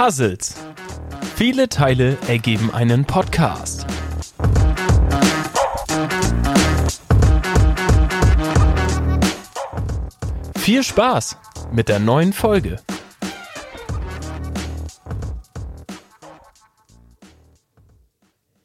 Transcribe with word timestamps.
Puzzles. 0.00 0.54
Viele 1.34 1.68
Teile 1.68 2.16
ergeben 2.28 2.72
einen 2.72 3.04
Podcast. 3.04 3.84
Viel 10.56 10.84
Spaß 10.84 11.36
mit 11.72 11.88
der 11.88 11.98
neuen 11.98 12.32
Folge. 12.32 12.76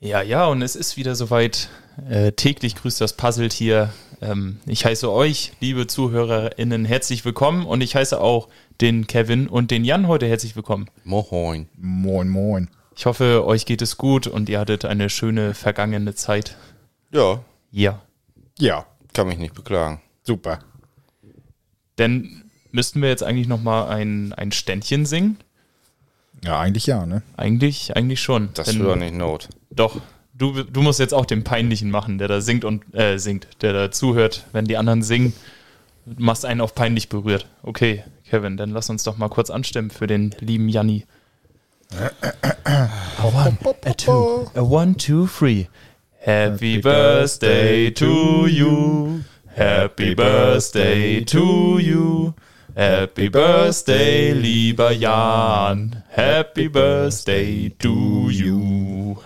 Ja, 0.02 0.22
ja, 0.22 0.46
und 0.46 0.62
es 0.62 0.76
ist 0.76 0.98
wieder 0.98 1.16
soweit. 1.16 1.70
Äh, 2.10 2.34
täglich 2.34 2.76
grüßt 2.76 3.02
das 3.02 3.14
Puzzle 3.14 3.50
hier. 3.50 3.92
Ähm, 4.22 4.60
ich 4.66 4.86
heiße 4.86 5.12
euch, 5.12 5.54
liebe 5.60 5.88
ZuhörerInnen, 5.88 6.86
herzlich 6.86 7.26
willkommen 7.26 7.66
und 7.66 7.82
ich 7.82 7.96
heiße 7.96 8.22
auch 8.22 8.50
den 8.82 9.08
Kevin 9.08 9.48
und 9.48 9.72
den 9.72 9.86
Jan 9.86 10.08
heute 10.08 10.28
herzlich 10.28 10.56
willkommen. 10.56 10.88
Moin. 11.04 11.68
Moin, 11.78 12.30
moin. 12.30 12.70
Ich 12.96 13.06
hoffe, 13.06 13.46
euch 13.46 13.66
geht 13.66 13.82
es 13.82 13.98
gut 13.98 14.28
und 14.28 14.50
ihr 14.50 14.60
hattet 14.60 14.86
eine 14.86 15.10
schöne 15.10 15.54
vergangene 15.54 16.14
Zeit. 16.16 16.58
Ja, 17.12 17.40
Ja. 17.72 18.02
Ja, 18.60 18.86
kann 19.14 19.28
mich 19.28 19.40
nicht 19.40 19.56
beklagen. 19.56 20.00
super. 20.24 20.60
Denn 21.98 22.44
müssten 22.72 23.02
wir 23.02 23.10
jetzt 23.10 23.24
eigentlich 23.24 23.48
nochmal 23.48 23.88
ein, 23.90 24.32
ein 24.34 24.52
Ständchen 24.52 25.06
singen? 25.06 25.38
Ja, 26.44 26.60
eigentlich 26.60 26.86
ja, 26.88 27.06
ne? 27.06 27.24
Eigentlich, 27.38 27.96
eigentlich 27.96 28.22
schon. 28.22 28.50
Das 28.54 28.68
Denn- 28.68 28.80
wird 28.80 28.90
doch 28.90 28.96
nicht 28.96 29.14
Not. 29.16 29.50
Doch, 29.72 30.02
du, 30.34 30.64
du 30.64 30.82
musst 30.82 31.00
jetzt 31.00 31.14
auch 31.14 31.26
den 31.26 31.44
Peinlichen 31.44 31.90
machen, 31.90 32.18
der 32.20 32.28
da 32.28 32.42
singt 32.42 32.64
und 32.66 32.84
äh, 32.96 33.18
singt, 33.18 33.48
der 33.62 33.74
da 33.74 33.92
zuhört, 33.92 34.46
wenn 34.52 34.66
die 34.66 34.78
anderen 34.78 35.02
singen. 35.04 35.34
Du 36.06 36.22
machst 36.24 36.46
einen 36.46 36.62
auf 36.62 36.76
peinlich 36.76 37.10
berührt. 37.10 37.48
Okay, 37.64 38.04
Kevin, 38.30 38.58
dann 38.58 38.72
lass 38.72 38.90
uns 38.90 39.04
doch 39.04 39.18
mal 39.18 39.30
kurz 39.30 39.50
anstimmen 39.50 39.90
für 39.92 40.08
den 40.08 40.36
lieben 40.40 40.70
Janni. 40.70 41.06
A 41.94 43.24
one, 43.24 43.58
a 43.86 43.94
two, 43.94 44.50
a 44.56 44.62
one, 44.62 44.96
two, 44.98 45.28
three. 45.28 45.68
Happy 46.20 46.80
birthday 46.80 47.92
to 47.92 48.48
you. 48.48 49.20
Happy 49.56 50.16
birthday 50.16 51.24
to 51.26 51.78
you. 51.80 52.34
Happy 52.76 53.30
birthday, 53.30 54.32
lieber 54.34 54.92
Jan. 54.92 56.04
Happy 56.10 56.68
birthday 56.68 57.70
to 57.78 58.30
you. 58.32 59.18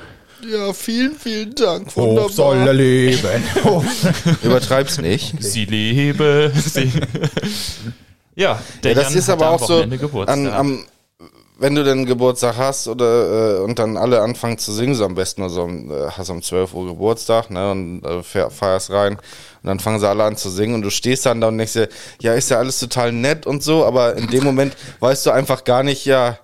Ja, 0.41 0.73
vielen, 0.73 1.15
vielen 1.15 1.55
Dank. 1.55 1.95
Hoch 1.95 2.29
soll 2.29 2.57
er 2.57 2.73
leben. 2.73 3.43
Übertreib's 4.43 4.97
nicht. 4.97 5.41
Sie 5.41 5.65
lebe. 5.65 6.51
Sie 6.53 6.91
ja, 8.37 8.59
der 8.83 8.91
Ja, 8.91 8.95
das 9.01 9.09
Jan 9.11 9.19
ist 9.19 9.29
aber 9.29 9.49
auch 9.49 9.59
so, 9.67 9.81
an, 10.31 10.47
am, 10.47 10.85
wenn 11.59 11.73
du 11.75 11.83
dann 11.83 12.05
Geburtstag 12.05 12.55
hast 12.57 12.87
oder 12.87 13.57
äh, 13.57 13.59
und 13.63 13.79
dann 13.79 13.97
alle 13.97 14.21
anfangen 14.21 14.57
zu 14.59 14.71
singen, 14.71 14.93
so 14.95 15.03
am 15.05 15.15
besten 15.15 15.41
also 15.41 15.63
um, 15.63 15.91
äh, 15.91 16.09
hast 16.11 16.29
um 16.29 16.41
12 16.41 16.73
Uhr 16.73 16.85
Geburtstag, 16.87 17.49
ne, 17.49 17.71
und 17.71 18.03
äh, 18.05 18.21
fe- 18.23 18.51
feierst 18.51 18.91
rein 18.91 19.13
und 19.15 19.21
dann 19.63 19.79
fangen 19.79 19.99
sie 19.99 20.07
alle 20.07 20.23
an 20.23 20.37
zu 20.37 20.49
singen 20.51 20.75
und 20.75 20.83
du 20.83 20.91
stehst 20.91 21.25
dann 21.25 21.41
da 21.41 21.47
und 21.47 21.57
denkst 21.57 21.73
dir, 21.73 21.89
ja, 22.21 22.33
ist 22.33 22.49
ja 22.51 22.59
alles 22.59 22.79
total 22.79 23.11
nett 23.11 23.45
und 23.47 23.63
so, 23.63 23.83
aber 23.85 24.15
in 24.15 24.27
dem 24.27 24.43
Moment 24.43 24.77
weißt 24.99 25.25
du 25.25 25.31
einfach 25.31 25.63
gar 25.63 25.81
nicht, 25.83 26.05
ja, 26.05 26.37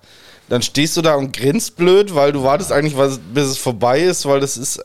dann 0.48 0.62
stehst 0.62 0.96
du 0.96 1.00
da 1.02 1.14
und 1.14 1.34
grinst 1.34 1.76
blöd, 1.76 2.14
weil 2.14 2.32
du 2.32 2.42
wartest 2.42 2.72
eigentlich, 2.72 2.96
was- 2.98 3.18
bis 3.32 3.46
es 3.46 3.58
vorbei 3.58 4.00
ist, 4.00 4.26
weil 4.26 4.40
das 4.40 4.56
ist 4.56 4.82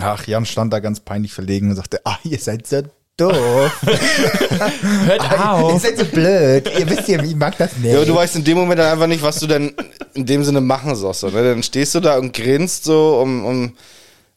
Ach, 0.00 0.26
Jan 0.26 0.44
stand 0.44 0.72
da 0.72 0.80
ganz 0.80 0.98
peinlich 0.98 1.32
verlegen 1.32 1.70
und 1.70 1.76
sagte, 1.76 2.00
ah, 2.04 2.18
ihr 2.24 2.38
seid 2.40 2.66
so 2.66 2.82
doof. 3.16 3.72
Hört 5.06 5.22
ihr 5.22 5.50
auf. 5.52 5.80
seid 5.82 5.98
so 5.98 6.04
blöd. 6.04 6.70
Ihr 6.78 6.90
wisst 6.90 7.08
ja, 7.08 7.22
ich 7.22 7.36
mag 7.36 7.56
das 7.58 7.76
nicht. 7.76 7.90
Ja, 7.90 7.96
aber 7.98 8.06
du 8.06 8.14
weißt 8.14 8.36
in 8.36 8.44
dem 8.44 8.56
Moment 8.58 8.78
dann 8.80 8.92
einfach 8.92 9.06
nicht, 9.06 9.22
was 9.22 9.38
du 9.40 9.46
denn 9.46 9.74
in 10.14 10.26
dem 10.26 10.42
Sinne 10.44 10.60
machen 10.60 10.94
sollst. 10.96 11.20
So, 11.20 11.28
ne? 11.28 11.42
Dann 11.42 11.62
stehst 11.62 11.94
du 11.94 12.00
da 12.00 12.16
und 12.18 12.32
grinst 12.32 12.84
so 12.84 13.20
um, 13.22 13.44
um 13.44 13.72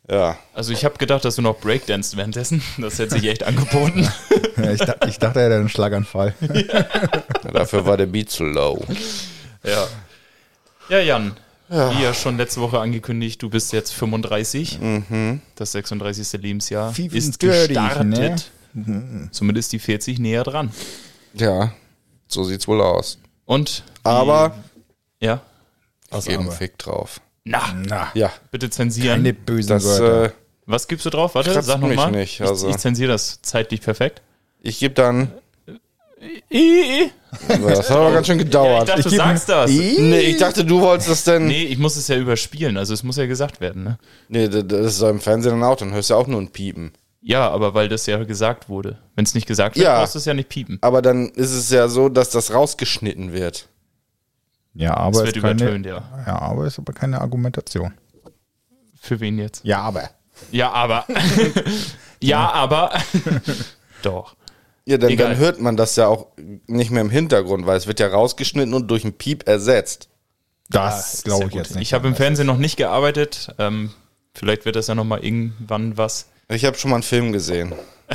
ja. 0.10 0.38
Also 0.54 0.72
ich 0.72 0.86
habe 0.86 0.98
gedacht, 0.98 1.26
dass 1.26 1.36
du 1.36 1.42
noch 1.42 1.60
Breakdanced 1.60 2.16
währenddessen. 2.16 2.62
Das 2.78 2.98
hätte 3.00 3.16
sich 3.16 3.26
echt 3.28 3.44
angeboten. 3.44 4.08
Ja, 4.58 4.72
ich, 4.72 4.80
dachte, 4.80 5.08
ich 5.08 5.20
dachte, 5.20 5.40
er 5.40 5.46
hätte 5.46 5.56
einen 5.58 5.70
Schlaganfall. 5.70 6.34
Dafür 7.54 7.86
war 7.86 7.96
der 7.96 8.08
Beat 8.08 8.32
zu 8.32 8.44
low. 8.44 8.84
ja. 9.64 9.88
Ja, 10.90 11.00
Jan. 11.00 11.38
Wie 11.70 12.02
ja 12.02 12.12
schon 12.16 12.38
letzte 12.38 12.60
Woche 12.62 12.80
angekündigt, 12.80 13.40
du 13.44 13.52
bist 13.52 13.72
jetzt 13.72 13.94
35. 13.94 14.80
Das 15.56 15.74
36. 15.74 16.42
Lebensjahr 16.42 16.90
ist 16.90 16.96
35, 16.96 17.40
gestartet. 17.40 18.06
ne? 18.08 18.36
Zumindest 19.32 19.72
die 19.72 19.80
40 19.80 20.20
näher 20.20 20.44
dran. 20.44 20.72
Ja, 21.34 21.74
so 22.28 22.44
sieht's 22.44 22.68
wohl 22.68 22.82
aus. 22.82 23.18
Und? 23.46 23.80
die- 23.80 24.06
Aber 24.06 24.56
Ja. 25.20 25.42
ich 26.18 26.26
gebe 26.26 26.40
einen 26.42 26.52
Fick 26.52 26.78
drauf. 26.78 27.22
Na, 27.44 27.62
Na, 27.88 28.12
Ja, 28.14 28.32
bitte 28.52 28.70
zensieren. 28.70 29.18
keine 29.24 29.34
bösen 29.34 29.70
das, 29.70 29.86
Wörter. 29.86 30.26
äh, 30.26 30.32
Was 30.66 30.88
gibst 30.88 31.06
du 31.06 31.10
drauf? 31.10 31.34
Warte, 31.36 31.62
sag 31.62 31.80
nochmal. 31.80 32.12
nicht, 32.12 32.42
also. 32.42 32.68
Ich, 32.68 32.76
ich 32.76 32.82
zensiere 32.82 33.12
das 33.14 33.42
zeitlich 33.42 33.82
perfekt. 33.82 34.22
ich 34.62 34.80
gebe 34.80 34.94
dann, 34.94 35.32
I, 36.52 37.12
das 37.48 37.90
hat 37.90 37.98
aber 37.98 38.12
ganz 38.12 38.28
schön 38.28 38.38
Ja, 38.38 38.44
ich 38.44 38.50
gedauert. 38.50 38.90
dachte, 38.90 39.04
du 39.04 39.10
geb 39.10 39.18
sagst 39.18 39.50
das. 39.50 39.70
nee, 39.72 40.20
ich 40.20 40.38
dachte, 40.38 40.66
du 40.66 40.82
wolltest 40.82 41.10
das 41.10 41.24
denn. 41.24 41.46
Nee, 41.46 41.64
Nee, 41.64 41.64
ich 41.66 41.78
muss 41.78 41.96
es 41.96 42.08
ja 42.08 42.18
überspielen, 42.18 42.78
also 42.78 42.94
es 42.94 43.04
muss 43.04 43.18
ja 43.18 43.26
gesagt 43.28 43.62
werden, 43.62 43.84
ne? 43.84 44.50
d- 44.50 44.64
das 44.64 44.96
ist 44.96 45.02
im 45.02 45.20
Fernsehen 45.22 45.52
dann 45.60 45.64
auch, 45.64 45.76
dann 45.78 45.94
hörst 45.94 46.10
du 46.10 46.16
ja 46.16 46.20
auch 46.20 46.28
nur 46.28 46.42
ein 46.42 46.50
Piepen. 46.50 46.92
Ja, 47.22 47.50
aber 47.50 47.74
weil 47.74 47.90
das 47.90 48.06
ja 48.06 48.24
gesagt 48.24 48.70
wurde. 48.70 49.00
Wenn 49.16 49.26
es 49.26 49.34
nicht 49.34 49.48
gesagt 49.48 49.76
wird, 49.76 49.86
Ja. 49.86 50.00
brauchst 50.00 50.16
du 50.16 50.20
es 50.20 50.26
ja 50.26 50.34
nicht 50.34 50.50
piepen. 50.50 50.78
Aber 50.82 51.02
dann 51.02 51.30
ist 51.30 51.52
es 51.52 51.70
ja 51.70 51.88
so, 51.88 52.10
dass 52.10 52.30
das 52.30 52.54
rausgeschnitten 52.54 53.34
wird. 53.34 53.68
Ja, 54.74 54.92
Es 54.94 54.98
aber 54.98 55.18
wird 55.26 55.36
ist 55.36 55.42
keine, 55.42 55.62
übertönt, 55.64 55.86
ja. 55.88 56.04
ja, 56.26 56.40
aber 56.40 56.66
ist 56.68 56.78
aber 56.78 56.94
keine 56.94 57.20
Argumentation. 57.20 57.94
Für 59.02 59.20
wen 59.20 59.40
jetzt? 59.40 59.66
Ja, 59.66 59.80
aber. 59.82 60.10
Ja, 60.52 60.72
aber. 60.72 61.06
ja, 62.22 62.50
aber. 62.52 62.92
Doch. 64.04 64.36
Ja, 64.86 64.98
dann, 64.98 65.10
Egal. 65.10 65.30
dann 65.32 65.38
hört 65.38 65.60
man 65.60 65.76
das 65.76 65.96
ja 65.96 66.08
auch 66.08 66.28
nicht 66.68 66.92
mehr 66.92 67.02
im 67.02 67.10
Hintergrund, 67.10 67.66
weil 67.66 67.78
es 67.78 67.88
wird 67.88 68.00
ja 68.00 68.08
rausgeschnitten 68.08 68.74
und 68.74 68.88
durch 68.90 69.04
einen 69.04 69.14
Piep 69.14 69.48
ersetzt. 69.48 70.10
Das 70.70 71.16
Ist 71.16 71.26
glaube 71.26 71.42
ja 71.42 71.48
ich 71.48 71.54
gut. 71.54 71.62
jetzt 71.64 71.76
nicht. 71.76 71.82
Ich 71.84 71.94
habe 71.94 72.08
im 72.08 72.16
Fernsehen 72.16 72.46
noch 72.48 72.58
nicht 72.58 72.78
gearbeitet. 72.78 73.54
Ähm, 73.58 73.92
vielleicht 74.34 74.66
wird 74.66 74.76
das 74.76 74.88
ja 74.88 74.96
nochmal 74.96 75.24
irgendwann 75.26 75.98
was. 75.98 76.28
Ich 76.50 76.64
habe 76.66 76.78
schon 76.78 76.92
mal 76.92 76.98
einen 76.98 77.04
Film 77.04 77.34
gesehen. 77.34 77.74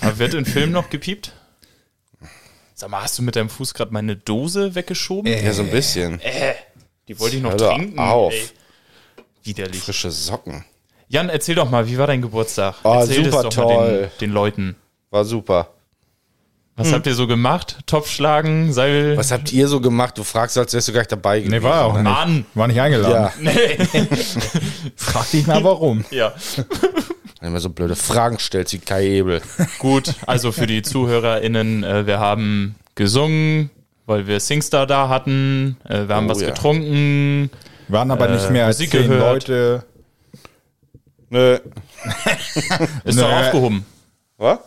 Aber 0.00 0.18
wird 0.18 0.34
im 0.34 0.46
Film 0.46 0.72
noch 0.72 0.88
gepiept? 0.88 1.32
Sag 2.74 2.90
mal, 2.90 3.02
hast 3.02 3.18
du 3.18 3.22
mit 3.22 3.36
deinem 3.36 3.50
Fuß 3.50 3.74
gerade 3.74 3.92
meine 3.92 4.16
Dose 4.16 4.74
weggeschoben? 4.74 5.30
Ja, 5.30 5.52
so 5.52 5.62
ein 5.62 5.70
bisschen. 5.70 6.20
Die 7.08 7.20
wollte 7.20 7.36
ich 7.36 7.42
noch 7.42 7.52
Hör 7.52 7.74
trinken. 7.74 7.98
auf. 7.98 8.32
Ey. 8.32 8.48
Widerlich. 9.42 9.80
Frische 9.82 10.10
Socken. 10.10 10.64
Jan, 11.08 11.28
erzähl 11.28 11.54
doch 11.54 11.70
mal, 11.70 11.86
wie 11.86 11.98
war 11.98 12.06
dein 12.06 12.22
Geburtstag? 12.22 12.76
Oh, 12.82 12.94
erzähl 13.00 13.24
super 13.26 13.42
das 13.42 13.54
doch 13.54 13.64
mal 13.64 13.68
den, 13.68 13.76
toll. 13.76 14.10
den 14.20 14.30
Leuten. 14.30 14.76
War 15.10 15.24
super. 15.26 15.73
Was 16.76 16.92
habt 16.92 17.06
ihr 17.06 17.14
so 17.14 17.28
gemacht? 17.28 17.78
Topf 17.86 18.10
schlagen, 18.10 18.72
Seil? 18.72 19.16
Was 19.16 19.30
habt 19.30 19.52
ihr 19.52 19.68
so 19.68 19.80
gemacht? 19.80 20.18
Du 20.18 20.24
fragst, 20.24 20.58
als 20.58 20.74
wärst 20.74 20.88
du 20.88 20.92
gleich 20.92 21.06
dabei 21.06 21.38
gewesen. 21.38 21.52
Nee, 21.52 21.62
war 21.62 21.84
auch 21.84 21.94
nicht. 21.94 22.02
Mann! 22.02 22.46
War 22.54 22.66
nicht 22.66 22.80
eingeladen. 22.80 23.30
Ja, 23.44 23.52
Frag 24.96 25.30
dich 25.30 25.46
mal, 25.46 25.62
warum. 25.62 26.04
Ja. 26.10 26.32
wenn 27.40 27.52
man 27.52 27.60
so 27.60 27.70
blöde 27.70 27.94
Fragen 27.94 28.40
stellt 28.40 28.72
wie 28.72 28.78
Kai 28.78 29.06
Ebel. 29.06 29.40
Gut, 29.78 30.14
also 30.26 30.50
für 30.50 30.66
die 30.66 30.82
ZuhörerInnen, 30.82 31.84
äh, 31.84 32.06
wir 32.08 32.18
haben 32.18 32.74
gesungen, 32.96 33.70
weil 34.06 34.26
wir 34.26 34.40
Singstar 34.40 34.86
da 34.88 35.08
hatten. 35.08 35.76
Äh, 35.88 36.08
wir 36.08 36.14
haben 36.16 36.26
Oh, 36.26 36.30
was 36.30 36.40
ja. 36.40 36.48
getrunken. 36.48 37.50
Waren 37.86 38.10
aber 38.10 38.26
nicht 38.28 38.50
mehr 38.50 38.66
als 38.66 38.78
Musik 38.78 38.90
zehn 38.90 39.08
gehört. 39.10 39.46
Leute. 39.46 39.84
Nö. 41.30 41.58
Ist 43.04 43.14
Nö. 43.16 43.22
doch 43.22 43.32
aufgehoben. 43.32 43.84
Was? 44.38 44.58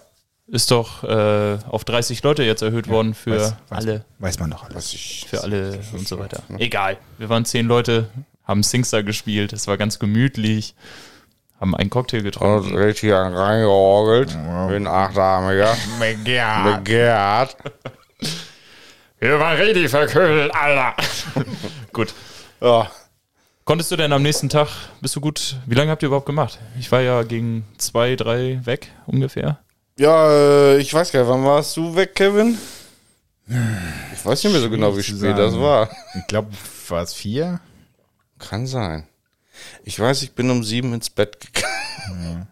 Ist 0.50 0.72
doch 0.72 1.03
äh, 1.03 1.58
auf 1.68 1.84
30 1.84 2.24
Leute 2.24 2.44
jetzt 2.44 2.62
erhöht 2.62 2.88
worden 2.88 3.13
für 3.13 3.32
weiß- 3.38 3.49
weiß- 3.49 3.53
alle. 3.70 4.05
Weiß 4.20 4.40
man 4.40 4.52
doch 4.52 4.64
alles. 4.64 4.76
Was 4.76 4.94
ich, 4.94 5.26
Für 5.29 5.44
alle 5.44 5.79
und 5.91 6.08
so 6.08 6.20
weiter. 6.20 6.41
Egal. 6.58 6.97
Wir 7.17 7.28
waren 7.28 7.44
zehn 7.44 7.67
Leute, 7.67 8.09
haben 8.46 8.64
Singstar 8.64 9.03
gespielt. 9.03 9.52
Es 9.52 9.67
war 9.67 9.78
ganz 9.78 9.99
gemütlich. 9.99 10.73
Haben 11.59 11.76
einen 11.76 11.90
Cocktail 11.90 12.20
Und 12.20 12.23
getrunken. 12.23 12.78
richtig 12.78 13.14
an 13.14 13.34
reingeorgelt. 13.34 14.29
Wie 14.34 14.76
ein 14.76 14.88
Achtarmiger. 14.88 15.76
Begehrt. 15.99 17.58
Wir 19.20 19.40
waren 19.40 19.58
richtig 19.58 19.90
verkühlt, 19.90 20.53
Alter. 20.53 20.93
Gut. 21.93 22.14
Ja. 22.61 22.90
Konntest 23.66 23.91
du 23.91 23.96
denn 23.97 24.14
am 24.14 24.22
nächsten 24.22 24.47
Tag, 24.50 24.70
bist 25.02 25.14
du 25.17 25.20
gut, 25.20 25.58
wie 25.66 25.76
lange 25.76 25.91
habt 25.91 26.02
ihr 26.02 26.08
überhaupt 26.08 26.26
gemacht? 26.26 26.58
Ich 26.79 26.90
war 26.93 27.02
ja 27.02 27.23
gegen 27.23 27.66
zwei, 27.78 28.16
drei 28.16 28.61
weg 28.66 28.91
ungefähr. 29.08 29.58
Ja, 29.99 30.29
äh, 30.29 30.78
ich 30.78 30.94
weiß 30.94 31.11
gar 31.11 31.22
nicht, 31.22 31.29
wann 31.29 31.44
warst 31.44 31.76
du 31.76 31.96
weg, 31.96 32.14
Kevin? 32.14 32.58
Ich 34.14 34.26
weiß 34.26 34.44
nicht 34.44 34.53
mehr 34.53 34.61
so 34.61 34.70
genau, 34.70 34.96
wie 34.96 35.03
spät 35.03 35.38
das 35.38 35.53
sagen. 35.53 35.64
war. 35.64 35.90
Ich 36.20 36.28
glaube, 36.28 36.49
war 36.90 37.02
es 37.02 37.14
vier? 37.14 37.59
Kann 38.40 38.67
sein. 38.67 39.08
Ich 39.84 39.99
weiß, 39.99 40.22
ich 40.22 40.34
bin 40.34 40.49
um 40.52 40.64
sieben 40.64 40.94
ins 40.94 41.09
Bett 41.09 41.38
gegangen. 41.40 42.47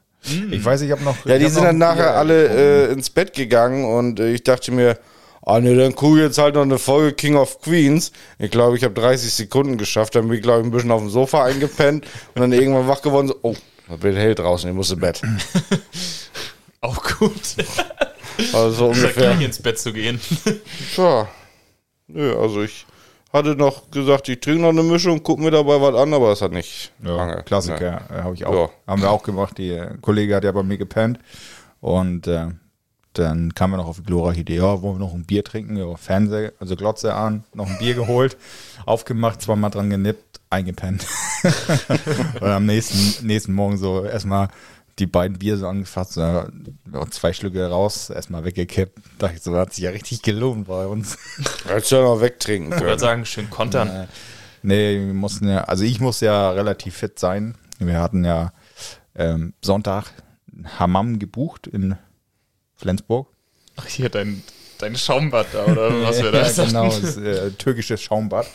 Ich 0.51 0.65
weiß, 0.65 0.81
ich 0.81 0.91
habe 0.91 1.03
noch. 1.03 1.23
Ja, 1.25 1.37
die 1.37 1.47
sind 1.49 1.63
dann 1.63 1.77
nachher 1.77 2.15
alle 2.15 2.87
äh, 2.87 2.91
ins 2.91 3.11
Bett 3.11 3.33
gegangen 3.33 3.85
und 3.85 4.19
äh, 4.19 4.31
ich 4.31 4.43
dachte 4.43 4.71
mir, 4.71 4.97
ah 5.43 5.59
ne, 5.59 5.75
dann 5.75 5.93
gucke 5.93 6.17
ich 6.17 6.23
jetzt 6.23 6.39
halt 6.39 6.55
noch 6.55 6.63
eine 6.63 6.79
Folge 6.79 7.13
King 7.13 7.35
of 7.35 7.61
Queens. 7.61 8.11
Ich 8.39 8.49
glaube, 8.49 8.75
ich 8.75 8.83
habe 8.83 8.95
30 8.95 9.31
Sekunden 9.31 9.77
geschafft, 9.77 10.15
dann 10.15 10.27
bin 10.27 10.37
ich, 10.37 10.41
glaube 10.41 10.61
ich, 10.61 10.65
ein 10.65 10.71
bisschen 10.71 10.89
auf 10.89 11.01
dem 11.01 11.11
Sofa 11.11 11.45
eingepennt 11.45 12.07
und 12.33 12.41
dann 12.41 12.53
irgendwann 12.53 12.87
wach 12.87 13.03
geworden, 13.03 13.27
so, 13.27 13.35
oh, 13.43 13.55
da 13.87 14.01
wird 14.01 14.15
hell 14.15 14.33
draußen, 14.33 14.67
ich 14.67 14.75
muss 14.75 14.89
ins 14.89 14.99
Bett. 14.99 15.21
Auch 16.85 17.03
gut. 17.19 17.55
Also 18.53 18.85
ja 18.85 18.91
ungefähr. 18.91 19.33
gleich 19.33 19.41
ins 19.41 19.61
Bett 19.61 19.79
zu 19.79 19.93
gehen. 19.93 20.19
Tja, 20.93 21.27
nö, 22.07 22.37
also 22.37 22.61
ich 22.63 22.85
hatte 23.31 23.55
noch 23.55 23.89
gesagt, 23.91 24.29
ich 24.29 24.39
trinke 24.39 24.61
noch 24.61 24.69
eine 24.69 24.83
Mischung, 24.83 25.21
guck 25.23 25.39
mir 25.39 25.51
dabei 25.51 25.79
was 25.81 25.95
an, 25.95 26.13
aber 26.13 26.31
es 26.31 26.41
hat 26.41 26.51
nicht 26.51 26.91
Ja, 27.03 27.15
lange. 27.15 27.43
Klassiker, 27.43 28.01
äh, 28.09 28.21
habe 28.23 28.33
ich 28.35 28.45
auch, 28.45 28.53
Ja. 28.53 28.69
haben 28.87 29.01
wir 29.01 29.09
auch 29.11 29.23
gemacht. 29.23 29.57
Die 29.57 29.81
Kollege 30.01 30.35
hat 30.35 30.43
ja 30.43 30.51
bei 30.51 30.63
mir 30.63 30.77
gepennt 30.77 31.19
und 31.81 32.27
äh, 32.27 32.47
dann 33.13 33.53
kamen 33.55 33.73
wir 33.73 33.77
noch 33.77 33.87
auf 33.87 33.97
die 33.97 34.03
glorreiche 34.03 34.41
Idee, 34.41 34.57
ja, 34.57 34.81
wollen 34.81 34.95
wir 34.95 35.05
noch 35.05 35.13
ein 35.13 35.25
Bier 35.25 35.43
trinken, 35.43 35.77
ja, 35.77 35.95
Fernseher, 35.95 36.51
also 36.59 36.75
Glotze 36.75 37.13
an, 37.13 37.45
noch 37.53 37.67
ein 37.67 37.77
Bier 37.77 37.93
geholt, 37.95 38.35
aufgemacht, 38.85 39.41
zweimal 39.41 39.71
dran 39.71 39.89
genippt, 39.89 40.41
eingepennt. 40.49 41.05
und 42.41 42.47
am 42.47 42.65
nächsten, 42.65 43.25
nächsten 43.25 43.53
Morgen 43.53 43.77
so 43.77 44.03
erstmal 44.03 44.49
die 44.99 45.07
beiden 45.07 45.37
Bier 45.37 45.57
so 45.57 45.67
angefasst, 45.67 46.15
ja, 46.15 46.47
zwei 47.09 47.33
Schlücke 47.33 47.67
raus, 47.67 48.09
erstmal 48.09 48.45
weggekippt. 48.45 48.97
Dachte 49.17 49.35
ich 49.35 49.41
so, 49.41 49.55
hat 49.57 49.73
sich 49.73 49.83
ja 49.83 49.89
richtig 49.89 50.21
gelohnt 50.21 50.67
bei 50.67 50.85
uns. 50.85 51.17
Hättest 51.67 51.91
du 51.91 51.95
ja 51.97 52.03
noch 52.03 52.21
wegtrinken 52.21 52.71
Ich 52.71 52.79
würde 52.79 52.85
können. 52.85 52.99
sagen, 52.99 53.25
schön 53.25 53.49
kontern. 53.49 54.07
Nee, 54.61 55.05
wir 55.05 55.13
mussten 55.13 55.47
ja, 55.49 55.65
also 55.65 55.83
ich 55.83 55.99
muss 55.99 56.21
ja 56.21 56.51
relativ 56.51 56.95
fit 56.95 57.19
sein. 57.19 57.55
Wir 57.79 57.99
hatten 57.99 58.23
ja 58.23 58.53
ähm, 59.15 59.53
Sonntag 59.61 60.05
Hammam 60.79 61.19
gebucht 61.19 61.67
in 61.67 61.97
Flensburg. 62.75 63.27
Ach, 63.75 63.85
hier 63.85 64.09
dein, 64.09 64.43
dein 64.77 64.95
Schaumbad 64.95 65.47
da, 65.51 65.65
oder 65.65 66.03
was 66.03 66.21
wir 66.23 66.31
da 66.31 66.47
ja, 66.47 66.65
genau, 66.65 66.85
das 66.85 67.17
äh, 67.17 67.51
türkisches 67.51 68.01
Schaumbad. 68.01 68.47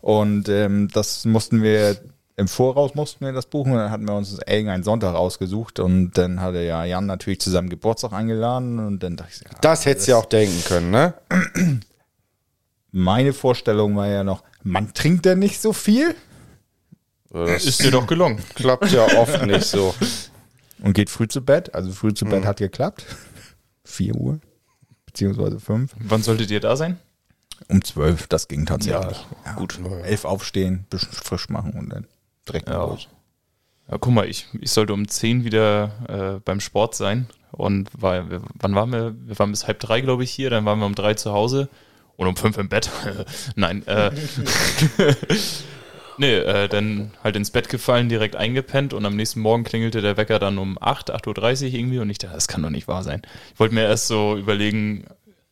Und 0.00 0.48
ähm, 0.48 0.88
das 0.92 1.24
mussten 1.24 1.62
wir 1.62 1.96
im 2.38 2.48
Voraus 2.48 2.94
mussten 2.94 3.24
wir 3.24 3.32
das 3.32 3.46
buchen 3.46 3.72
und 3.72 3.78
dann 3.78 3.90
hatten 3.90 4.06
wir 4.06 4.14
uns 4.14 4.38
irgendeinen 4.46 4.82
Sonntag 4.84 5.14
ausgesucht 5.14 5.80
und 5.80 6.12
dann 6.18 6.40
hatte 6.42 6.62
ja 6.62 6.84
Jan 6.84 7.06
natürlich 7.06 7.40
zu 7.40 7.50
seinem 7.50 7.70
Geburtstag 7.70 8.12
eingeladen 8.12 8.78
und 8.78 9.02
dann 9.02 9.16
dachte 9.16 9.32
ich, 9.34 9.40
ja, 9.40 9.58
Das 9.62 9.86
hättest 9.86 10.06
du 10.06 10.12
ja 10.12 10.18
auch 10.18 10.26
denken 10.26 10.62
können, 10.64 10.90
ne? 10.90 11.14
meine 12.92 13.32
Vorstellung 13.32 13.96
war 13.96 14.08
ja 14.08 14.22
noch, 14.22 14.42
man 14.62 14.92
trinkt 14.92 15.24
denn 15.24 15.38
nicht 15.38 15.60
so 15.60 15.72
viel 15.72 16.14
Das 17.30 17.64
Ist 17.64 17.82
dir 17.82 17.90
doch 17.90 18.06
gelungen. 18.06 18.42
klappt 18.54 18.90
ja 18.92 19.04
oft 19.18 19.44
nicht 19.46 19.64
so. 19.64 19.94
und 20.82 20.92
geht 20.92 21.08
früh 21.10 21.28
zu 21.28 21.42
Bett. 21.42 21.74
Also 21.74 21.90
früh 21.92 22.12
zu. 22.12 22.24
Bett 22.26 22.44
hat 22.44 22.58
geklappt. 22.58 23.04
4 23.84 24.14
Uhr, 24.16 24.40
beziehungsweise 25.06 25.58
5. 25.60 25.92
Wann 26.00 26.22
solltet 26.22 26.50
ihr 26.50 26.60
da 26.60 26.76
sein? 26.76 26.98
Um 27.68 27.82
12, 27.82 28.26
das 28.26 28.48
ging 28.48 28.66
tatsächlich. 28.66 29.24
Ja, 29.46 29.52
gut. 29.54 29.78
11 30.04 30.24
aufstehen, 30.24 30.86
bisschen 30.90 31.12
frisch 31.12 31.48
machen 31.48 31.72
und 31.72 31.88
dann 31.90 32.06
direkt 32.48 32.68
Ja. 32.68 32.84
los. 32.84 33.08
Ja, 33.90 33.98
guck 33.98 34.12
mal, 34.12 34.28
ich, 34.28 34.46
ich 34.60 34.72
sollte 34.72 34.92
um 34.92 35.06
10 35.06 35.44
wieder 35.44 36.36
äh, 36.36 36.40
beim 36.44 36.60
Sport 36.60 36.94
sein. 36.94 37.26
Und 37.52 37.88
war, 37.96 38.28
wir- 38.30 38.42
wann 38.54 38.74
waren 38.74 38.90
wir? 38.92 39.14
Wir 39.26 39.38
waren 39.38 39.50
bis 39.52 39.66
halb 39.66 39.78
drei, 39.80 40.00
glaube 40.00 40.24
ich, 40.24 40.30
hier. 40.30 40.50
Dann 40.50 40.64
waren 40.64 40.78
wir 40.80 40.86
um 40.86 40.94
drei 40.94 41.14
zu 41.14 41.32
Hause 41.32 41.68
und 42.16 42.26
um 42.26 42.36
fünf 42.36 42.58
im 42.58 42.68
Bett. 42.68 42.90
Nein, 43.56 43.86
äh, 43.86 44.10
nee, 46.18 46.34
äh, 46.36 46.68
dann 46.68 47.12
halt 47.22 47.36
ins 47.36 47.50
Bett 47.50 47.68
gefallen, 47.68 48.08
direkt 48.08 48.36
eingepennt 48.36 48.92
und 48.92 49.04
am 49.06 49.16
nächsten 49.16 49.40
Morgen 49.40 49.64
klingelte 49.64 50.00
der 50.00 50.16
Wecker 50.16 50.38
dann 50.38 50.58
um 50.58 50.78
8, 50.80 51.12
8.30 51.14 51.66
Uhr 51.68 51.74
irgendwie 51.74 51.98
und 51.98 52.10
ich 52.10 52.18
dachte, 52.18 52.34
das 52.34 52.48
kann 52.48 52.62
doch 52.62 52.70
nicht 52.70 52.88
wahr 52.88 53.02
sein. 53.04 53.22
Ich 53.54 53.60
wollte 53.60 53.74
mir 53.74 53.82
erst 53.84 54.08
so 54.08 54.36
überlegen, 54.36 55.04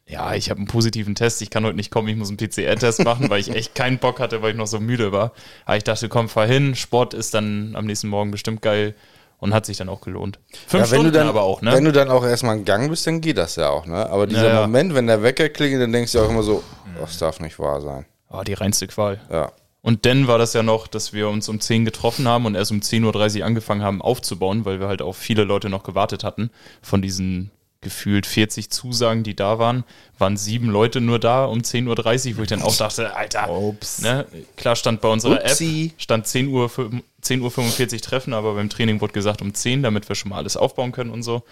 ja, 0.07 0.35
ich 0.35 0.51
habe 0.51 0.59
einen 0.59 0.67
positiven 0.67 1.15
Test, 1.15 1.41
ich 1.41 1.51
kann 1.51 1.65
heute 1.65 1.77
nicht 1.77 1.91
kommen, 1.91 2.09
ich 2.09 2.17
muss 2.17 2.29
einen 2.29 2.37
PCR-Test 2.37 3.05
machen, 3.05 3.31
weil 3.31 3.41
ich 3.41 3.51
echt 3.55 3.75
keinen 3.75 3.99
Bock 3.99 4.21
hatte, 4.21 4.43
weil 4.43 4.51
ich 4.51 4.57
noch 4.57 4.67
so 4.67 4.79
müde 4.81 5.13
war. 5.13 5.33
Aber 5.65 5.77
ich 5.77 5.85
dachte, 5.85 6.09
komm, 6.09 6.29
fahr 6.29 6.47
hin, 6.47 6.75
Sport 6.75 7.15
ist 7.15 7.33
dann 7.35 7.75
am 7.75 7.87
nächsten 7.87 8.09
Morgen 8.09 8.31
bestimmt 8.31 8.61
geil 8.61 8.95
und 9.39 9.55
hat 9.55 9.67
sich 9.67 9.77
dann 9.79 9.89
auch 9.89 10.01
gelohnt. 10.03 10.39
Fünf 10.67 10.73
Ja, 10.73 10.79
wenn 10.81 10.87
Stunden 10.87 11.05
du 11.13 11.19
dann, 11.19 11.29
aber 11.29 11.43
auch, 11.43 11.63
ne? 11.63 11.73
Wenn 11.73 11.85
du 11.85 11.93
dann 11.93 12.11
auch 12.11 12.25
erstmal 12.25 12.57
in 12.59 12.65
Gang 12.65 12.91
bist, 12.91 13.07
dann 13.07 13.21
geht 13.21 13.39
das 13.39 13.57
ja 13.57 13.71
auch, 13.71 13.87
ne? 13.87 14.09
Aber 14.11 14.27
dieser 14.27 14.47
Ja, 14.49 14.55
ja. 14.55 14.61
Moment, 14.63 14.95
wenn 14.95 15.07
der 15.07 15.23
Wecker 15.23 15.49
klingelt, 15.49 15.83
dann 15.83 15.93
denkst 15.93 16.13
du 16.13 16.21
auch 16.21 16.29
immer 16.29 16.43
so, 16.43 16.63
das 17.01 17.19
darf 17.19 17.41
nicht 17.41 17.59
wahr 17.59 17.81
sein. 17.81 18.05
oh, 18.31 18.43
die 18.43 18.55
reinste 18.55 18.87
Qual. 18.87 19.21
Ja. 19.31 19.53
Und 19.81 20.07
dann 20.07 20.29
war 20.29 20.39
das 20.39 20.55
ja 20.55 20.63
noch, 20.63 20.87
dass 20.87 21.13
wir 21.13 21.29
uns 21.29 21.49
um 21.51 21.61
10 21.61 21.85
getroffen 21.85 22.27
haben 22.27 22.47
und 22.47 22.55
erst 22.55 22.73
um 22.73 22.81
10.30 22.81 23.41
Uhr 23.41 23.45
angefangen 23.47 23.83
haben 23.83 24.01
aufzubauen, 24.01 24.65
weil 24.65 24.81
wir 24.81 24.89
halt 24.89 25.03
auf 25.03 25.17
viele 25.19 25.45
Leute 25.45 25.69
noch 25.69 25.83
gewartet 25.83 26.25
hatten. 26.25 26.51
Von 26.81 27.03
diesen 27.03 27.51
gefühlt 27.85 28.27
40 28.27 28.71
Zusagen, 28.71 29.23
die 29.23 29.37
da 29.37 29.61
waren, 29.61 29.85
waren 30.19 30.37
sieben 30.37 30.69
Leute 30.69 31.01
nur 31.01 31.21
da 31.21 31.45
um 31.45 31.61
10.30 31.61 32.33
Uhr, 32.33 32.39
wo 32.39 32.43
ich 32.43 32.49
dann 32.49 32.63
auch 32.63 32.77
dachte, 32.77 33.15
Alter, 33.15 33.49
Ups. 33.49 34.03
ne? 34.03 34.27
klar 34.57 34.75
stand 34.75 35.01
bei 35.01 35.09
unserer 35.09 35.41
Upsi. 35.45 35.93
App, 35.95 36.03
stand 36.03 36.27
10 36.27 36.49
Uhr, 36.49 36.67
fü- 36.69 37.03
10 37.21 37.41
Uhr 37.41 37.51
45 37.53 38.01
Treffen, 38.01 38.33
aber 38.35 38.55
beim 38.55 38.69
Training 38.69 39.01
wurde 39.01 39.13
gesagt 39.13 39.41
um 39.43 39.55
10, 39.55 39.85
damit 39.85 40.09
wir 40.09 40.17
schon 40.17 40.31
mal 40.31 40.39
alles 40.39 40.57
aufbauen 40.57 40.91
können 40.91 41.11
und 41.11 41.23
so. 41.23 41.45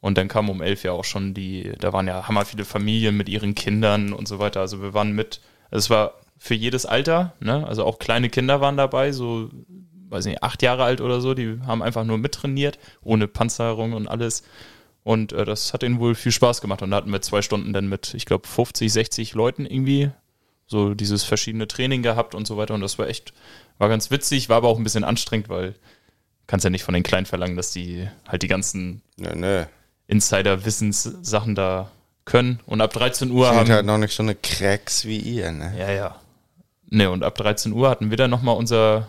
Und 0.00 0.18
dann 0.18 0.28
kam 0.28 0.50
um 0.50 0.60
11 0.60 0.82
ja 0.84 0.92
auch 0.92 1.04
schon 1.04 1.32
die, 1.34 1.72
da 1.78 1.92
waren 1.92 2.06
ja 2.08 2.26
hammer 2.28 2.44
viele 2.44 2.64
Familien 2.64 3.16
mit 3.16 3.28
ihren 3.28 3.54
Kindern 3.54 4.12
und 4.12 4.26
so 4.28 4.38
weiter. 4.38 4.60
Also 4.60 4.82
wir 4.82 4.92
waren 4.94 5.12
mit, 5.12 5.40
es 5.70 5.88
war 5.90 6.14
für 6.38 6.54
jedes 6.54 6.84
Alter, 6.84 7.32
ne? 7.40 7.66
Also 7.66 7.84
auch 7.84 7.98
kleine 7.98 8.28
Kinder 8.28 8.60
waren 8.60 8.76
dabei, 8.76 9.10
so, 9.12 9.48
weiß 10.10 10.26
nicht, 10.26 10.42
acht 10.42 10.62
Jahre 10.62 10.84
alt 10.84 11.00
oder 11.00 11.20
so, 11.22 11.32
die 11.32 11.58
haben 11.66 11.82
einfach 11.82 12.04
nur 12.04 12.18
mittrainiert, 12.18 12.78
ohne 13.02 13.26
Panzerung 13.26 13.94
und 13.94 14.06
alles. 14.06 14.42
Und 15.06 15.32
äh, 15.32 15.44
das 15.44 15.72
hat 15.72 15.84
ihnen 15.84 16.00
wohl 16.00 16.16
viel 16.16 16.32
Spaß 16.32 16.60
gemacht. 16.60 16.82
Und 16.82 16.90
da 16.90 16.96
hatten 16.96 17.12
wir 17.12 17.22
zwei 17.22 17.40
Stunden 17.40 17.72
dann 17.72 17.88
mit, 17.88 18.12
ich 18.14 18.26
glaube, 18.26 18.48
50, 18.48 18.92
60 18.92 19.34
Leuten 19.34 19.64
irgendwie 19.64 20.10
so 20.66 20.94
dieses 20.94 21.22
verschiedene 21.22 21.68
Training 21.68 22.02
gehabt 22.02 22.34
und 22.34 22.44
so 22.44 22.56
weiter. 22.56 22.74
Und 22.74 22.80
das 22.80 22.98
war 22.98 23.06
echt, 23.06 23.32
war 23.78 23.88
ganz 23.88 24.10
witzig, 24.10 24.48
war 24.48 24.56
aber 24.56 24.66
auch 24.66 24.78
ein 24.78 24.82
bisschen 24.82 25.04
anstrengend, 25.04 25.48
weil 25.48 25.76
kannst 26.48 26.64
ja 26.64 26.70
nicht 26.70 26.82
von 26.82 26.92
den 26.92 27.04
Kleinen 27.04 27.24
verlangen, 27.24 27.56
dass 27.56 27.70
die 27.70 28.08
halt 28.26 28.42
die 28.42 28.48
ganzen 28.48 29.00
Nee, 29.16 29.36
nee. 29.36 29.64
Insider-Wissenssachen 30.08 31.54
da 31.54 31.88
können. 32.24 32.58
Und 32.66 32.80
ab 32.80 32.92
13 32.92 33.30
Uhr 33.30 33.46
Sind 33.46 33.56
haben. 33.58 33.70
halt 33.70 33.86
noch 33.86 33.98
nicht 33.98 34.12
so 34.12 34.24
eine 34.24 34.34
Cracks 34.34 35.04
wie 35.04 35.18
ihr, 35.18 35.52
ne? 35.52 35.72
Ja, 35.78 35.92
ja. 35.92 36.20
Ne, 36.90 37.08
und 37.12 37.22
ab 37.22 37.36
13 37.36 37.72
Uhr 37.72 37.88
hatten 37.88 38.10
wir 38.10 38.16
dann 38.16 38.30
nochmal 38.30 38.56
unser 38.56 39.06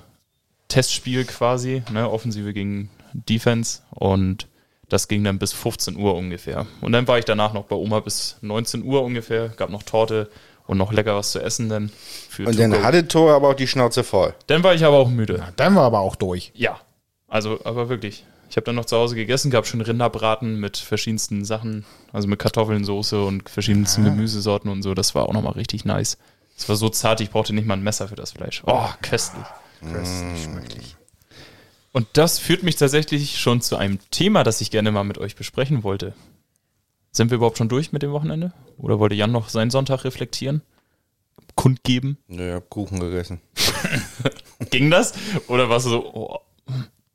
Testspiel 0.68 1.26
quasi, 1.26 1.82
ne, 1.92 2.08
Offensive 2.08 2.54
gegen 2.54 2.92
Defense 3.14 3.82
und 3.90 4.48
das 4.90 5.08
ging 5.08 5.24
dann 5.24 5.40
bis 5.40 5.54
15 5.54 5.98
Uhr 5.98 6.16
ungefähr. 6.16 6.66
Und 6.82 6.92
dann 6.92 7.08
war 7.08 7.18
ich 7.18 7.26
danach 7.26 7.54
noch 7.54 7.66
bei 7.66 7.76
Oma 7.76 8.00
bis 8.00 8.38
19 8.42 8.84
Uhr 8.84 9.04
ungefähr, 9.04 9.50
gab 9.50 9.70
noch 9.70 9.84
Torte 9.84 10.30
und 10.66 10.78
noch 10.78 10.92
lecker 10.92 11.16
was 11.16 11.32
zu 11.32 11.40
essen 11.40 11.70
dann. 11.70 11.92
Für 12.30 12.46
Und 12.46 12.60
dann 12.60 12.84
hatte 12.84 13.08
Tor 13.08 13.34
aber 13.34 13.50
auch 13.50 13.54
die 13.56 13.68
Schnauze 13.68 14.04
voll. 14.04 14.34
dann 14.48 14.64
war 14.64 14.74
ich 14.74 14.84
aber 14.86 14.98
auch 14.98 15.10
müde. 15.10 15.44
Dann 15.56 15.76
war 15.76 15.84
aber 15.84 16.00
auch 16.00 16.16
durch. 16.16 16.52
Ja, 16.56 16.80
also 17.28 17.60
aber 17.64 17.90
wirklich. 17.90 18.26
Ich 18.50 18.56
habe 18.56 18.64
dann 18.64 18.76
noch 18.76 18.86
zu 18.86 18.96
Hause 18.96 19.16
gegessen, 19.16 19.52
gab 19.52 19.68
schon 19.68 19.82
Rinderbraten 19.82 20.58
mit 20.58 20.78
verschiedensten 20.78 21.44
Sachen, 21.44 21.84
also 22.14 22.30
mit 22.30 22.40
Kartoffeln, 22.40 22.86
Soße 22.86 23.22
und 23.22 23.50
verschiedensten 23.50 24.06
Gemüsesorten 24.06 24.72
und 24.72 24.84
so. 24.84 24.94
Das 24.94 25.16
war 25.16 25.28
auch 25.28 25.34
nochmal 25.34 25.54
richtig 25.54 25.84
nice. 25.84 26.18
Es 26.58 26.68
war 26.70 26.78
so 26.78 26.88
zart, 26.88 27.20
ich 27.20 27.30
brauchte 27.30 27.54
nicht 27.54 27.68
mal 27.68 27.76
ein 27.76 27.84
Messer 27.84 28.08
für 28.08 28.16
das 28.16 28.32
Fleisch. 28.32 28.64
Oh, 28.66 28.88
köstlich. 29.02 29.46
Köstlich, 29.82 30.44
schmecklich. 30.44 30.96
Und 31.94 32.08
das 32.14 32.38
führt 32.40 32.64
mich 32.64 32.76
tatsächlich 32.76 33.40
schon 33.40 33.62
zu 33.62 33.76
einem 33.76 34.00
Thema, 34.12 34.44
das 34.44 34.62
ich 34.62 34.72
gerne 34.72 34.92
mal 34.92 35.04
mit 35.04 35.18
euch 35.18 35.36
besprechen 35.36 35.84
wollte. 35.84 36.14
Sind 37.12 37.32
wir 37.32 37.36
überhaupt 37.38 37.58
schon 37.58 37.70
durch 37.70 37.92
mit 37.92 38.04
dem 38.04 38.12
Wochenende? 38.12 38.54
Oder 38.78 39.00
wollte 39.00 39.16
Jan 39.16 39.32
noch 39.32 39.50
seinen 39.50 39.72
Sonntag 39.72 40.04
reflektieren? 40.04 40.62
Kundgeben? 41.56 42.18
Nö, 42.28 42.50
ich 42.50 42.54
hab 42.56 42.70
Kuchen 42.70 43.00
gegessen. 43.00 43.42
Ging 44.70 44.92
das? 44.92 45.14
Oder 45.48 45.70
warst 45.70 45.88
du 45.88 45.90
so, 45.92 46.14
oh, 46.14 46.40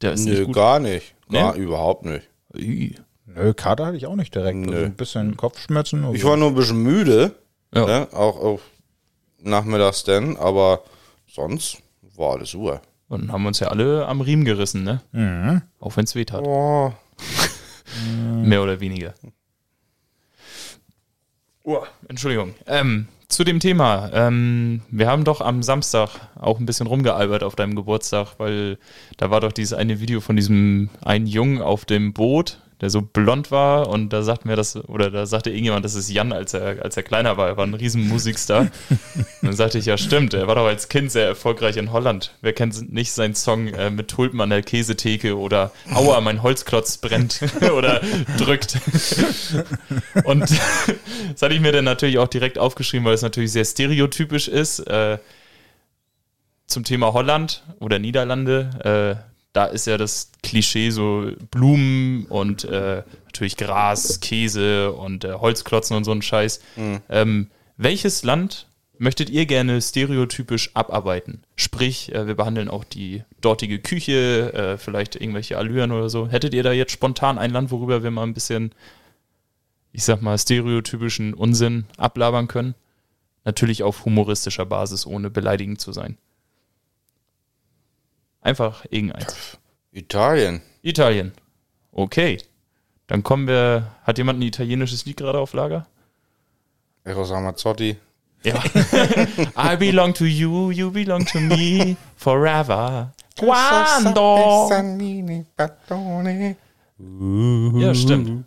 der 0.00 0.14
ist 0.14 0.24
Nö, 0.24 0.32
nicht 0.32 0.46
gut? 0.46 0.54
gar 0.56 0.80
nicht. 0.80 1.14
Gar 1.30 1.54
Nee? 1.54 1.60
überhaupt 1.62 2.04
nicht. 2.04 2.28
Ui. 2.54 2.96
Nö, 3.26 3.54
Kater 3.54 3.86
hatte 3.86 3.96
ich 3.96 4.06
auch 4.06 4.16
nicht 4.16 4.34
direkt. 4.34 4.66
Also 4.68 4.84
ein 4.84 4.94
bisschen 4.96 5.36
Kopfschmerzen. 5.36 6.12
Ich 6.14 6.24
war 6.24 6.36
nur 6.36 6.48
ein 6.48 6.54
bisschen 6.56 6.82
müde, 6.82 7.34
Ja. 7.74 7.86
ne? 7.86 8.08
auch, 8.12 8.40
auch 8.40 8.60
nachmittags 9.40 10.02
denn, 10.04 10.36
aber 10.36 10.82
sonst 11.30 11.78
war 12.16 12.32
alles 12.32 12.54
Uhr. 12.54 12.82
Und 13.12 13.30
haben 13.30 13.44
uns 13.44 13.60
ja 13.60 13.68
alle 13.68 14.06
am 14.06 14.22
Riemen 14.22 14.46
gerissen, 14.46 14.84
ne? 14.84 15.02
Mhm. 15.12 15.60
Auch 15.80 15.98
wenn 15.98 16.04
es 16.04 16.14
weh 16.14 16.24
tat. 16.24 16.42
Oh. 16.46 16.94
Mehr 18.42 18.62
oder 18.62 18.80
weniger. 18.80 19.12
Oh, 21.62 21.82
Entschuldigung. 22.08 22.54
Ähm, 22.66 23.08
zu 23.28 23.44
dem 23.44 23.60
Thema. 23.60 24.08
Ähm, 24.14 24.80
wir 24.90 25.08
haben 25.08 25.24
doch 25.24 25.42
am 25.42 25.62
Samstag 25.62 26.08
auch 26.40 26.58
ein 26.58 26.64
bisschen 26.64 26.86
rumgealbert 26.86 27.42
auf 27.42 27.54
deinem 27.54 27.76
Geburtstag, 27.76 28.38
weil 28.38 28.78
da 29.18 29.30
war 29.30 29.42
doch 29.42 29.52
dieses 29.52 29.74
eine 29.74 30.00
Video 30.00 30.22
von 30.22 30.36
diesem 30.36 30.88
einen 31.04 31.26
Jungen 31.26 31.60
auf 31.60 31.84
dem 31.84 32.14
Boot. 32.14 32.61
Der 32.82 32.90
so 32.90 33.00
blond 33.00 33.52
war 33.52 33.88
und 33.88 34.12
da 34.12 34.22
sagten 34.22 34.48
wir 34.48 34.56
das, 34.56 34.76
oder 34.76 35.08
da 35.08 35.24
sagte 35.24 35.50
irgendjemand, 35.50 35.84
das 35.84 35.94
ist 35.94 36.10
Jan, 36.10 36.32
als 36.32 36.52
er, 36.52 36.82
als 36.82 36.96
er 36.96 37.04
kleiner 37.04 37.36
war. 37.36 37.46
Er 37.46 37.56
war 37.56 37.64
ein 37.64 37.74
riesen 37.74 38.08
Musikstar. 38.08 38.62
und 38.62 38.70
dann 39.42 39.52
sagte 39.52 39.78
ich, 39.78 39.86
ja 39.86 39.96
stimmt, 39.96 40.34
er 40.34 40.48
war 40.48 40.56
doch 40.56 40.66
als 40.66 40.88
Kind 40.88 41.12
sehr 41.12 41.26
erfolgreich 41.26 41.76
in 41.76 41.92
Holland. 41.92 42.34
Wer 42.40 42.52
kennt 42.52 42.92
nicht 42.92 43.12
seinen 43.12 43.36
Song 43.36 43.68
äh, 43.68 43.90
mit 43.90 44.08
Tulpen 44.08 44.40
an 44.40 44.50
der 44.50 44.62
Käsetheke 44.62 45.38
oder 45.38 45.70
Aua, 45.94 46.20
mein 46.20 46.42
Holzklotz 46.42 46.98
brennt 46.98 47.40
oder 47.76 48.00
drückt. 48.36 48.80
und 50.24 50.40
das 50.40 51.40
hatte 51.40 51.54
ich 51.54 51.60
mir 51.60 51.70
dann 51.70 51.84
natürlich 51.84 52.18
auch 52.18 52.28
direkt 52.28 52.58
aufgeschrieben, 52.58 53.06
weil 53.06 53.14
es 53.14 53.22
natürlich 53.22 53.52
sehr 53.52 53.64
stereotypisch 53.64 54.48
ist. 54.48 54.80
Äh, 54.80 55.18
zum 56.66 56.84
Thema 56.84 57.12
Holland 57.12 57.62
oder 57.78 57.98
Niederlande, 57.98 59.20
äh, 59.22 59.31
da 59.52 59.66
ist 59.66 59.86
ja 59.86 59.98
das 59.98 60.32
Klischee 60.42 60.90
so 60.90 61.30
Blumen 61.50 62.26
und 62.26 62.64
äh, 62.64 63.02
natürlich 63.26 63.56
Gras, 63.56 64.20
Käse 64.20 64.92
und 64.92 65.24
äh, 65.24 65.32
Holzklotzen 65.34 65.96
und 65.96 66.04
so 66.04 66.12
ein 66.12 66.22
Scheiß. 66.22 66.60
Ähm, 67.08 67.50
welches 67.76 68.22
Land 68.22 68.66
möchtet 68.98 69.30
ihr 69.30 69.46
gerne 69.46 69.82
stereotypisch 69.82 70.70
abarbeiten? 70.74 71.42
Sprich, 71.56 72.14
äh, 72.14 72.26
wir 72.26 72.34
behandeln 72.34 72.68
auch 72.68 72.84
die 72.84 73.24
dortige 73.40 73.78
Küche, 73.78 74.52
äh, 74.54 74.78
vielleicht 74.78 75.16
irgendwelche 75.16 75.58
Allüren 75.58 75.92
oder 75.92 76.08
so. 76.08 76.28
Hättet 76.28 76.54
ihr 76.54 76.62
da 76.62 76.72
jetzt 76.72 76.92
spontan 76.92 77.38
ein 77.38 77.50
Land, 77.50 77.70
worüber 77.70 78.02
wir 78.02 78.10
mal 78.10 78.22
ein 78.22 78.34
bisschen, 78.34 78.72
ich 79.92 80.04
sag 80.04 80.22
mal, 80.22 80.38
stereotypischen 80.38 81.34
Unsinn 81.34 81.84
ablabern 81.98 82.48
können? 82.48 82.74
Natürlich 83.44 83.82
auf 83.82 84.04
humoristischer 84.04 84.64
Basis, 84.64 85.04
ohne 85.04 85.28
beleidigend 85.28 85.80
zu 85.80 85.92
sein. 85.92 86.16
Einfach 88.42 88.84
irgendeins. 88.90 89.58
Italien. 89.92 90.60
Italien. 90.82 91.32
Okay. 91.92 92.38
Dann 93.06 93.22
kommen 93.22 93.46
wir. 93.46 93.86
Hat 94.04 94.18
jemand 94.18 94.40
ein 94.40 94.42
italienisches 94.42 95.04
Lied 95.06 95.16
gerade 95.16 95.38
auf 95.38 95.52
Lager? 95.54 95.86
Eros 97.04 97.30
Ramazzotti. 97.30 97.96
Ja. 98.44 98.62
I 99.56 99.76
belong 99.76 100.14
to 100.14 100.24
you, 100.24 100.70
you 100.70 100.90
belong 100.90 101.24
to 101.26 101.38
me 101.38 101.96
forever. 102.16 103.12
Quando? 103.38 104.68
Ja, 107.80 107.94
stimmt. 107.94 108.44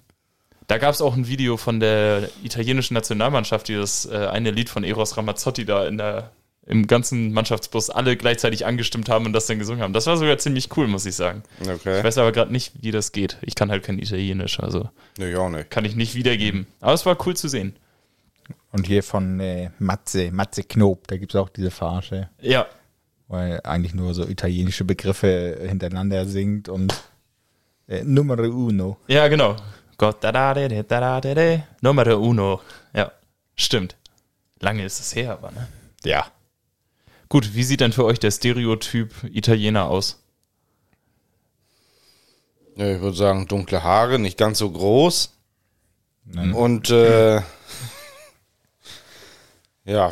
Da 0.67 0.77
gab 0.79 0.93
es 0.93 1.01
auch 1.01 1.15
ein 1.15 1.27
Video 1.27 1.57
von 1.57 1.79
der 1.79 2.29
italienischen 2.43 2.95
Nationalmannschaft, 2.95 3.67
die 3.67 3.75
das 3.75 4.05
äh, 4.05 4.27
eine 4.27 4.51
Lied 4.51 4.69
von 4.69 4.83
Eros 4.83 5.15
Ramazzotti 5.15 5.65
da 5.65 5.85
in 5.85 5.97
der, 5.97 6.31
im 6.67 6.87
ganzen 6.87 7.31
Mannschaftsbus 7.31 7.89
alle 7.89 8.17
gleichzeitig 8.17 8.65
angestimmt 8.65 9.07
haben 9.09 9.25
und 9.25 9.33
das 9.33 9.45
dann 9.45 9.59
gesungen 9.59 9.81
haben. 9.83 9.93
Das 9.93 10.07
war 10.07 10.17
sogar 10.17 10.37
ziemlich 10.39 10.75
cool, 10.77 10.87
muss 10.87 11.05
ich 11.05 11.15
sagen. 11.15 11.43
Okay. 11.61 11.99
Ich 11.99 12.03
weiß 12.03 12.17
aber 12.17 12.31
gerade 12.31 12.51
nicht, 12.51 12.73
wie 12.81 12.91
das 12.91 13.11
geht. 13.11 13.37
Ich 13.41 13.53
kann 13.55 13.69
halt 13.69 13.83
kein 13.83 13.99
Italienisch, 13.99 14.59
also 14.59 14.89
Nee, 15.17 15.35
auch 15.35 15.49
nicht. 15.49 15.69
kann 15.69 15.85
ich 15.85 15.95
nicht 15.95 16.15
wiedergeben. 16.15 16.65
Aber 16.81 16.93
es 16.93 17.05
war 17.05 17.17
cool 17.27 17.35
zu 17.35 17.47
sehen. 17.47 17.75
Und 18.71 18.87
hier 18.87 19.03
von 19.03 19.39
äh, 19.39 19.69
Matze, 19.79 20.31
Matze 20.31 20.63
Knob, 20.63 21.07
da 21.07 21.17
gibt 21.17 21.33
es 21.33 21.39
auch 21.39 21.49
diese 21.49 21.71
Verarsche, 21.71 22.29
Ja, 22.41 22.65
weil 23.27 23.59
eigentlich 23.63 23.93
nur 23.95 24.13
so 24.13 24.27
italienische 24.27 24.83
Begriffe 24.85 25.57
hintereinander 25.67 26.25
singt 26.25 26.67
und 26.69 26.93
äh, 27.87 28.03
Numero 28.03 28.43
uno. 28.43 28.97
ja, 29.07 29.27
genau. 29.27 29.55
Gott, 29.97 30.17
da 30.23 30.31
da 30.31 30.53
da 30.53 30.67
da 30.67 30.83
da 30.83 31.21
da 31.21 31.33
da 31.35 31.63
Numero 31.81 32.17
uno. 32.19 32.59
Ja, 32.93 33.11
stimmt. 33.55 33.95
Lange 34.59 34.83
ist 34.83 34.99
es 34.99 35.15
her, 35.15 35.31
aber 35.33 35.51
ne? 35.51 35.67
Ja. 36.03 36.25
Gut, 37.29 37.55
wie 37.55 37.63
sieht 37.63 37.81
denn 37.81 37.93
für 37.93 38.05
euch 38.05 38.19
der 38.19 38.31
Stereotyp 38.31 39.11
Italiener 39.23 39.89
aus? 39.89 40.21
Ja, 42.75 42.91
ich 42.93 43.01
würde 43.01 43.17
sagen, 43.17 43.47
dunkle 43.47 43.83
Haare, 43.83 44.19
nicht 44.19 44.37
ganz 44.37 44.59
so 44.59 44.69
groß. 44.69 45.31
Und 46.53 46.89
äh, 46.89 47.35
ja, 49.85 50.11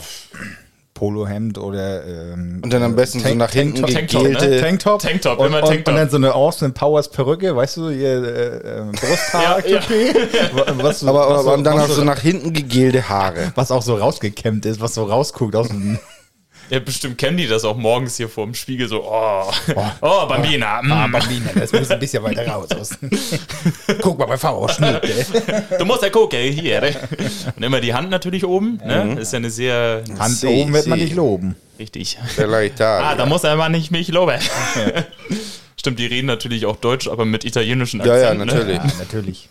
Polohemd 0.94 1.58
oder 1.58 2.06
ähm, 2.06 2.62
und 2.64 2.72
dann 2.72 2.84
am 2.84 2.96
besten 2.96 3.20
so 3.20 3.26
Tank- 3.26 3.38
nach 3.40 3.52
hinten 3.52 3.82
Tanktop, 3.82 3.96
Tanktop, 3.96 4.24
ne? 4.24 4.30
gegelte. 4.30 4.62
Tanktop, 4.62 5.02
Tanktop, 5.02 5.40
und, 5.40 5.48
immer 5.48 5.64
und, 5.64 5.70
Tanktop. 5.70 5.88
und 5.88 5.96
dann 6.00 6.10
so 6.10 6.18
eine 6.18 6.36
Austin 6.36 6.74
Powers 6.74 7.10
Perücke, 7.10 7.56
weißt 7.56 7.78
du, 7.78 7.90
ihr 7.90 8.24
äh, 8.24 8.80
äh, 8.80 8.84
Brusthaar, 8.92 9.66
Ja, 9.68 9.80
ja. 9.80 10.78
was, 10.84 11.00
so- 11.00 11.08
Aber, 11.10 11.20
was 11.22 11.28
aber 11.40 11.44
so- 11.44 11.54
und 11.54 11.64
dann 11.64 11.80
hast 11.80 11.90
so, 11.90 11.96
du 12.02 12.06
nach 12.06 12.20
hinten 12.20 12.54
gegelte 12.54 13.10
Haare. 13.10 13.52
was 13.56 13.72
auch 13.72 13.82
so 13.82 13.96
rausgekämmt 13.96 14.66
ist, 14.68 14.80
was 14.82 14.94
so 14.94 15.06
rausguckt 15.06 15.56
aus 15.56 15.70
dem 15.70 15.98
Ja, 16.70 16.80
bestimmt 16.80 17.18
kennen 17.18 17.38
die 17.38 17.48
das 17.48 17.64
auch 17.66 17.76
morgens 17.78 18.18
hier 18.18 18.30
vor 18.30 18.46
dem 18.46 18.54
Spiegel 18.56 18.88
so, 18.88 19.04
oh, 19.04 19.52
oh, 20.02 20.26
Bambina, 20.28 20.80
Ah, 20.80 21.08
mm, 21.08 21.12
Bambina, 21.12 21.52
das 21.54 21.72
muss 21.72 21.92
ein 21.92 22.00
bisschen 22.00 22.24
weiter 22.24 22.48
raus. 22.48 22.70
Guck 24.02 24.18
mal, 24.18 24.26
bei 24.26 24.38
V 24.38 24.68
Schnitt. 24.70 25.02
du 25.78 25.86
musst 25.86 26.02
ja 26.04 26.10
gucken, 26.10 26.40
hier. 26.40 26.82
ne? 26.82 26.96
Und 27.56 27.64
immer 27.64 27.80
die 27.82 27.94
Hand 27.94 28.10
natürlich 28.10 28.46
oben, 28.46 28.80
ne? 28.84 29.18
Ist 29.20 29.34
ja 29.34 29.38
eine 29.38 29.50
sehr, 29.50 30.04
Hand 30.18 30.36
Sie, 30.38 30.48
oben 30.48 30.74
wird 30.74 30.88
man 30.88 30.98
sie. 30.98 31.06
nicht 31.06 31.16
loben. 31.16 31.56
richtig. 31.78 32.18
Bella 32.38 32.58
Ah, 32.58 32.64
Italia. 32.64 33.16
da 33.16 33.26
muss 33.26 33.44
er 33.44 33.52
aber 33.52 33.70
nicht 33.70 33.92
mich 33.92 34.08
loben. 34.08 34.40
Stimmt, 35.78 36.00
die 36.00 36.06
reden 36.06 36.28
natürlich 36.28 36.66
auch 36.66 36.78
Deutsch, 36.78 37.08
aber 37.08 37.26
mit 37.26 37.44
italienischen 37.46 38.00
ja, 38.04 38.14
Akzent. 38.14 38.24
ja, 38.24 38.34
Ne? 38.34 38.46
natürlich. 38.46 38.78
Ja, 38.78 38.92
natürlich. 39.00 39.50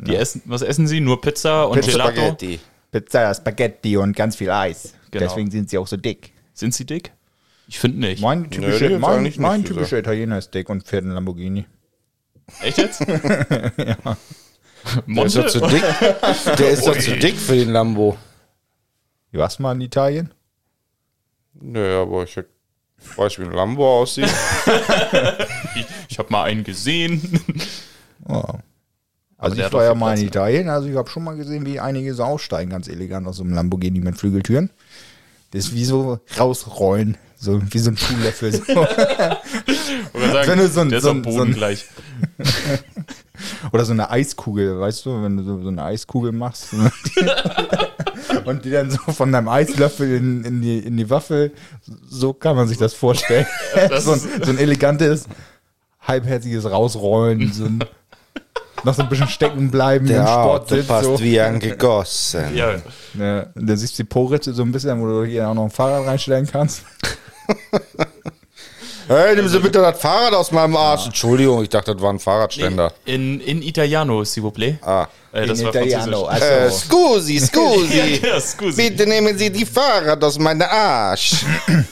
Die 0.00 0.16
essen, 0.16 0.42
was 0.46 0.62
essen 0.62 0.86
sie? 0.86 1.00
Nur 1.00 1.20
Pizza 1.20 1.64
und 1.68 1.80
Pizza 1.80 1.92
Gelato? 1.92 2.12
Spaghetti. 2.14 2.60
Pizza, 2.90 3.34
Spaghetti 3.34 3.96
und 3.96 4.16
ganz 4.16 4.36
viel 4.36 4.50
Eis. 4.50 4.94
Genau. 5.10 5.24
Deswegen 5.26 5.50
sind 5.50 5.68
sie 5.70 5.78
auch 5.78 5.86
so 5.86 5.96
dick. 5.96 6.32
Sind 6.56 6.74
sie 6.74 6.86
dick? 6.86 7.12
Ich 7.68 7.78
finde 7.78 7.98
nicht. 7.98 8.22
Mein 8.22 8.42
Nee, 8.42 8.48
typischer, 8.48 8.90
hat's 8.90 9.00
mein, 9.00 9.32
mein 9.36 9.64
typischer 9.64 9.98
Italiener 9.98 10.38
ist 10.38 10.52
dick 10.54 10.68
und 10.70 10.86
fährt 10.88 11.04
einen 11.04 11.12
Lamborghini. 11.12 11.66
Echt 12.62 12.78
jetzt? 12.78 13.00
Der 13.06 13.96
Monte? 15.06 15.26
ist 15.26 15.36
doch 15.36 15.48
zu 15.48 15.60
dick. 15.66 15.84
Der 16.58 16.70
ist 16.70 16.86
doch 16.86 16.98
zu 16.98 17.16
dick 17.16 17.36
für 17.36 17.56
den 17.56 17.70
Lambo. 17.72 18.16
Du 19.32 19.38
warst 19.38 19.60
mal 19.60 19.74
in 19.74 19.82
Italien? 19.82 20.32
Nö, 21.54 22.00
aber 22.00 22.24
ich 22.24 22.36
weiß, 23.16 23.38
wie 23.38 23.42
ein 23.44 23.52
Lambo 23.52 24.00
aussieht. 24.00 24.30
Ich, 25.74 25.86
ich 26.08 26.18
habe 26.18 26.30
mal 26.30 26.44
einen 26.44 26.64
gesehen. 26.64 27.20
Oh. 28.26 28.42
Also 29.36 29.56
der 29.56 29.66
ich 29.66 29.72
war 29.74 29.84
ja 29.84 29.94
mal 29.94 30.12
in 30.12 30.14
Platz, 30.14 30.20
ne? 30.20 30.26
Italien, 30.28 30.68
also 30.70 30.88
ich 30.88 30.96
habe 30.96 31.10
schon 31.10 31.22
mal 31.22 31.36
gesehen, 31.36 31.66
wie 31.66 31.78
einige 31.78 32.14
so 32.14 32.24
aussteigen, 32.24 32.70
ganz 32.70 32.88
elegant 32.88 33.26
aus 33.26 33.36
so 33.36 33.44
einem 33.44 33.52
Lamborghini 33.52 34.00
mit 34.00 34.16
Flügeltüren. 34.16 34.70
Das 35.56 35.66
ist 35.68 35.74
wie 35.74 35.84
so 35.86 36.20
rausrollen, 36.38 37.16
so 37.38 37.60
wie 37.72 37.78
so 37.78 37.90
ein 37.90 37.96
Schuhlöffel. 37.96 38.52
So. 38.52 38.62
Oder 40.12 40.32
sagen, 40.32 40.48
Wenn 40.48 40.58
du 40.58 40.68
so 40.68 40.80
ein- 40.80 40.88
der 40.90 41.00
so 41.00 41.10
ein- 41.10 41.22
Boden 41.22 41.36
so 41.36 41.42
ein- 41.44 41.52
gleich. 41.54 41.84
Oder 43.72 43.84
so 43.84 43.92
eine 43.92 44.10
Eiskugel, 44.10 44.78
weißt 44.80 45.06
du, 45.06 45.22
wenn 45.22 45.36
du 45.36 45.42
so, 45.44 45.60
so 45.62 45.68
eine 45.68 45.82
Eiskugel 45.82 46.32
machst 46.32 46.68
und 48.44 48.64
die 48.64 48.70
dann 48.70 48.90
so 48.90 48.98
von 49.12 49.30
deinem 49.32 49.48
Eislöffel 49.48 50.14
in, 50.16 50.44
in, 50.44 50.60
die, 50.62 50.78
in 50.78 50.96
die 50.96 51.08
Waffel, 51.10 51.52
so 52.08 52.32
kann 52.32 52.56
man 52.56 52.66
sich 52.68 52.78
das 52.78 52.94
vorstellen. 52.94 53.46
Das 53.74 54.04
so, 54.04 54.12
ein, 54.12 54.20
so 54.42 54.50
ein 54.50 54.58
elegantes, 54.58 55.24
halbherziges 56.00 56.64
Rausrollen, 56.70 57.52
so 57.52 57.64
ein, 57.66 57.80
noch 58.86 58.94
so 58.94 59.02
ein 59.02 59.08
bisschen 59.10 59.28
stecken 59.28 59.70
bleiben 59.70 60.06
Der 60.06 60.20
im 60.20 60.26
Auto 60.26 60.42
Sportsitz. 60.66 60.86
passt 60.86 61.04
So. 61.04 61.20
wie 61.20 61.38
angegossen. 61.40 62.56
Ja, 62.56 62.76
Ja, 63.18 63.46
und 63.54 63.66
da 63.68 63.76
siehst 63.76 63.98
du 63.98 64.02
die 64.04 64.08
Po-Ritze 64.08 64.54
so 64.54 64.62
ein 64.62 64.72
bisschen, 64.72 64.98
wo 65.00 65.06
du 65.06 65.24
hier 65.24 65.48
auch 65.48 65.54
noch 65.54 65.64
ein 65.64 65.70
Fahrrad 65.70 66.06
reinstellen 66.06 66.48
kannst. 66.50 66.82
Hey, 69.08 69.36
nimm 69.36 69.46
Sie 69.46 69.60
bitte 69.60 69.78
das 69.78 70.00
Fahrrad 70.00 70.34
aus 70.34 70.50
meinem 70.50 70.74
Arsch. 70.74 71.06
Entschuldigung, 71.06 71.62
ich 71.62 71.68
dachte, 71.68 71.92
das 71.94 72.02
war 72.02 72.12
ein 72.12 72.18
Fahrradständer. 72.18 72.92
in, 73.04 73.38
in 73.40 73.62
Italiano, 73.62 74.22
s'il 74.24 74.42
vous 74.42 74.50
plaît. 74.52 74.78
Ah. 74.82 75.06
Äh, 75.32 75.46
das 75.46 75.60
In 75.60 75.66
war 75.66 75.74
Italiano, 75.76 76.24
Französisch. 76.24 76.50
Äh, 76.50 76.60
also. 76.64 76.76
scusi, 76.76 77.38
scusi. 77.38 78.20
Ja, 78.26 78.40
scusi. 78.40 78.76
Bitte 78.90 79.06
nehmen 79.06 79.38
Sie 79.38 79.50
die 79.50 79.64
Fahrrad 79.64 80.24
aus 80.24 80.40
meinem 80.40 80.62
Arsch. 80.68 81.36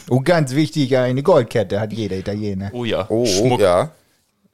Und 0.08 0.24
ganz 0.24 0.52
wichtig, 0.56 0.96
eine 0.96 1.22
Goldkette 1.22 1.78
hat 1.80 1.92
jeder 1.92 2.16
Italiener. 2.16 2.70
Oh 2.72 2.84
ja, 2.84 3.06
Oh, 3.08 3.24
Schmuck. 3.24 3.60
ja. 3.60 3.90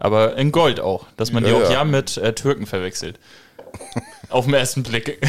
Aber 0.01 0.37
in 0.37 0.51
Gold 0.51 0.81
auch, 0.81 1.07
dass 1.17 1.31
man 1.31 1.45
die 1.45 1.51
Ja, 1.51 1.57
auch 1.57 1.63
ja. 1.63 1.73
ja 1.73 1.85
mit 1.85 2.17
äh, 2.17 2.33
Türken 2.33 2.67
verwechselt. 2.67 3.21
Auf 4.31 4.47
den 4.47 4.55
ersten 4.55 4.83
Blick. 4.83 5.21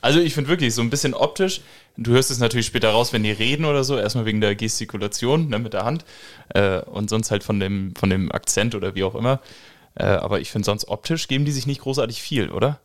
Also 0.00 0.20
ich 0.20 0.32
finde 0.32 0.48
wirklich 0.48 0.76
so 0.76 0.80
ein 0.80 0.90
bisschen 0.90 1.12
optisch, 1.12 1.60
du 1.96 2.12
hörst 2.12 2.30
es 2.30 2.38
natürlich 2.38 2.66
später 2.66 2.90
raus, 2.90 3.12
wenn 3.12 3.24
die 3.24 3.32
reden 3.32 3.64
oder 3.64 3.82
so, 3.82 3.98
erstmal 3.98 4.26
wegen 4.26 4.40
der 4.40 4.54
Gestikulation 4.54 5.48
ne, 5.48 5.58
mit 5.58 5.72
der 5.72 5.84
Hand 5.84 6.04
äh, 6.50 6.78
und 6.82 7.10
sonst 7.10 7.32
halt 7.32 7.42
von 7.42 7.58
dem, 7.58 7.96
von 7.96 8.08
dem 8.08 8.30
Akzent 8.30 8.76
oder 8.76 8.94
wie 8.94 9.02
auch 9.02 9.16
immer. 9.16 9.40
Äh, 9.96 10.04
aber 10.04 10.38
ich 10.38 10.52
finde 10.52 10.66
sonst 10.66 10.86
optisch 10.86 11.26
geben 11.26 11.44
die 11.44 11.50
sich 11.50 11.66
nicht 11.66 11.80
großartig 11.80 12.22
viel, 12.22 12.50
oder? 12.50 12.78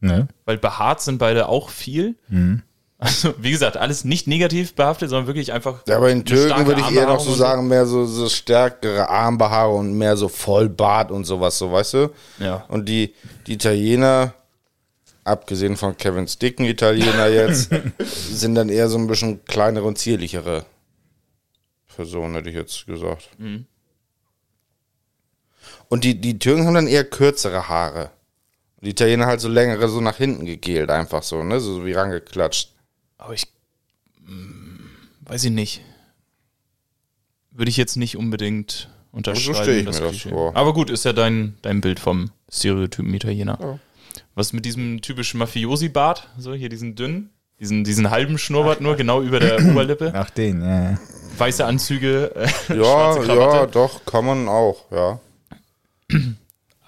Ne? 0.00 0.26
Weil 0.44 0.58
behaart 0.58 1.02
sind 1.02 1.18
beide 1.18 1.48
auch 1.48 1.70
viel. 1.70 2.16
Mhm. 2.26 2.62
Also 2.98 3.34
wie 3.38 3.50
gesagt, 3.50 3.76
alles 3.76 4.04
nicht 4.04 4.26
negativ 4.26 4.74
behaftet, 4.74 5.10
sondern 5.10 5.26
wirklich 5.26 5.52
einfach. 5.52 5.82
Ja, 5.86 5.98
aber 5.98 6.10
in 6.10 6.24
Türken 6.24 6.66
würde 6.66 6.80
ich 6.80 6.92
eher 6.92 7.06
noch 7.06 7.18
Armbehaarung 7.18 7.26
so 7.26 7.34
sagen, 7.34 7.68
mehr 7.68 7.86
so, 7.86 8.06
so 8.06 8.28
stärkere 8.28 9.10
Armbehaare 9.10 9.74
und 9.74 9.92
mehr 9.98 10.16
so 10.16 10.28
Vollbart 10.28 11.10
und 11.10 11.24
sowas, 11.24 11.58
so 11.58 11.70
weißt 11.70 11.94
du? 11.94 12.10
Ja. 12.38 12.64
Und 12.68 12.88
die, 12.88 13.14
die 13.46 13.54
Italiener, 13.54 14.32
abgesehen 15.24 15.76
von 15.76 15.96
Kevins 15.96 16.38
dicken 16.38 16.64
Italiener 16.64 17.26
jetzt, 17.26 17.70
sind 17.98 18.54
dann 18.54 18.70
eher 18.70 18.88
so 18.88 18.96
ein 18.96 19.06
bisschen 19.06 19.44
kleinere 19.44 19.84
und 19.84 19.98
zierlichere 19.98 20.64
Personen, 21.94 22.34
hätte 22.34 22.48
ich 22.48 22.56
jetzt 22.56 22.86
gesagt. 22.86 23.28
Und 25.88 26.04
die, 26.04 26.20
die 26.20 26.38
Türken 26.38 26.66
haben 26.66 26.74
dann 26.74 26.86
eher 26.88 27.04
kürzere 27.04 27.68
Haare. 27.68 28.10
Die 28.80 28.90
Italiener 28.90 29.26
halt 29.26 29.40
so 29.40 29.48
längere, 29.48 29.88
so 29.88 30.00
nach 30.00 30.16
hinten 30.16 30.44
gegelt, 30.44 30.90
einfach 30.90 31.22
so, 31.22 31.42
ne? 31.42 31.60
So 31.60 31.84
wie 31.84 31.92
rangeklatscht. 31.92 32.75
Aber 33.26 33.34
ich 33.34 33.48
mm, 34.24 34.78
weiß 35.22 35.44
ich 35.44 35.50
nicht. 35.50 35.82
Würde 37.50 37.70
ich 37.70 37.76
jetzt 37.76 37.96
nicht 37.96 38.16
unbedingt 38.16 38.88
unterschreiben. 39.10 39.56
stell 39.62 39.78
ich 39.78 39.84
mir 39.84 40.10
das 40.10 40.22
vor. 40.22 40.54
Aber 40.54 40.72
gut, 40.72 40.90
ist 40.90 41.04
ja 41.04 41.12
dein, 41.12 41.56
dein 41.62 41.80
Bild 41.80 41.98
vom 41.98 42.30
Stereotypen 42.48 43.12
Italiener. 43.12 43.80
Was 44.36 44.52
mit 44.52 44.64
diesem 44.64 45.00
typischen 45.02 45.38
Mafiosi-Bart, 45.38 46.28
so 46.38 46.54
hier 46.54 46.68
diesen 46.68 46.94
dünnen, 46.94 47.30
diesen, 47.58 47.82
diesen 47.82 48.10
halben 48.10 48.38
Schnurrbart 48.38 48.80
nur, 48.80 48.94
genau 48.94 49.22
über 49.22 49.40
der 49.40 49.58
Oberlippe, 49.70 50.12
Nach 50.12 50.30
den, 50.30 50.60
ja. 50.60 50.90
ja. 50.90 50.98
weiße 51.36 51.64
Anzüge, 51.64 52.32
äh, 52.36 52.48
Ja, 52.76 53.24
ja, 53.24 53.66
doch, 53.66 54.04
kann 54.04 54.24
man 54.24 54.48
auch, 54.48 54.84
ja. 54.92 55.18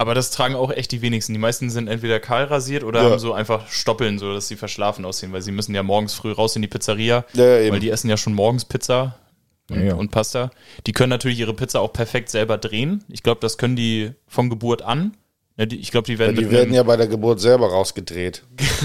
Aber 0.00 0.14
das 0.14 0.30
tragen 0.30 0.54
auch 0.54 0.70
echt 0.70 0.92
die 0.92 1.02
wenigsten. 1.02 1.32
Die 1.32 1.40
meisten 1.40 1.70
sind 1.70 1.88
entweder 1.88 2.20
kahl 2.20 2.44
rasiert 2.44 2.84
oder 2.84 3.02
Ja. 3.02 3.10
haben 3.10 3.18
so 3.18 3.32
einfach 3.32 3.68
Stoppeln, 3.68 4.18
so 4.20 4.32
dass 4.32 4.46
sie 4.48 4.54
verschlafen 4.56 5.04
aussehen, 5.04 5.32
weil 5.32 5.42
sie 5.42 5.50
müssen 5.52 5.74
ja 5.74 5.82
morgens 5.82 6.14
früh 6.14 6.30
raus 6.32 6.54
in 6.54 6.62
die 6.62 6.68
Pizzeria, 6.68 7.24
Ja, 7.34 7.44
ja, 7.44 7.58
eben. 7.60 7.72
weil 7.72 7.80
die 7.80 7.90
essen 7.90 8.08
ja 8.08 8.16
schon 8.16 8.32
morgens 8.34 8.64
Pizza 8.64 9.18
und, 9.68 9.84
Ja. 9.84 9.94
und 9.94 10.10
Pasta. 10.12 10.50
Die 10.86 10.92
können 10.92 11.10
natürlich 11.10 11.40
ihre 11.40 11.52
Pizza 11.52 11.80
auch 11.80 11.92
perfekt 11.92 12.28
selber 12.30 12.58
drehen. 12.58 13.04
Ich 13.08 13.24
glaube, 13.24 13.40
das 13.40 13.58
können 13.58 13.74
die 13.76 14.12
von 14.28 14.48
Geburt 14.50 14.82
an. 14.82 15.16
Ja, 15.58 15.66
die, 15.66 15.76
ich 15.80 15.90
glaube, 15.90 16.06
die 16.06 16.18
werden 16.20 16.36
Die 16.36 16.42
mit 16.42 16.52
werden 16.52 16.72
ja 16.72 16.84
bei 16.84 16.96
der 16.96 17.08
Geburt 17.08 17.40
selber 17.40 17.68
rausgedreht. 17.70 18.42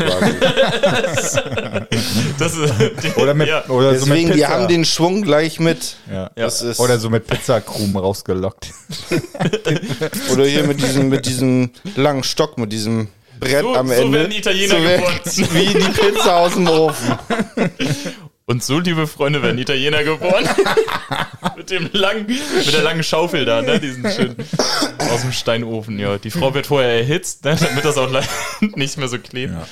das 2.39 2.55
ist, 2.55 2.73
Oder, 3.17 3.33
mit, 3.33 3.47
ja. 3.47 3.63
oder 3.69 3.95
so 3.97 4.05
mit 4.07 4.15
Deswegen, 4.17 4.31
Pizza. 4.31 4.35
die 4.37 4.45
haben 4.47 4.67
den 4.67 4.85
Schwung 4.85 5.21
gleich 5.21 5.59
mit. 5.59 5.95
ja. 6.11 6.31
Das 6.35 6.61
ist, 6.61 6.79
Oder 6.79 6.97
so 6.99 7.09
mit 7.09 7.27
Pizzakrumen 7.27 7.95
rausgelockt. 7.97 8.69
oder 10.31 10.45
hier 10.45 10.63
mit 10.63 10.81
diesem, 10.81 11.09
mit 11.09 11.25
diesem 11.25 11.71
langen 11.95 12.23
Stock, 12.23 12.57
mit 12.57 12.71
diesem 12.71 13.07
Brett 13.39 13.61
So- 13.61 13.75
am 13.75 13.87
so 13.87 13.93
Ende. 13.93 14.19
werden 14.19 14.31
Italiener 14.31 14.81
werden- 14.83 15.03
geboren. 15.23 15.49
Wie 15.53 15.65
die 15.67 15.89
Pizza 15.89 16.37
aus 16.37 16.53
dem 16.53 16.67
Ofen. 16.67 17.17
Und 18.45 18.61
so, 18.61 18.79
liebe 18.79 19.07
Freunde, 19.07 19.41
werden 19.41 19.57
Italiener 19.57 20.03
geboren. 20.03 20.47
mit 21.55 21.69
dem 21.69 21.89
langen, 21.93 22.25
mit 22.27 22.73
der 22.73 22.81
langen 22.83 23.03
Schaufel 23.03 23.45
da, 23.45 23.61
ne? 23.61 23.79
Diesen 23.79 24.09
schön 24.11 24.35
aus 24.99 25.21
dem 25.21 25.31
Steinofen, 25.31 25.97
ja. 25.97 26.17
Die 26.17 26.29
Frau 26.31 26.53
wird 26.53 26.67
vorher 26.67 26.97
erhitzt, 26.97 27.45
ne? 27.45 27.55
damit 27.55 27.85
das 27.85 27.97
auch 27.97 28.09
nicht 28.61 28.97
mehr 28.97 29.07
so 29.07 29.17
klebt. 29.17 29.53
Ja, 29.53 29.65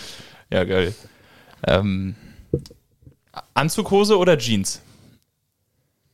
Ja. 0.60 0.64
geil. 0.64 0.96
Ähm, 1.68 2.16
Anzughose 3.54 4.18
oder 4.18 4.38
Jeans? 4.38 4.82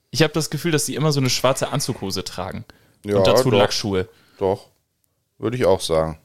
Ich 0.10 0.24
habe 0.24 0.34
das 0.34 0.50
Gefühl, 0.50 0.72
dass 0.72 0.86
die 0.86 0.96
immer 0.96 1.12
so 1.12 1.20
eine 1.20 1.30
schwarze 1.30 1.70
Anzughose 1.70 2.24
tragen. 2.24 2.66
Ja, 3.06 3.18
und 3.18 3.28
dazu 3.28 3.52
doch. 3.52 3.60
Lackschuhe. 3.60 4.10
Doch. 4.40 4.68
Würde 5.38 5.58
ich 5.58 5.66
auch 5.66 5.82
sagen. 5.82 6.18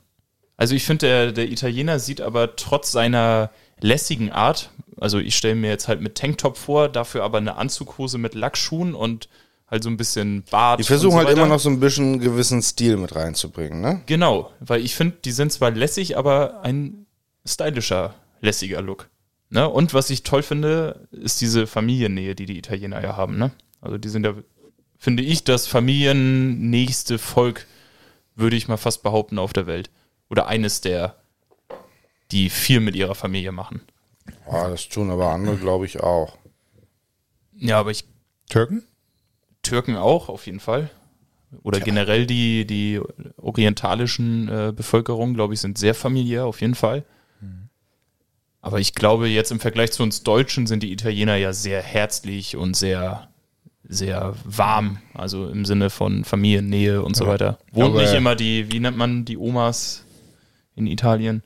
Also 0.56 0.74
ich 0.74 0.84
finde, 0.84 1.06
der, 1.06 1.32
der 1.32 1.50
Italiener 1.50 1.98
sieht 1.98 2.20
aber 2.22 2.56
trotz 2.56 2.90
seiner 2.92 3.50
lässigen 3.80 4.30
Art, 4.30 4.70
also 5.02 5.18
ich 5.18 5.36
stelle 5.36 5.56
mir 5.56 5.68
jetzt 5.68 5.88
halt 5.88 6.00
mit 6.00 6.14
Tanktop 6.14 6.56
vor, 6.56 6.88
dafür 6.88 7.24
aber 7.24 7.38
eine 7.38 7.56
Anzughose 7.56 8.18
mit 8.18 8.34
Lackschuhen 8.34 8.94
und 8.94 9.28
halt 9.68 9.82
so 9.82 9.90
ein 9.90 9.96
bisschen 9.96 10.44
Bart. 10.50 10.80
Die 10.80 10.84
versuchen 10.84 11.12
so 11.12 11.18
halt 11.18 11.30
immer 11.30 11.46
noch 11.46 11.58
so 11.58 11.70
ein 11.70 11.80
bisschen 11.80 12.20
gewissen 12.20 12.62
Stil 12.62 12.96
mit 12.98 13.14
reinzubringen, 13.14 13.80
ne? 13.80 14.02
Genau, 14.06 14.52
weil 14.60 14.84
ich 14.84 14.94
finde, 14.94 15.16
die 15.24 15.32
sind 15.32 15.52
zwar 15.52 15.70
lässig, 15.70 16.16
aber 16.16 16.62
ein 16.62 17.06
stylischer, 17.44 18.14
lässiger 18.40 18.80
Look. 18.80 19.08
Ne? 19.50 19.68
Und 19.68 19.92
was 19.92 20.08
ich 20.08 20.22
toll 20.22 20.42
finde, 20.42 21.08
ist 21.10 21.40
diese 21.40 21.66
Familiennähe, 21.66 22.34
die 22.34 22.46
die 22.46 22.58
Italiener 22.58 23.02
ja 23.02 23.16
haben. 23.16 23.38
Ne? 23.38 23.50
Also 23.80 23.98
die 23.98 24.08
sind 24.08 24.24
ja, 24.24 24.34
finde 24.98 25.22
ich, 25.22 25.44
das 25.44 25.66
familiennächste 25.66 27.18
Volk, 27.18 27.66
würde 28.34 28.56
ich 28.56 28.68
mal 28.68 28.76
fast 28.76 29.02
behaupten, 29.02 29.38
auf 29.38 29.52
der 29.52 29.66
Welt. 29.66 29.90
Oder 30.30 30.46
eines 30.46 30.80
der, 30.80 31.16
die 32.30 32.48
viel 32.48 32.80
mit 32.80 32.94
ihrer 32.94 33.14
Familie 33.14 33.52
machen. 33.52 33.82
Ja, 34.50 34.68
das 34.68 34.88
tun 34.88 35.10
aber 35.10 35.30
andere, 35.30 35.56
glaube 35.56 35.86
ich, 35.86 36.00
auch. 36.00 36.36
Ja, 37.56 37.78
aber 37.78 37.90
ich 37.90 38.04
Türken? 38.48 38.82
Türken 39.62 39.96
auch, 39.96 40.28
auf 40.28 40.46
jeden 40.46 40.60
Fall. 40.60 40.90
Oder 41.62 41.80
generell 41.80 42.26
die, 42.26 42.66
die 42.66 43.00
orientalischen 43.36 44.48
äh, 44.48 44.72
Bevölkerung, 44.74 45.34
glaube 45.34 45.54
ich, 45.54 45.60
sind 45.60 45.78
sehr 45.78 45.94
familiär, 45.94 46.46
auf 46.46 46.60
jeden 46.60 46.74
Fall. 46.74 47.04
Aber 48.64 48.78
ich 48.78 48.94
glaube, 48.94 49.28
jetzt 49.28 49.50
im 49.50 49.58
Vergleich 49.58 49.90
zu 49.90 50.04
uns 50.04 50.22
Deutschen 50.22 50.66
sind 50.68 50.84
die 50.84 50.92
Italiener 50.92 51.34
ja 51.36 51.52
sehr 51.52 51.82
herzlich 51.82 52.56
und 52.56 52.76
sehr, 52.76 53.28
sehr 53.82 54.34
warm. 54.44 54.98
Also 55.14 55.48
im 55.48 55.64
Sinne 55.64 55.90
von 55.90 56.24
Familiennähe 56.24 57.02
und 57.02 57.16
so 57.16 57.26
weiter. 57.26 57.58
Wohnt 57.72 57.94
Aber- 57.94 58.02
nicht 58.02 58.14
immer 58.14 58.36
die, 58.36 58.70
wie 58.72 58.78
nennt 58.78 58.96
man 58.96 59.24
die 59.24 59.36
Omas 59.36 60.04
in 60.76 60.86
Italien? 60.86 61.42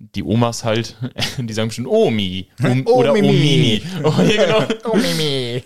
Die 0.00 0.22
Omas 0.22 0.64
halt, 0.64 0.96
die 1.38 1.52
sagen 1.52 1.70
schon 1.70 1.86
Omi 1.86 2.48
um, 2.62 2.86
oder 2.86 3.12
Omimi. 3.12 3.28
Omini. 3.28 3.82
Oh, 4.04 4.22
ja, 4.22 4.64
genau. 4.64 5.64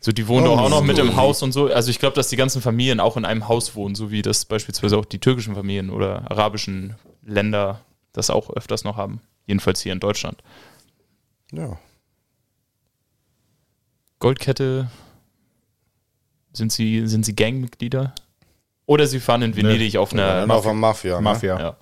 So, 0.00 0.12
die 0.12 0.28
wohnen 0.28 0.44
doch 0.44 0.58
auch 0.58 0.68
noch 0.68 0.82
mit 0.82 0.98
im 0.98 1.16
Haus 1.16 1.42
und 1.42 1.52
so. 1.52 1.72
Also 1.72 1.90
ich 1.90 1.98
glaube, 1.98 2.14
dass 2.14 2.28
die 2.28 2.36
ganzen 2.36 2.60
Familien 2.60 3.00
auch 3.00 3.16
in 3.16 3.24
einem 3.24 3.48
Haus 3.48 3.74
wohnen, 3.74 3.94
so 3.94 4.10
wie 4.10 4.20
das 4.20 4.44
beispielsweise 4.44 4.98
auch 4.98 5.06
die 5.06 5.18
türkischen 5.18 5.54
Familien 5.54 5.88
oder 5.88 6.30
arabischen 6.30 6.94
Länder 7.22 7.80
das 8.12 8.28
auch 8.28 8.50
öfters 8.50 8.84
noch 8.84 8.98
haben. 8.98 9.20
Jedenfalls 9.46 9.80
hier 9.80 9.92
in 9.92 10.00
Deutschland. 10.00 10.42
Ja. 11.52 11.78
Goldkette, 14.18 14.90
sind 16.52 16.72
sie, 16.72 17.06
sind 17.06 17.26
sie 17.26 17.34
Gangmitglieder? 17.34 18.14
Oder 18.86 19.06
sie 19.06 19.20
fahren 19.20 19.42
in 19.42 19.56
Venedig 19.56 19.96
auf 19.96 20.12
einer 20.12 20.40
Dann 20.40 20.50
auf 20.50 20.64
der 20.64 20.74
Mafia. 20.74 21.16
Ne? 21.16 21.22
Mafia. 21.22 21.58
Ja, 21.58 21.76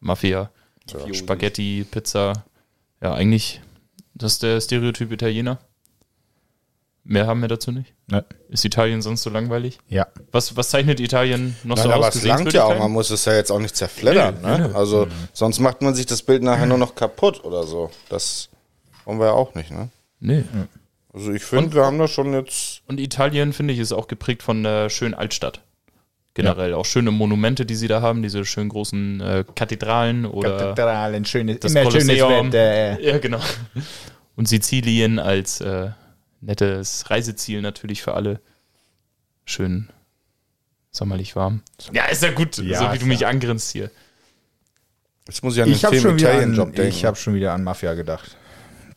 Mafia, 0.00 0.50
Ja. 0.92 1.14
Spaghetti, 1.14 1.86
Pizza. 1.90 2.44
Ja, 3.02 3.14
eigentlich, 3.14 3.60
das 4.14 4.34
ist 4.34 4.42
der 4.42 4.60
Stereotyp 4.60 5.12
Italiener. 5.12 5.58
Mehr 7.04 7.26
haben 7.26 7.40
wir 7.40 7.48
dazu 7.48 7.72
nicht. 7.72 7.94
Ne. 8.06 8.22
Ist 8.50 8.66
Italien 8.66 9.00
sonst 9.00 9.22
so 9.22 9.30
langweilig? 9.30 9.78
Ja. 9.88 10.08
Was, 10.30 10.56
was 10.56 10.68
zeichnet 10.68 11.00
Italien 11.00 11.56
noch 11.64 11.76
Nein, 11.76 11.84
so 11.84 11.92
aber 11.92 12.08
aus? 12.08 12.14
es 12.14 12.24
langt 12.24 12.52
ja 12.52 12.64
auch, 12.64 12.78
man 12.78 12.92
muss 12.92 13.08
es 13.10 13.24
ja 13.24 13.34
jetzt 13.34 13.50
auch 13.50 13.60
nicht 13.60 13.76
zerfleddern. 13.76 14.36
Nee, 14.42 14.46
ne? 14.46 14.58
nee, 14.58 14.68
nee. 14.68 14.74
Also 14.74 15.08
sonst 15.32 15.58
macht 15.58 15.80
man 15.80 15.94
sich 15.94 16.04
das 16.04 16.20
Bild 16.22 16.42
nachher 16.42 16.66
nur 16.66 16.76
noch 16.76 16.94
kaputt 16.94 17.44
oder 17.44 17.64
so. 17.64 17.90
Das 18.10 18.50
wollen 19.06 19.18
wir 19.18 19.26
ja 19.26 19.32
auch 19.32 19.54
nicht, 19.54 19.70
ne? 19.70 19.88
Nee. 20.20 20.44
Also 21.14 21.32
ich 21.32 21.44
finde, 21.44 21.72
wir 21.74 21.86
haben 21.86 21.98
da 21.98 22.08
schon 22.08 22.34
jetzt. 22.34 22.82
Und 22.86 23.00
Italien, 23.00 23.54
finde 23.54 23.72
ich, 23.72 23.80
ist 23.80 23.92
auch 23.92 24.06
geprägt 24.06 24.42
von 24.42 24.62
der 24.62 24.90
schönen 24.90 25.14
Altstadt. 25.14 25.62
Generell 26.42 26.74
auch 26.74 26.84
schöne 26.86 27.10
Monumente, 27.10 27.66
die 27.66 27.74
sie 27.74 27.88
da 27.88 28.00
haben, 28.00 28.22
diese 28.22 28.44
schönen 28.44 28.68
großen 28.68 29.20
äh, 29.20 29.44
Kathedralen 29.54 30.24
oder 30.26 30.56
Kathedralen, 30.56 31.24
schönes, 31.24 31.60
das 31.60 31.72
immer 31.72 31.90
schönes 31.90 32.06
Kolosseum. 32.06 32.52
Wetter. 32.52 33.00
Ja, 33.00 33.18
genau. 33.18 33.40
Und 34.36 34.48
Sizilien 34.48 35.18
als 35.18 35.60
äh, 35.60 35.90
nettes 36.40 37.10
Reiseziel 37.10 37.60
natürlich 37.60 38.02
für 38.02 38.14
alle. 38.14 38.40
Schön 39.44 39.88
sommerlich 40.90 41.34
warm. 41.36 41.62
Ja, 41.92 42.04
ist 42.06 42.22
ja 42.22 42.30
gut, 42.32 42.56
Ja, 42.58 42.78
so 42.78 42.92
wie 42.92 42.98
du 42.98 43.06
mich 43.06 43.26
angrinst 43.26 43.70
hier. 43.72 43.90
Jetzt 45.26 45.42
muss 45.42 45.56
ich 45.56 45.62
an 45.62 45.68
den 45.68 45.74
Ich 45.76 45.84
habe 45.84 45.96
Film 45.96 46.02
schon, 46.10 46.18
wieder 46.18 46.28
Italian 46.30 46.50
an- 46.50 46.56
Job 46.56 46.74
denken. 46.74 46.88
ich 46.88 47.04
hab 47.04 47.18
schon 47.18 47.34
wieder 47.34 47.52
an 47.52 47.62
Mafia 47.64 47.94
gedacht. 47.94 48.36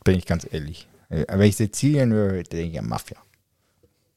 Bin 0.04 0.16
ich 0.16 0.26
ganz 0.26 0.46
ehrlich. 0.50 0.86
Äh, 1.10 1.24
Wenn 1.28 1.42
ich 1.48 1.56
Sizilien 1.56 2.12
höre, 2.12 2.42
denke 2.44 2.72
ich 2.72 2.78
an 2.78 2.88
Mafia. 2.88 3.18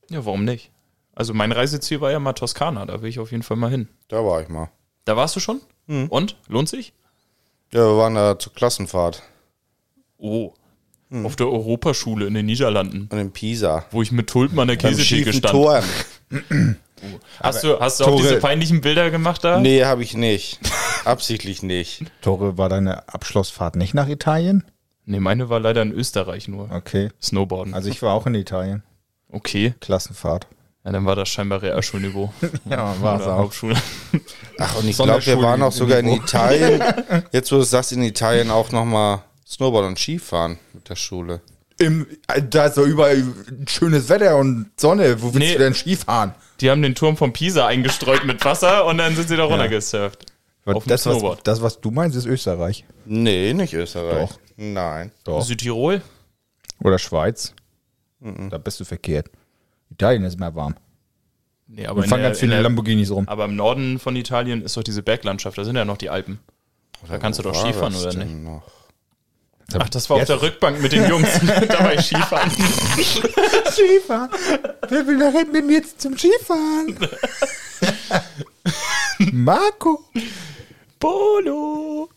Ja, 0.10 0.24
warum 0.26 0.46
nicht? 0.46 0.72
Also 1.16 1.34
mein 1.34 1.52
Reiseziel 1.52 2.02
war 2.02 2.12
ja 2.12 2.20
mal 2.20 2.34
Toskana, 2.34 2.86
da 2.86 3.02
will 3.02 3.10
ich 3.10 3.20
auf 3.20 3.32
jeden 3.32 3.44
Fall 3.44 3.58
mal 3.58 3.70
hin. 3.72 3.88
da 4.10 4.24
war 4.26 4.42
ich 4.42 4.50
mal. 4.50 4.70
Da 5.06 5.16
warst 5.16 5.36
du 5.36 5.40
schon? 5.40 5.62
Hm. 5.88 6.08
Und? 6.10 6.36
Lohnt 6.48 6.68
sich? 6.70 6.94
Ja, 7.72 7.80
wir 7.82 7.98
waren 7.98 8.16
da 8.16 8.38
zur 8.40 8.54
Klassenfahrt. 8.54 9.22
Oh. 10.18 10.54
Hm. 11.10 11.26
Auf 11.26 11.36
der 11.36 11.48
Europaschule 11.48 12.26
in 12.26 12.34
den 12.34 12.48
Niederlanden, 12.48 13.08
Und 13.12 13.18
in 13.20 13.32
Pisa. 13.32 13.86
wo 13.92 14.02
ich 14.02 14.12
mit 14.12 14.28
Tulpen 14.30 14.60
an 14.60 14.68
der 14.68 14.78
Käsetheke 14.78 15.32
stand. 15.34 15.52
Turm. 15.54 15.84
Hast 17.40 17.64
du, 17.64 17.80
hast 17.80 18.00
du 18.00 18.06
auch 18.06 18.10
Tore- 18.10 18.22
diese 18.22 18.38
peinlichen 18.40 18.82
Bilder 18.82 19.12
gemacht 19.12 19.44
da? 19.44 19.60
Nee, 19.60 19.84
habe 19.84 20.02
ich 20.04 20.16
nicht. 20.16 20.60
Absichtlich 21.04 21.62
nicht. 21.62 22.04
Tore, 22.22 22.58
war 22.58 22.68
deine 22.70 23.08
Abschlussfahrt 23.08 23.76
nicht 23.76 23.94
nach 23.94 24.08
Italien? 24.08 24.64
Nee, 25.06 25.20
meine 25.20 25.50
war 25.50 25.60
leider 25.60 25.84
in 25.84 25.92
Österreich 25.92 26.48
nur. 26.48 26.72
Okay. 26.72 27.10
Snowboarden. 27.22 27.76
Also 27.76 27.90
ich 27.90 28.02
war 28.02 28.14
auch 28.16 28.26
in 28.26 28.34
Italien. 28.34 28.82
okay. 29.30 29.76
Klassenfahrt. 29.80 30.48
Ja, 30.86 30.92
dann 30.92 31.04
war 31.06 31.16
das 31.16 31.30
scheinbar 31.30 31.62
Realschulniveau. 31.62 32.32
Ja, 32.70 32.96
war 33.02 33.16
Oder 33.16 33.36
Hauptschule. 33.38 33.76
Ach, 34.60 34.76
und 34.78 34.88
ich 34.88 34.96
glaube, 34.96 35.26
wir 35.26 35.42
waren 35.42 35.62
auch 35.64 35.72
sogar 35.72 36.00
in 36.00 36.08
Italien. 36.10 36.82
Jetzt, 37.32 37.52
wo 37.52 37.56
du 37.58 37.64
sagst, 37.64 37.92
in 37.92 38.04
Italien 38.04 38.52
auch 38.52 38.72
nochmal 38.72 39.24
Snowboard 39.48 39.86
und 39.88 39.98
Skifahren 40.00 40.60
mit 40.74 40.88
der 40.88 40.96
Schule. 40.96 41.42
Im, 41.78 42.06
äh, 42.28 42.42
da 42.42 42.68
ist 42.68 42.78
doch 42.78 42.86
überall 42.86 43.24
schönes 43.68 44.08
Wetter 44.10 44.38
und 44.38 44.70
Sonne. 44.80 45.22
Wo 45.22 45.34
willst 45.34 45.40
Nee. 45.40 45.54
du 45.54 45.60
denn 45.60 45.74
Skifahren? 45.74 46.34
Die 46.62 46.70
haben 46.70 46.82
den 46.82 46.96
Turm 46.96 47.18
von 47.18 47.34
Pisa 47.34 47.68
eingestreut 47.68 48.24
mit 48.26 48.46
Wasser 48.46 48.86
und 48.86 48.98
dann 49.00 49.16
sind 49.16 49.28
sie 49.28 49.36
da 49.36 49.44
runtergesurft. 49.44 50.26
Auf 50.66 50.84
dem 50.84 50.90
das, 50.90 51.06
was, 51.06 51.14
Snowboard. 51.16 51.46
das, 51.48 51.62
was 51.62 51.82
du 51.82 51.92
meinst, 51.92 52.16
ist 52.16 52.26
Österreich. 52.26 52.86
Nee, 53.06 53.54
nicht 53.54 53.74
Österreich. 53.74 54.30
Doch. 54.30 54.40
Nein. 54.56 55.12
Doch. 55.24 55.42
Südtirol? 55.44 56.02
Oder 56.80 56.98
Schweiz. 56.98 57.54
Da 58.20 58.58
bist 58.58 58.80
du 58.80 58.86
verkehrt. 58.86 59.30
Italien 59.92 60.24
ist 60.24 60.40
mehr 60.40 60.54
warm. 60.56 60.76
Nee, 61.68 61.88
aber 61.88 62.02
Wir 62.04 62.10
fahren 62.10 62.20
der- 62.22 62.30
ganz 62.30 62.40
viele 62.40 62.54
der- 62.54 62.62
Lamborghinis 62.64 63.10
rum. 63.12 63.28
Aber 63.28 63.46
im 63.46 63.56
Norden 63.56 63.98
von 64.00 64.16
Italien 64.16 64.62
ist 64.62 64.78
doch 64.78 64.84
diese 64.84 65.02
Berglandschaft, 65.02 65.58
da 65.58 65.64
sind 65.64 65.76
ja 65.76 65.86
noch 65.86 65.98
die 65.98 66.10
Alpen. 66.10 66.40
Da 67.08 67.18
kannst 67.18 67.40
du 67.40 67.44
doch 67.44 67.56
Skifahren, 67.56 67.94
das 67.94 68.06
oder 68.06 68.24
nicht? 68.24 68.36
Noch? 68.44 68.64
Ach, 69.80 69.90
das 69.90 70.10
war 70.10 70.16
auf 70.16 70.22
Jetzt- 70.22 70.30
der 70.30 70.42
Rückbank 70.44 70.80
mit 70.82 70.92
den 70.92 71.10
Jungs. 71.10 71.28
da 71.68 71.80
war 71.84 71.94
ich 71.94 72.02
Skifahren. 72.02 72.52
Skifahren. 73.72 74.30
Wer 74.90 75.08
will 75.08 75.18
da 75.20 75.32
mit 75.32 75.66
mir 75.66 75.74
jetzt 75.78 76.00
zum 76.02 76.16
Skifahren? 76.18 76.96
Marco. 79.32 80.04
Polo. 81.00 82.10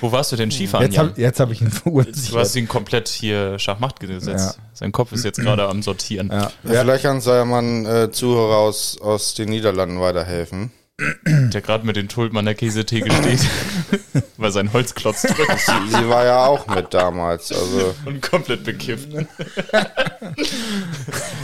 Wo 0.00 0.12
warst 0.12 0.32
du 0.32 0.36
denn 0.36 0.50
Skifahren? 0.50 0.90
Jetzt 0.90 0.98
habe 0.98 1.20
hab 1.20 1.50
ich 1.50 1.60
ihn 1.60 1.70
Du 1.84 2.00
hast 2.00 2.28
verurteilt. 2.28 2.56
ihn 2.56 2.68
komplett 2.68 3.08
hier 3.08 3.58
Schachmatt 3.58 4.00
gesetzt. 4.00 4.56
Ja. 4.58 4.64
Sein 4.72 4.92
Kopf 4.92 5.12
ist 5.12 5.24
jetzt 5.24 5.38
gerade 5.40 5.68
am 5.68 5.82
Sortieren. 5.82 6.28
Ja. 6.30 6.50
Ja, 6.64 6.80
vielleicht 6.82 7.04
mal 7.04 7.58
einen 7.58 7.86
äh, 7.86 8.10
Zuhörer 8.10 8.58
aus, 8.58 8.98
aus 9.00 9.34
den 9.34 9.48
Niederlanden 9.48 10.00
weiterhelfen. 10.00 10.72
Der 11.26 11.60
gerade 11.62 11.84
mit 11.86 11.96
den 11.96 12.08
Tulpen 12.08 12.38
an 12.38 12.44
der 12.44 12.54
Käsetheke 12.54 13.10
steht, 13.10 14.24
weil 14.36 14.52
sein 14.52 14.72
Holzklotz 14.72 15.22
drückt 15.22 15.58
Sie 15.88 16.08
war 16.08 16.24
ja 16.24 16.46
auch 16.46 16.66
mit 16.68 16.94
damals. 16.94 17.50
Also, 17.50 17.94
und 18.04 18.20
komplett 18.22 18.62
bekifft. 18.64 19.08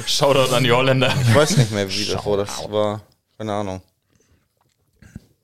Shoutout 0.07 0.55
an 0.55 0.65
die 0.65 0.71
Holländer. 0.71 1.13
ich 1.23 1.35
weiß 1.35 1.57
nicht 1.57 1.73
mehr, 1.73 1.89
wie 1.89 2.05
das. 2.05 2.23
Das 2.25 2.71
war, 2.71 3.03
keine 3.37 3.53
Ahnung. 3.53 3.83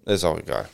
Ist 0.04 0.24
auch 0.24 0.38
egal. 0.38 0.68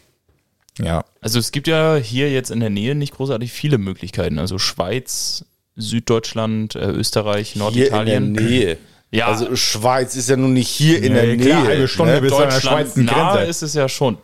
Ja. 0.83 1.05
Also 1.21 1.39
es 1.39 1.53
gibt 1.53 1.67
ja 1.69 1.97
hier 1.97 2.31
jetzt 2.31 2.51
in 2.51 2.61
der 2.61 2.71
Nähe 2.71 2.95
nicht 2.95 3.15
großartig 3.15 3.53
viele 3.53 3.79
Möglichkeiten. 3.79 4.39
Also 4.39 4.59
Schweiz, 4.59 5.45
Süddeutschland, 5.77 6.75
äh, 6.75 6.91
Österreich, 6.91 7.57
Norditalien. 7.57 8.07
Hier 8.07 8.17
in 8.17 8.35
der 8.35 8.45
Nähe. 8.45 8.79
Ja, 9.13 9.27
Also 9.27 9.57
Schweiz 9.57 10.15
ist 10.17 10.29
ja 10.29 10.37
nun 10.37 10.53
nicht 10.53 10.69
hier 10.69 10.99
in 11.03 11.15
Ja, 11.17 11.23
der 11.23 11.37
klar, 11.37 11.61
Nähe. 11.63 11.69
halbe 11.69 11.89
Stunde 11.89 12.15
ne? 12.15 12.21
bis- 12.21 12.33
an 12.33 12.39
der 12.39 12.49
Deutschland 12.51 12.63
Schweizer 12.97 13.05
Grenze. 13.05 13.51
ist 13.51 13.63
es 13.63 13.75
ja 13.75 13.89
schon 13.89 14.19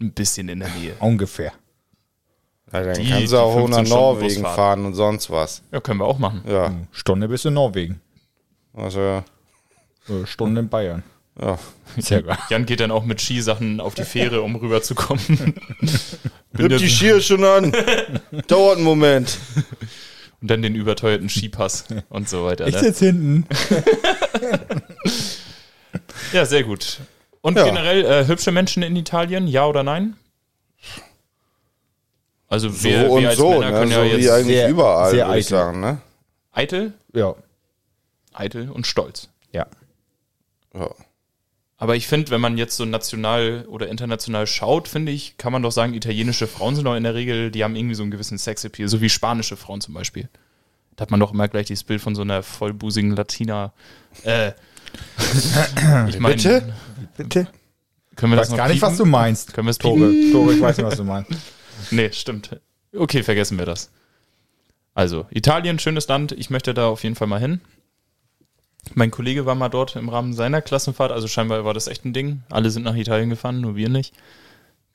ein 0.00 0.12
bisschen 0.12 0.48
in 0.48 0.60
der 0.60 0.68
Nähe. 0.68 0.92
Ungefähr. 1.00 1.52
Ja, 2.72 2.82
dann 2.84 2.94
Die- 3.02 3.08
kannst 3.10 3.32
du 3.32 3.38
auch 3.38 3.54
nach 3.68 3.76
15 3.78 3.86
Stunden 3.86 4.02
Norwegen 4.02 4.42
fahren 4.42 4.84
und 4.86 4.94
sonst 4.94 5.30
was. 5.30 5.62
Ja, 5.72 5.80
können 5.80 6.00
wir 6.00 6.04
auch 6.06 6.18
machen. 6.18 6.42
Ja, 6.46 6.72
Stunde 6.92 7.28
bis 7.28 7.44
in 7.44 7.54
Norwegen. 7.54 8.00
also, 8.74 9.22
Äh, 10.08 10.26
Stunde 10.26 10.60
in 10.60 10.68
Bayern. 10.68 11.02
Ja. 11.38 11.58
Sehr 11.98 12.22
geil. 12.22 12.38
Jan 12.50 12.66
geht 12.66 12.78
dann 12.80 12.90
auch 12.92 13.04
mit 13.04 13.20
Skisachen 13.20 13.80
auf 13.80 13.94
die 13.94 14.04
Fähre, 14.04 14.42
um 14.42 14.54
rüberzukommen. 14.56 15.20
Nimm 16.52 16.68
die 16.68 16.88
Skier 16.88 17.20
schon 17.20 17.42
an. 17.44 17.72
Dauert 18.46 18.76
einen 18.76 18.84
Moment. 18.84 19.38
Und 20.40 20.48
dann 20.50 20.62
den 20.62 20.74
überteuerten 20.74 21.28
Skipass 21.28 21.84
und 22.08 22.28
so 22.28 22.44
weiter. 22.44 22.66
Ich 22.68 22.74
Ne? 22.74 22.80
sitze 22.80 23.06
hinten. 23.06 23.46
Ja, 26.32 26.44
sehr 26.44 26.62
gut. 26.62 27.00
Und 27.40 27.56
Ja. 27.56 27.64
generell 27.64 28.04
äh, 28.04 28.26
hübsche 28.26 28.52
Menschen 28.52 28.82
in 28.82 28.94
Italien, 28.94 29.48
ja 29.48 29.66
oder 29.66 29.82
nein? 29.82 30.16
Also 32.48 32.68
So 32.68 32.84
wir, 32.84 33.00
wir 33.02 33.10
und 33.10 33.26
als 33.26 33.36
so, 33.38 33.50
Männer 33.50 33.70
ne? 33.70 33.78
können 33.78 33.92
so 33.92 33.98
ja 34.02 34.04
wie 34.04 34.20
jetzt 34.20 34.30
eigentlich 34.30 34.56
sehr- 34.56 34.68
überall, 34.68 35.10
sehr 35.10 35.28
eitel. 35.28 35.42
sagen. 35.48 35.80
Ne? 35.80 36.00
eitel, 36.52 36.92
Ja. 37.12 37.34
eitel 38.32 38.70
und 38.70 38.86
stolz. 38.86 39.28
Ja. 39.52 39.66
Ja. 40.74 40.90
Aber 41.80 41.96
ich 41.96 42.06
finde, 42.06 42.30
wenn 42.30 42.42
man 42.42 42.58
jetzt 42.58 42.76
so 42.76 42.84
national 42.84 43.64
oder 43.66 43.88
international 43.88 44.46
schaut, 44.46 44.86
finde 44.86 45.12
ich, 45.12 45.38
kann 45.38 45.50
man 45.50 45.62
doch 45.62 45.72
sagen, 45.72 45.94
italienische 45.94 46.46
Frauen 46.46 46.76
sind 46.76 46.84
doch 46.84 46.94
in 46.94 47.04
der 47.04 47.14
Regel, 47.14 47.50
die 47.50 47.64
haben 47.64 47.74
irgendwie 47.74 47.94
so 47.94 48.02
einen 48.02 48.10
gewissen 48.10 48.36
Sexappeal, 48.36 48.86
so 48.86 49.00
wie 49.00 49.08
spanische 49.08 49.56
Frauen 49.56 49.80
zum 49.80 49.94
Beispiel. 49.94 50.28
Da 50.96 51.02
hat 51.02 51.10
man 51.10 51.20
doch 51.20 51.32
immer 51.32 51.48
gleich 51.48 51.68
dieses 51.68 51.84
Bild 51.84 52.02
von 52.02 52.14
so 52.14 52.20
einer 52.20 52.42
vollbusigen 52.42 53.16
Latina. 53.16 53.72
Äh, 54.24 54.52
ich 56.08 56.20
meine, 56.20 56.34
Bitte? 56.36 56.74
Bitte? 57.16 57.48
können 58.14 58.32
wir 58.32 58.36
Ich 58.36 58.40
das 58.40 58.48
weiß 58.48 58.50
noch 58.50 58.56
gar 58.58 58.68
nicht, 58.68 58.74
piepen? 58.80 58.90
was 58.90 58.98
du 58.98 59.06
meinst. 59.06 59.54
Können 59.54 59.66
wir 59.66 59.70
es 59.70 59.78
Tore? 59.78 60.12
Tore, 60.32 60.52
ich 60.52 60.60
weiß 60.60 60.76
nicht, 60.76 60.86
was 60.86 60.96
du 60.96 61.04
meinst. 61.04 61.30
Nee, 61.90 62.12
stimmt. 62.12 62.60
Okay, 62.94 63.22
vergessen 63.22 63.58
wir 63.58 63.64
das. 63.64 63.90
Also, 64.92 65.26
Italien, 65.30 65.78
schönes 65.78 66.06
Land. 66.08 66.32
Ich 66.32 66.50
möchte 66.50 66.74
da 66.74 66.88
auf 66.88 67.04
jeden 67.04 67.14
Fall 67.14 67.26
mal 67.26 67.40
hin. 67.40 67.62
Mein 68.94 69.10
Kollege 69.10 69.46
war 69.46 69.54
mal 69.54 69.68
dort 69.68 69.96
im 69.96 70.08
Rahmen 70.08 70.32
seiner 70.32 70.62
Klassenfahrt, 70.62 71.12
also 71.12 71.28
scheinbar 71.28 71.64
war 71.64 71.74
das 71.74 71.86
echt 71.86 72.04
ein 72.04 72.12
Ding. 72.12 72.42
Alle 72.50 72.70
sind 72.70 72.82
nach 72.84 72.94
Italien 72.96 73.30
gefahren, 73.30 73.60
nur 73.60 73.76
wir 73.76 73.88
nicht. 73.88 74.14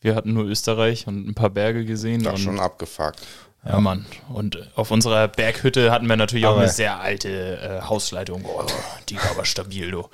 Wir 0.01 0.15
hatten 0.15 0.33
nur 0.33 0.45
Österreich 0.45 1.07
und 1.07 1.27
ein 1.27 1.33
paar 1.33 1.49
Berge 1.49 1.85
gesehen. 1.85 2.23
Da 2.23 2.31
und, 2.31 2.37
schon 2.39 2.59
abgefuckt. 2.59 3.21
ja, 3.65 3.79
Mann. 3.79 4.05
Und 4.29 4.69
auf 4.75 4.91
unserer 4.91 5.27
Berghütte 5.27 5.91
hatten 5.91 6.07
wir 6.07 6.15
natürlich 6.17 6.45
auch 6.45 6.51
Aber- 6.53 6.61
eine 6.61 6.69
sehr 6.71 6.99
alte 6.99 7.57
äh, 7.57 7.81
Hausleitung. 7.87 8.43
Oh, 8.45 8.63
die 9.09 9.15
war 9.17 9.31
aber 9.31 9.45
stabil, 9.45 9.91
du. 9.91 10.07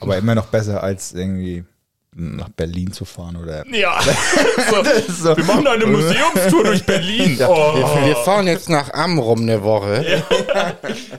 Aber 0.00 0.16
immer 0.18 0.34
noch 0.34 0.46
besser, 0.46 0.82
als 0.82 1.12
irgendwie 1.12 1.64
nach 2.14 2.48
Berlin 2.50 2.92
zu 2.92 3.04
fahren 3.04 3.36
oder. 3.36 3.64
Ja, 3.74 4.00
So. 5.08 5.36
wir 5.36 5.44
machen 5.44 5.66
eine 5.66 5.86
Museumstour 5.86 6.64
durch 6.64 6.84
Berlin. 6.84 7.38
Oh. 7.46 7.74
Wir, 7.76 8.06
wir 8.06 8.16
fahren 8.16 8.46
jetzt 8.46 8.68
nach 8.68 8.92
Amrum 8.92 9.42
eine 9.42 9.62
Woche. 9.62 10.22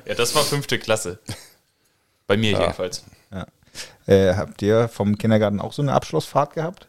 Ja, 0.05 0.13
das 0.15 0.33
war 0.35 0.43
fünfte 0.43 0.79
Klasse. 0.79 1.19
Bei 2.27 2.37
mir 2.37 2.51
jedenfalls. 2.51 3.03
Äh, 4.07 4.35
habt 4.35 4.61
ihr 4.61 4.87
vom 4.87 5.17
Kindergarten 5.17 5.59
auch 5.59 5.73
so 5.73 5.81
eine 5.81 5.93
Abschlussfahrt 5.93 6.53
gehabt? 6.53 6.87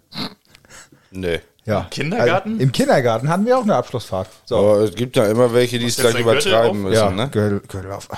Nee. 1.10 1.40
Ja. 1.64 1.86
Kindergarten? 1.90 2.52
Also, 2.52 2.62
Im 2.62 2.70
Kindergarten 2.72 3.28
hatten 3.28 3.44
wir 3.46 3.58
auch 3.58 3.62
eine 3.62 3.74
Abschlussfahrt. 3.74 4.28
So. 4.44 4.56
Aber 4.58 4.78
es 4.80 4.94
gibt 4.94 5.16
ja 5.16 5.26
immer 5.26 5.52
welche, 5.52 5.78
die 5.78 5.86
es 5.86 5.96
gleich 5.96 6.18
übertreiben 6.18 6.82
müssen. 6.82 6.94
ja, 6.94 7.10
Ne? 7.10 7.28
Gürtel, 7.30 7.60
Gürtel 7.66 7.90
auf. 7.92 8.08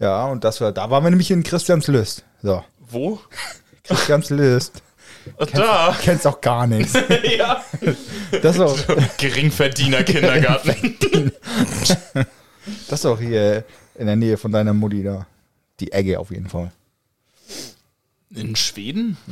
Ja, 0.00 0.26
und 0.26 0.44
das 0.44 0.60
war, 0.60 0.72
da 0.72 0.90
waren 0.90 1.02
wir 1.04 1.10
nämlich 1.10 1.30
in 1.30 1.42
Christianslist. 1.42 2.24
So, 2.42 2.62
Wo? 2.78 3.20
Christianslist. 3.88 4.82
Ach, 5.38 5.46
da. 5.46 5.96
Kennst 6.00 6.26
auch 6.26 6.40
gar 6.40 6.66
nichts. 6.66 6.92
ja. 7.36 7.64
Das 8.42 8.56
ist 8.56 8.60
auch, 8.60 8.78
Geringverdiener 9.18 10.02
Kindergarten. 10.04 10.94
das 12.88 13.00
ist 13.00 13.06
auch 13.06 13.18
hier 13.18 13.64
in 13.96 14.06
der 14.06 14.16
Nähe 14.16 14.36
von 14.36 14.52
deiner 14.52 14.72
Mutti 14.72 15.02
da. 15.02 15.26
Die 15.80 15.92
Egge 15.92 16.18
auf 16.18 16.30
jeden 16.30 16.48
Fall. 16.48 16.72
In 18.30 18.56
Schweden? 18.56 19.16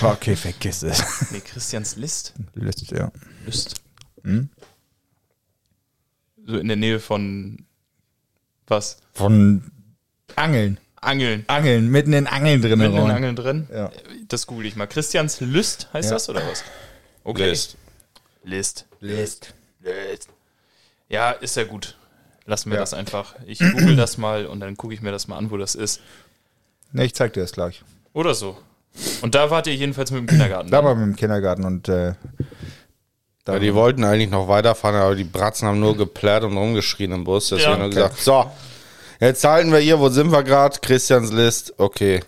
Okay, 0.00 0.36
vergiss 0.36 0.84
es. 0.84 1.32
Nee, 1.32 1.40
Christians 1.40 1.96
List. 1.96 2.34
List, 2.54 2.88
ja. 2.92 3.10
List. 3.44 3.74
So 6.46 6.56
in 6.56 6.68
der 6.68 6.76
Nähe 6.76 7.00
von 7.00 7.66
was? 8.68 8.98
Von 9.12 9.72
Angeln. 10.36 10.78
Angeln. 11.00 11.44
Angeln, 11.46 11.88
mitten 11.88 12.12
in 12.12 12.26
Angeln 12.26 12.60
drin. 12.62 12.78
Mitten 12.78 12.96
in. 12.96 13.10
Angeln 13.10 13.36
drin? 13.36 13.68
Ja. 13.72 13.90
Das 14.28 14.46
google 14.46 14.66
ich 14.66 14.76
mal. 14.76 14.86
Christians 14.86 15.40
List 15.40 15.88
heißt 15.92 16.10
Ja. 16.10 16.16
das 16.16 16.28
oder 16.28 16.42
was? 16.48 16.64
Okay. 17.24 17.48
List. 17.50 17.76
List. 18.44 18.86
List. 19.00 19.54
List. 19.80 20.28
Ja, 21.08 21.30
ist 21.30 21.56
ja 21.56 21.64
gut. 21.64 21.96
Lassen 22.46 22.70
wir 22.70 22.76
Ja. 22.76 22.80
das 22.82 22.94
einfach. 22.94 23.34
Ich 23.46 23.58
google 23.58 23.96
das 23.96 24.18
mal 24.18 24.46
und 24.46 24.60
dann 24.60 24.76
gucke 24.76 24.94
ich 24.94 25.02
mir 25.02 25.12
das 25.12 25.28
mal 25.28 25.36
an, 25.36 25.50
wo 25.50 25.56
das 25.56 25.74
ist. 25.74 26.00
Ne, 26.92 27.04
ich 27.04 27.14
zeig 27.14 27.32
dir 27.34 27.42
das 27.42 27.52
gleich. 27.52 27.82
Oder 28.14 28.34
so. 28.34 28.56
Und 29.20 29.34
da 29.34 29.50
wart 29.50 29.66
ihr 29.66 29.74
jedenfalls 29.74 30.10
mit 30.10 30.20
dem 30.20 30.26
Kindergarten. 30.26 30.70
Da 30.70 30.82
waren 30.82 30.98
wir 30.98 31.04
im 31.04 31.14
Kindergarten 31.16 31.64
und 31.64 31.88
äh, 31.88 32.14
da 33.44 33.54
Ja, 33.54 33.58
die 33.58 33.74
wollten 33.74 34.02
eigentlich 34.04 34.30
noch 34.30 34.48
weiterfahren, 34.48 34.96
aber 34.96 35.14
die 35.14 35.24
Bratzen 35.24 35.68
haben 35.68 35.78
nur 35.78 35.96
geplärrt 35.96 36.44
und 36.44 36.56
rumgeschrien 36.56 37.12
im 37.12 37.24
Bus. 37.24 37.50
Deswegen 37.50 37.62
Ja, 37.68 37.72
haben 37.74 37.80
wir 37.80 37.86
okay. 37.86 37.94
gesagt, 37.96 38.18
so, 38.18 38.50
jetzt 39.20 39.44
halten 39.44 39.72
wir 39.72 39.78
hier, 39.78 39.98
wo 39.98 40.08
sind 40.08 40.30
wir 40.32 40.42
gerade? 40.42 40.78
Christians 40.80 41.32
List, 41.32 41.74
okay. 41.78 42.22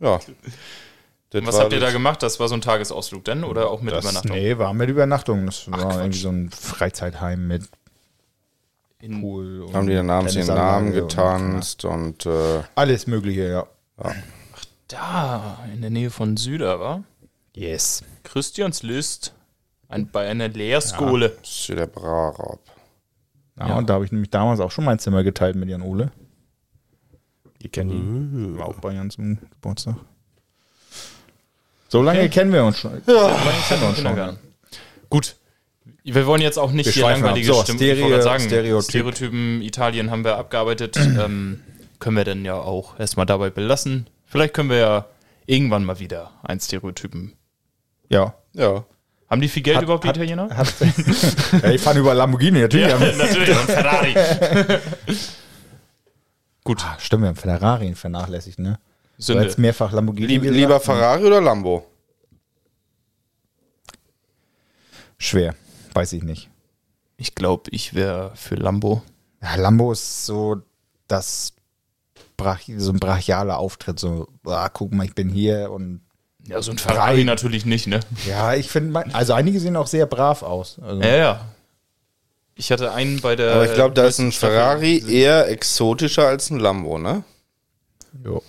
ja. 0.00 0.18
Das 1.30 1.46
Was 1.46 1.58
habt 1.58 1.72
ihr 1.72 1.80
da 1.80 1.90
gemacht? 1.90 2.22
Das 2.22 2.38
war 2.40 2.48
so 2.48 2.54
ein 2.54 2.60
Tagesausflug 2.60 3.24
denn? 3.24 3.42
Oder 3.44 3.70
auch 3.70 3.80
mit 3.80 3.94
Das- 3.94 4.04
Übernachtung? 4.04 4.32
Nee, 4.36 4.58
war 4.58 4.74
mit 4.74 4.90
Übernachtung. 4.90 5.46
Das 5.46 5.70
war 5.70 5.78
Quatsch. 5.78 5.96
irgendwie 5.96 6.18
so 6.18 6.28
ein 6.28 6.50
Freizeitheim 6.50 7.46
mit 7.46 7.62
In, 9.00 9.20
Pool. 9.22 9.62
und 9.62 9.74
Haben 9.74 9.86
die 9.86 9.94
dann 9.94 10.10
abends 10.10 10.34
ihren 10.34 10.46
Tennisanlage 10.46 10.84
Namen 10.84 10.86
und- 10.88 11.08
getanzt 11.08 11.84
und, 11.86 12.26
äh, 12.26 12.60
Alles 12.74 13.06
Mögliche, 13.06 13.48
ja. 13.48 13.66
da, 14.88 15.58
in 15.72 15.80
der 15.80 15.90
Nähe 15.90 16.10
von 16.10 16.36
Süder, 16.36 16.78
war? 16.78 17.02
Yes. 17.54 18.02
Christians 18.24 18.82
List. 18.82 19.32
Ein, 19.88 20.10
bei 20.10 20.28
einer 20.28 20.48
Lehrskole. 20.48 21.36
ist 21.42 21.68
der 21.68 21.86
Brarab. 21.86 22.60
Ja, 23.58 23.68
Ja. 23.68 23.74
und 23.76 23.88
da 23.90 23.94
habe 23.94 24.04
ich 24.04 24.12
nämlich 24.12 24.30
damals 24.30 24.60
auch 24.60 24.70
schon 24.70 24.84
mein 24.84 24.98
Zimmer 24.98 25.22
geteilt 25.24 25.56
mit 25.56 25.68
Jan 25.68 25.82
Ole. 25.82 26.10
Die 27.62 27.68
kennen 27.68 27.90
ihn. 27.90 28.58
War 28.58 28.66
auch 28.66 28.80
bei 28.80 28.92
Jan 28.92 29.10
zum 29.10 29.38
Geburtstag. 29.38 29.96
So 31.88 32.02
lange 32.02 32.20
Okay. 32.20 32.28
kennen 32.30 32.52
wir 32.52 32.64
uns 32.64 32.78
schon. 32.80 33.02
So 33.06 33.12
lange 33.12 33.38
kennen 33.68 33.80
wir 33.82 33.88
uns 33.88 34.00
schon. 34.00 34.38
Gut. 35.10 35.36
Wir 36.04 36.26
wollen 36.26 36.42
jetzt 36.42 36.58
auch 36.58 36.72
nicht 36.72 36.86
Wir 36.86 36.92
hier 36.92 37.02
langweilige. 37.04 37.46
So, 37.46 37.62
Stimmen. 37.62 37.78
Stereo- 37.78 38.20
sagen, 38.22 38.42
Stereotyp. 38.42 38.88
Stereotypen 38.90 39.62
Italien 39.62 40.10
haben 40.10 40.24
wir 40.24 40.36
abgearbeitet. 40.36 40.96
ähm, 40.96 41.60
können 42.00 42.16
wir 42.16 42.24
dann 42.24 42.44
ja 42.44 42.54
auch 42.54 42.98
erstmal 42.98 43.26
dabei 43.26 43.50
belassen. 43.50 44.08
Vielleicht 44.26 44.54
können 44.54 44.70
wir 44.70 44.78
ja 44.78 45.06
irgendwann 45.46 45.84
mal 45.84 46.00
wieder 46.00 46.30
ein 46.42 46.58
Stereotypen. 46.58 47.34
Ja. 48.08 48.34
Ja. 48.54 48.84
Haben 49.32 49.40
die 49.40 49.48
viel 49.48 49.62
Geld 49.62 49.78
Hat- 49.78 49.84
überhaupt, 49.84 50.04
die 50.04 50.08
hat- 50.08 50.16
Italiener? 50.18 50.54
Hat, 50.54 50.74
ja, 51.62 51.70
ich 51.70 51.80
fahre 51.80 51.98
über 51.98 52.12
Lamborghini, 52.12 52.60
natürlich. 52.60 52.86
Ja, 52.86 52.98
natürlich. 52.98 53.48
Und 53.48 53.64
Ferrari. 53.64 54.14
Gut, 56.64 56.84
Ah, 56.84 56.96
stimmt, 57.00 57.22
wir 57.22 57.28
haben 57.28 57.36
Ferrari 57.36 57.94
vernachlässigt, 57.94 58.58
ne? 58.58 58.78
Sünde. 59.16 59.44
jetzt 59.44 59.58
mehrfach 59.58 59.90
Lamborghini. 59.92 60.26
Lieb, 60.26 60.42
gesagt. 60.42 60.56
lieber 60.58 60.80
Ferrari 60.80 61.24
oder 61.24 61.40
Lambo? 61.40 61.86
Schwer, 65.18 65.54
weiß 65.94 66.12
ich 66.12 66.22
nicht. 66.22 66.50
Ich 67.16 67.34
glaube, 67.34 67.70
ich 67.70 67.94
wäre 67.94 68.32
für 68.34 68.56
Lambo. 68.56 69.02
Ja, 69.42 69.54
Lambo 69.56 69.92
ist 69.92 70.26
so 70.26 70.60
das 71.08 71.54
Brach, 72.36 72.60
so 72.76 72.92
ein 72.92 72.98
brachialer 72.98 73.58
Auftritt, 73.58 73.98
so, 73.98 74.28
ah, 74.44 74.68
guck 74.68 74.92
mal, 74.92 75.04
ich 75.04 75.14
bin 75.14 75.28
hier 75.30 75.70
und 75.70 76.00
Ja, 76.46 76.60
so 76.60 76.72
ein 76.72 76.78
Ferrari 76.78 77.18
Drei. 77.18 77.24
natürlich 77.24 77.64
nicht, 77.66 77.86
ne? 77.86 78.00
ja, 78.26 78.54
ich 78.54 78.68
finde, 78.68 79.04
also 79.14 79.32
einige 79.32 79.60
sehen 79.60 79.76
auch 79.76 79.86
sehr 79.86 80.06
brav 80.06 80.42
aus. 80.42 80.78
Also, 80.80 81.00
Ja, 81.02 81.16
ja. 81.16 81.46
Ich 82.54 82.70
hatte 82.70 82.92
einen 82.92 83.20
bei 83.20 83.34
der. 83.34 83.54
Aber 83.54 83.64
ich 83.66 83.74
glaube, 83.74 83.94
da 83.94 84.04
ist 84.06 84.18
ein 84.18 84.30
Staffel- 84.32 84.56
Ferrari 84.56 84.98
eher 85.10 85.48
exotischer 85.48 86.26
als 86.28 86.50
ein 86.50 86.58
Lambo, 86.58 86.98
ne? 86.98 87.24
jo. 88.24 88.42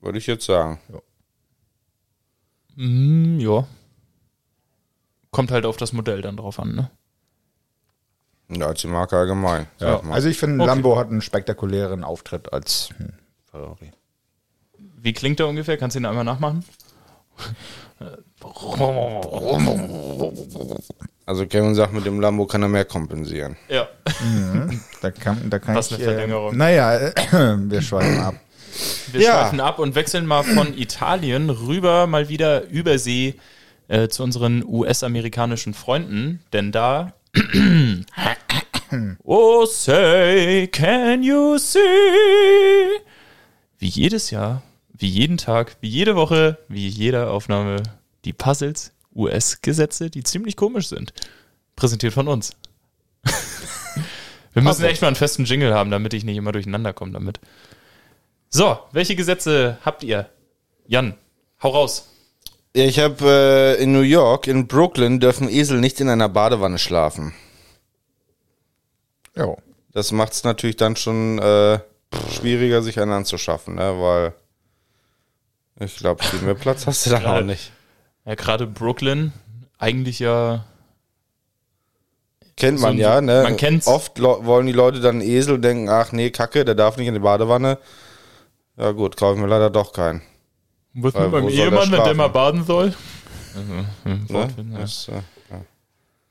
Würde 0.00 0.18
ich 0.18 0.26
jetzt 0.28 0.44
sagen. 0.46 0.78
Mm, 2.76 3.40
ja. 3.40 3.66
Kommt 5.32 5.50
halt 5.50 5.66
auf 5.66 5.76
das 5.76 5.92
Modell 5.92 6.22
dann 6.22 6.36
drauf 6.36 6.60
an, 6.60 6.74
ne? 6.74 6.90
Ja, 8.50 8.66
als 8.68 8.80
die 8.80 8.86
Marke 8.86 9.16
allgemein. 9.16 9.66
Ja, 9.80 10.00
also 10.10 10.28
ich 10.28 10.38
finde, 10.38 10.62
Okay. 10.62 10.72
Lambo 10.72 10.96
hat 10.96 11.08
einen 11.10 11.20
spektakulären 11.20 12.04
Auftritt 12.04 12.52
als 12.52 12.90
hm, 12.96 13.12
Ferrari. 13.50 13.90
Wie 15.02 15.12
klingt 15.12 15.38
der 15.38 15.48
ungefähr? 15.48 15.76
Kannst 15.76 15.96
du 15.96 16.00
ihn 16.00 16.06
einmal 16.06 16.24
nachmachen? 16.24 16.64
also 21.26 21.46
Kevin 21.46 21.74
sagt, 21.74 21.92
mit 21.92 22.06
dem 22.06 22.20
Lambo 22.20 22.46
kann 22.46 22.62
er 22.62 22.68
mehr 22.68 22.84
kompensieren. 22.84 23.56
Ja. 23.68 23.88
Da 25.00 25.10
kann, 25.10 25.50
da 25.50 25.58
kann 25.58 25.74
Was 25.74 25.90
ich, 25.90 25.96
eine 25.96 26.04
Verlängerung. 26.04 26.52
Äh, 26.54 26.56
naja, 26.56 26.96
äh, 26.96 27.12
wir 27.70 27.82
schweifen 27.82 28.18
ab. 28.20 28.34
Wir 29.12 29.20
Ja. 29.20 29.32
schweifen 29.32 29.60
ab 29.60 29.78
und 29.78 29.94
wechseln 29.94 30.26
mal 30.26 30.42
von 30.44 30.76
Italien 30.76 31.50
rüber 31.50 32.06
mal 32.06 32.28
wieder 32.28 32.64
übersee 32.68 33.34
äh, 33.88 34.08
zu 34.08 34.22
unseren 34.22 34.64
US-amerikanischen 34.64 35.74
Freunden, 35.74 36.40
denn 36.52 36.72
da 36.72 37.12
Oh 39.24 39.66
say, 39.66 40.66
can 40.68 41.22
you 41.22 41.58
see? 41.58 41.78
Wie 43.78 43.88
jedes 43.88 44.30
Jahr, 44.30 44.62
wie 44.98 45.08
jeden 45.08 45.38
Tag, 45.38 45.76
wie 45.80 45.88
jede 45.88 46.16
Woche, 46.16 46.58
wie 46.68 46.88
jede 46.88 47.30
Aufnahme 47.30 47.82
die 48.24 48.32
Puzzles, 48.32 48.92
US-Gesetze, 49.14 50.10
die 50.10 50.22
ziemlich 50.22 50.56
komisch 50.56 50.88
sind. 50.88 51.12
Präsentiert 51.76 52.12
von 52.12 52.28
uns. 52.28 52.56
Wir 54.52 54.62
müssen 54.62 54.84
echt 54.84 55.02
mal 55.02 55.08
einen 55.08 55.16
festen 55.16 55.44
Jingle 55.44 55.74
haben, 55.74 55.90
damit 55.90 56.14
ich 56.14 56.24
nicht 56.24 56.36
immer 56.36 56.52
durcheinander 56.52 56.92
komme 56.92 57.12
damit. 57.12 57.38
So, 58.48 58.78
welche 58.92 59.14
Gesetze 59.14 59.78
habt 59.84 60.02
ihr? 60.02 60.28
Jan, 60.86 61.14
hau 61.62 61.70
raus. 61.70 62.08
Ja, 62.74 62.84
ich 62.84 62.98
habe 62.98 63.76
äh, 63.78 63.82
in 63.82 63.92
New 63.92 64.00
York, 64.00 64.46
in 64.46 64.66
Brooklyn, 64.66 65.20
dürfen 65.20 65.48
Esel 65.48 65.80
nicht 65.80 66.00
in 66.00 66.08
einer 66.08 66.28
Badewanne 66.28 66.78
schlafen. 66.78 67.34
Ja. 69.36 69.54
Das 69.92 70.12
macht 70.12 70.32
es 70.32 70.44
natürlich 70.44 70.76
dann 70.76 70.96
schon 70.96 71.38
äh, 71.38 71.80
schwieriger, 72.30 72.82
sich 72.82 73.00
einen 73.00 73.12
anzuschaffen, 73.12 73.76
ne? 73.76 74.00
weil 74.00 74.34
ich 75.80 75.96
glaube, 75.96 76.22
viel 76.24 76.40
mehr 76.40 76.54
Platz 76.54 76.86
hast 76.86 77.06
du 77.06 77.10
dann 77.10 77.24
auch 77.26 77.40
nicht. 77.42 77.72
Ja, 78.24 78.34
gerade 78.34 78.66
Brooklyn, 78.66 79.32
eigentlich 79.78 80.18
ja. 80.18 80.64
Kennt 82.56 82.78
So 82.80 82.86
man 82.86 82.96
ein- 82.96 82.98
ja, 82.98 83.20
ne? 83.20 83.42
man 83.44 83.56
kennt's. 83.56 83.86
Oft 83.86 84.20
wollen 84.20 84.66
die 84.66 84.72
Leute 84.72 85.00
dann 85.00 85.20
einen 85.20 85.28
Esel 85.28 85.60
denken, 85.60 85.88
ach 85.88 86.12
nee, 86.12 86.30
Kacke, 86.30 86.64
der 86.64 86.74
darf 86.74 86.96
nicht 86.96 87.06
in 87.06 87.14
die 87.14 87.20
Badewanne. 87.20 87.78
Ja 88.76 88.90
gut, 88.92 89.16
kaufe 89.16 89.34
ich 89.36 89.40
mir 89.40 89.48
leider 89.48 89.70
doch 89.70 89.92
keinen. 89.92 90.22
Was 90.94 91.14
mit 91.14 91.30
meinem 91.30 91.48
Ehemann, 91.48 91.92
wenn 91.92 92.02
der 92.02 92.14
mal 92.14 92.28
baden 92.28 92.64
soll? 92.64 92.94
Ne? 93.54 93.86
Wortwind, 94.28 94.72
ja. 94.72 94.78
Das, 94.80 95.08
äh, 95.08 95.20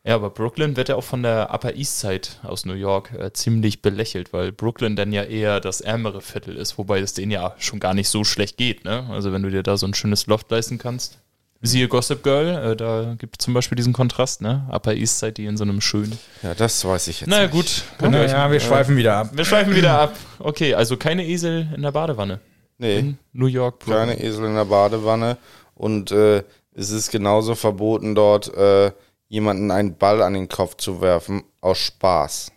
Ja, 0.07 0.15
aber 0.15 0.29
Brooklyn 0.29 0.77
wird 0.77 0.87
ja 0.89 0.95
auch 0.95 1.03
von 1.03 1.21
der 1.21 1.49
Upper 1.53 1.75
East 1.75 1.99
Side 1.99 2.29
aus 2.43 2.65
New 2.65 2.73
York 2.75 3.11
äh, 3.11 3.33
ziemlich 3.33 3.81
belächelt, 3.81 4.31
weil 4.31 4.51
Brooklyn 4.53 4.95
dann 4.95 5.11
ja 5.11 5.23
eher 5.23 5.59
das 5.59 5.81
ärmere 5.81 6.21
Viertel 6.21 6.55
ist, 6.55 6.77
wobei 6.77 6.99
es 6.99 7.13
denen 7.13 7.31
ja 7.31 7.53
schon 7.57 7.79
gar 7.81 7.93
nicht 7.93 8.07
so 8.07 8.23
schlecht 8.23 8.55
geht, 8.57 8.85
ne? 8.85 9.05
Also 9.11 9.33
wenn 9.33 9.43
du 9.43 9.49
dir 9.51 9.63
da 9.63 9.75
so 9.75 9.85
ein 9.85 9.93
schönes 9.93 10.25
Loft 10.27 10.49
leisten 10.49 10.77
kannst. 10.77 11.17
Siehe 11.61 11.87
Gossip 11.87 12.23
Girl, 12.23 12.71
äh, 12.71 12.75
da 12.77 13.15
gibt 13.17 13.37
es 13.39 13.43
zum 13.43 13.53
Beispiel 13.53 13.75
diesen 13.75 13.91
Kontrast, 13.91 14.41
ne? 14.41 14.65
Upper 14.71 14.93
East 14.93 15.19
Side, 15.19 15.33
die 15.33 15.45
in 15.45 15.57
so 15.57 15.63
einem 15.65 15.81
schönen. 15.81 16.17
ja, 16.41 16.53
das 16.53 16.85
weiß 16.85 17.07
ich 17.09 17.19
jetzt 17.21 17.29
Naja, 17.29 17.43
nicht. 17.47 17.51
gut. 17.51 17.81
könnt 17.97 18.15
ihr 18.15 18.21
euch- 18.21 18.31
Naja, 18.31 18.49
wir 18.51 18.59
schweifen 18.61 18.95
wieder 18.95 19.15
ab. 19.17 19.31
Wir 19.33 19.43
schweifen 19.43 19.75
wieder 19.75 19.99
ab. 19.99 20.15
Okay, 20.39 20.73
also 20.73 20.95
keine 20.95 21.25
Esel 21.27 21.67
in 21.75 21.81
der 21.81 21.91
Badewanne. 21.91 22.39
Nee, 22.77 22.99
In 22.99 23.17
New 23.33 23.47
York, 23.47 23.79
Brooklyn. 23.79 23.97
keine 24.07 24.23
Esel 24.23 24.45
in 24.45 24.55
der 24.55 24.65
Badewanne. 24.65 25.37
Und 25.73 26.11
äh, 26.11 26.43
es 26.75 26.91
ist 26.91 27.11
genauso 27.11 27.55
verboten, 27.55 28.13
dort 28.15 28.53
äh, 28.55 28.91
jemanden 29.29 29.71
einen 29.71 29.95
Ball 29.97 30.21
an 30.21 30.33
den 30.33 30.47
Kopf 30.47 30.75
zu 30.77 31.01
werfen, 31.01 31.43
aus 31.61 31.77
Spaß. 31.79 32.51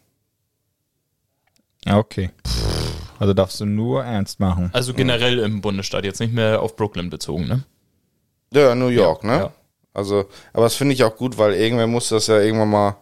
Ja, 1.85 1.98
okay. 1.98 2.30
Also 3.18 3.35
darfst 3.35 3.61
du 3.61 3.66
nur 3.66 4.04
ernst 4.04 4.40
machen. 4.40 4.70
Also 4.72 4.94
generell 4.94 5.38
im 5.40 5.61
Bundesstaat, 5.61 6.04
jetzt 6.04 6.20
nicht 6.20 6.33
mehr 6.33 6.62
auf 6.62 6.76
Brooklyn 6.76 7.11
bezogen, 7.11 7.46
ne? 7.48 7.64
Ja, 8.52 8.74
New 8.74 8.88
York, 8.88 9.24
ne? 9.24 9.33
ja. 9.37 9.52
Also, 9.92 10.26
aber 10.52 10.64
das 10.64 10.74
finde 10.74 10.94
ich 10.94 11.02
auch 11.04 11.16
gut, 11.16 11.37
weil 11.38 11.54
irgendwer 11.54 11.87
muss 11.87 12.09
das 12.11 12.28
ja 12.28 12.38
irgendwann 12.40 12.70
mal 12.70 12.96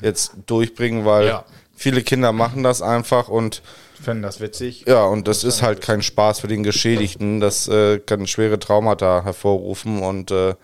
jetzt 0.00 0.32
durchbringen, 0.46 1.04
weil 1.04 1.26
Ja. 1.28 1.44
viele 1.74 2.02
Kinder 2.02 2.32
machen 2.32 2.62
das 2.62 2.82
einfach 2.82 3.28
und 3.28 3.62
Fänden 4.00 4.22
das 4.22 4.40
witzig. 4.40 4.84
ja, 4.86 5.04
und 5.04 5.26
das 5.28 5.44
ist 5.44 5.62
halt 5.62 5.80
kein 5.80 6.02
Spaß 6.02 6.40
für 6.40 6.48
den 6.48 6.62
Geschädigten. 6.62 7.40
Das 7.40 7.66
äh, 7.68 7.98
kann 8.00 8.26
schwere 8.26 8.58
Traumata 8.58 9.22
hervorrufen 9.24 10.02
und 10.02 10.30
äh, 10.30 10.54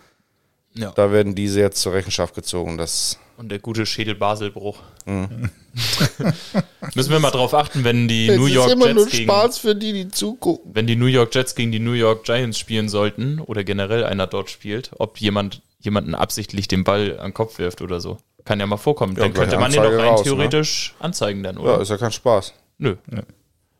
Ja. 0.75 0.91
da 0.95 1.13
werden 1.13 1.35
diese 1.35 1.61
jetzt 1.61 1.81
zur 1.81 1.93
Rechenschaft 1.93 2.35
gezogen. 2.35 2.79
Das 2.79 3.19
Und 3.37 3.51
der 3.51 3.59
gute 3.59 3.85
Schädel-Baselbruch. 3.85 4.79
Mhm. 5.05 5.51
Müssen 6.95 7.11
wir 7.11 7.19
mal 7.19 7.31
drauf 7.31 7.55
achten, 7.55 7.85
wenn 7.85 8.09
die 8.09 8.31
New 8.31 8.47
York 8.47 8.71
Jets 8.79 9.11
gegen, 9.15 9.53
für 9.53 9.75
die, 9.75 9.93
die 9.93 10.09
zugucken. 10.09 10.75
wenn 10.75 10.87
die 10.87 10.97
New 10.97 11.07
York 11.07 11.35
Jets 11.35 11.55
gegen 11.55 11.73
die 11.73 11.79
New 11.79 11.93
York 11.93 12.25
Giants 12.25 12.59
spielen 12.59 12.89
sollten 12.89 13.39
oder 13.41 13.65
generell 13.65 14.05
einer 14.05 14.27
dort 14.27 14.51
spielt, 14.51 14.91
ob 14.99 15.19
jemand 15.19 15.63
jemanden 15.81 16.15
absichtlich 16.15 16.69
den 16.69 16.85
Ball 16.85 17.19
an 17.19 17.29
den 17.29 17.35
Kopf 17.35 17.59
wirft 17.59 17.83
oder 17.83 18.01
so. 18.01 18.19
Kann 18.45 18.61
ja 18.61 18.67
mal 18.67 18.77
vorkommen. 18.77 19.15
dann 19.15 19.33
gleich 19.33 19.49
könnte 19.49 19.59
man 19.59 19.73
den 19.73 19.83
doch 19.83 19.91
rein 19.93 20.09
raus, 20.09 20.21
ne? 20.21 20.25
theoretisch 20.25 20.95
anzeigen 20.99 21.43
dann, 21.43 21.57
Ja, 21.57 21.63
oder? 21.63 21.81
ist 21.81 21.91
ja 21.91 21.97
kein 21.99 22.13
Spaß. 22.13 22.55
Nö. 22.79 22.97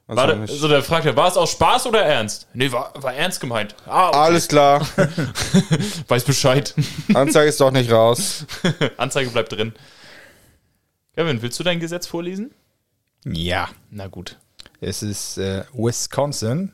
Also 0.09 0.21
War 0.21 0.27
der, 0.27 0.37
nicht- 0.37 0.53
so, 0.53 0.69
der 0.69 0.83
fragt 0.83 1.07
ja, 1.07 1.15
war 1.17 1.29
es 1.29 1.37
aus 1.37 1.51
Spaß 1.53 1.87
oder 1.87 2.03
ernst? 2.03 2.49
Nee, 2.55 2.71
war, 2.73 2.93
war 2.97 3.15
ernst 3.15 3.41
gemeint. 3.41 3.75
Ah, 3.87 4.09
okay. 4.09 4.19
Alles 4.19 4.49
klar, 4.49 4.81
weiß 6.09 6.25
Bescheid. 6.25 6.75
Anzeige 7.15 7.49
ist 7.49 7.61
doch 7.61 7.71
nicht 7.71 7.91
raus. 7.91 8.45
Anzeige 8.97 9.31
bleibt 9.31 9.53
drin. 9.53 9.73
Kevin, 11.15 11.41
willst 11.43 11.59
du 11.61 11.65
dein 11.65 11.79
Gesetz 11.81 12.07
vorlesen? 12.07 12.53
Ja. 13.25 13.69
Na 13.91 14.09
gut. 14.09 14.39
Es 14.81 15.03
ist 15.03 15.39
äh, 15.39 15.65
Wisconsin. 15.73 16.73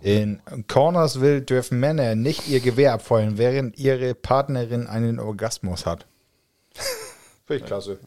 In 0.00 0.40
Cornersville 0.66 1.42
dürfen 1.42 1.78
Männer 1.78 2.16
nicht 2.16 2.48
ihr 2.48 2.58
Gewehr 2.60 2.92
abfeuern, 2.94 3.38
während 3.38 3.78
ihre 3.78 4.14
Partnerin 4.14 4.88
einen 4.88 5.20
Orgasmus 5.20 5.86
hat. 5.86 6.06
Finde 7.46 7.62
ich 7.62 7.66
klasse. 7.66 8.00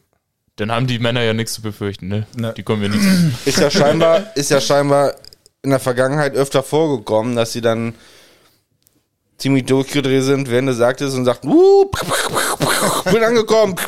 Dann 0.56 0.72
haben 0.72 0.86
die 0.86 0.98
Männer 0.98 1.22
ja 1.22 1.34
nichts 1.34 1.52
zu 1.54 1.62
befürchten, 1.62 2.08
ne? 2.08 2.26
Ne. 2.34 2.54
Die 2.56 2.62
kommen 2.62 2.82
ja 2.82 2.88
nicht. 2.88 3.04
Ist 3.46 3.58
ja 3.58 3.70
scheinbar, 3.70 4.26
ist 4.34 4.50
ja 4.50 4.60
scheinbar 4.60 5.14
in 5.62 5.70
der 5.70 5.80
Vergangenheit 5.80 6.34
öfter 6.34 6.62
vorgekommen, 6.62 7.36
dass 7.36 7.52
sie 7.52 7.60
dann 7.60 7.94
ziemlich 9.36 9.66
durchgedreht 9.66 10.22
sind, 10.22 10.50
während 10.50 10.68
du 10.68 10.74
sagtest 10.74 11.16
und 11.16 11.24
sagten, 11.24 11.48
uh, 11.48 11.84
bin 13.12 13.22
angekommen. 13.22 13.76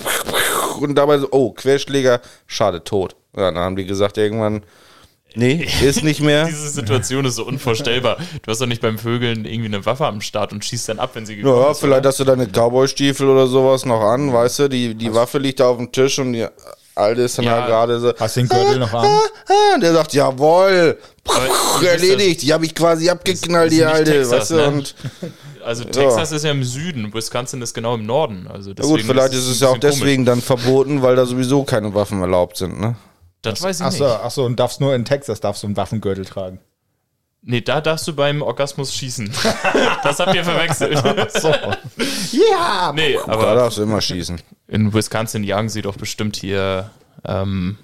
Und 0.81 0.95
dabei 0.95 1.19
so, 1.19 1.27
oh, 1.33 1.51
Querschläger, 1.51 2.21
schade, 2.47 2.85
tot. 2.85 3.17
Ja, 3.37 3.51
dann 3.51 3.59
haben 3.59 3.75
die 3.75 3.85
gesagt 3.85 4.17
irgendwann, 4.17 4.63
nee, 5.35 5.67
ist 5.83 6.03
nicht 6.03 6.21
mehr. 6.21 6.45
Diese 6.49 6.69
Situation 6.69 7.25
ist 7.25 7.37
so 7.37 7.45
unvorstellbar. 7.47 8.17
Du 8.43 8.51
hast 8.51 8.61
doch 8.61 8.67
nicht 8.67 8.83
beim 8.83 8.99
Vögeln 8.99 9.45
irgendwie 9.45 9.67
eine 9.67 9.85
Waffe 9.87 10.07
am 10.07 10.21
Start 10.21 10.53
und 10.53 10.65
schießt 10.65 10.89
dann 10.89 10.99
ab, 10.99 11.11
wenn 11.15 11.27
sie 11.27 11.37
gekommen 11.37 11.61
Ja, 11.63 11.71
ist, 11.71 11.81
vielleicht 11.81 12.01
oder? 12.01 12.09
hast 12.09 12.21
du 12.21 12.25
deine 12.25 12.47
Cowboy-Stiefel 12.47 13.29
oder 13.29 13.47
sowas 13.47 13.85
noch 13.85 14.01
an, 14.01 14.33
weißt 14.33 14.59
du, 14.61 14.69
die, 14.69 14.95
die 14.95 15.13
Waffe 15.15 15.39
liegt 15.39 15.61
da 15.61 15.69
auf 15.69 15.77
dem 15.77 15.93
Tisch 15.93 16.19
und 16.19 16.33
die 16.33 16.47
Alte 16.95 17.23
ist 17.23 17.39
dann 17.39 17.45
Ja. 17.45 17.53
halt 17.59 17.67
gerade 17.67 18.01
so, 18.01 18.13
Hast 18.19 18.37
du 18.37 18.41
den 18.41 18.49
Gürtel 18.49 18.79
noch 18.79 18.93
an? 18.93 19.07
ah, 19.07 19.75
und 19.75 19.83
der 19.83 19.93
sagt, 19.93 20.13
jawohl, 20.15 20.99
bist 21.25 21.85
erledigt, 21.85 22.43
die 22.43 22.53
habe 22.53 22.65
ich 22.67 22.75
quasi 22.75 23.09
abgeknallt, 23.09 23.71
ist 23.71 23.79
die 23.79 23.85
Alte, 23.85 24.11
Texas, 24.13 24.33
weißt 24.33 24.51
du, 24.51 24.55
ne? 24.57 24.69
und 24.69 24.95
Also 25.65 25.85
Texas 25.85 26.33
ist 26.33 26.45
ja 26.45 26.51
im 26.51 26.65
Süden, 26.65 27.13
Wisconsin 27.15 27.63
ist 27.63 27.75
genau 27.75 27.95
im 27.95 28.07
Norden. 28.07 28.49
Also 28.53 28.71
Ja 28.71 28.75
deswegen 28.75 28.97
gut, 28.97 29.03
vielleicht 29.07 29.33
ist 29.35 29.47
es 29.47 29.61
ja 29.61 29.69
auch 29.69 29.79
deswegen 29.79 30.25
dann 30.25 30.41
verboten, 30.41 31.03
weil 31.03 31.15
da 31.15 31.25
sowieso 31.27 31.63
keine 31.65 31.95
Waffen 31.95 32.21
erlaubt 32.21 32.57
sind, 32.57 32.81
ne? 32.81 32.97
Komisch. 33.43 33.59
Das 33.61 33.63
weiß 33.63 33.81
ich 33.81 33.87
Achso, 33.87 34.05
nicht. 34.05 34.25
achso, 34.25 34.47
und 34.47 34.57
darfst 34.59 34.81
nur 34.81 34.95
in 34.95 35.05
Texas 35.05 35.41
darfst 35.41 35.63
du 35.63 35.67
einen 35.69 35.77
Waffengürtel 35.77 36.25
tragen. 36.25 36.61
Nee, 37.43 37.61
da 37.61 37.81
darfst 37.81 38.07
du 38.09 38.15
beim 38.15 38.43
Orgasmus 38.43 38.93
schießen. 38.95 39.31
das 40.03 40.19
habt 40.19 40.35
ihr 40.35 40.45
verwechselt. 40.45 40.99
So. 41.41 41.51
Ja! 42.33 42.93
nee, 42.95 43.15
Da 43.15 43.33
aber 43.33 43.55
darfst 43.55 43.79
du 43.79 43.83
immer 43.83 44.01
schießen. 44.01 44.41
in 44.67 44.93
Wisconsin 44.93 45.45
jagen 45.45 45.69
sie 45.69 45.83
doch 45.83 45.97
bestimmt 45.97 46.37
hier. 46.37 46.91
Ähm, 47.25 47.79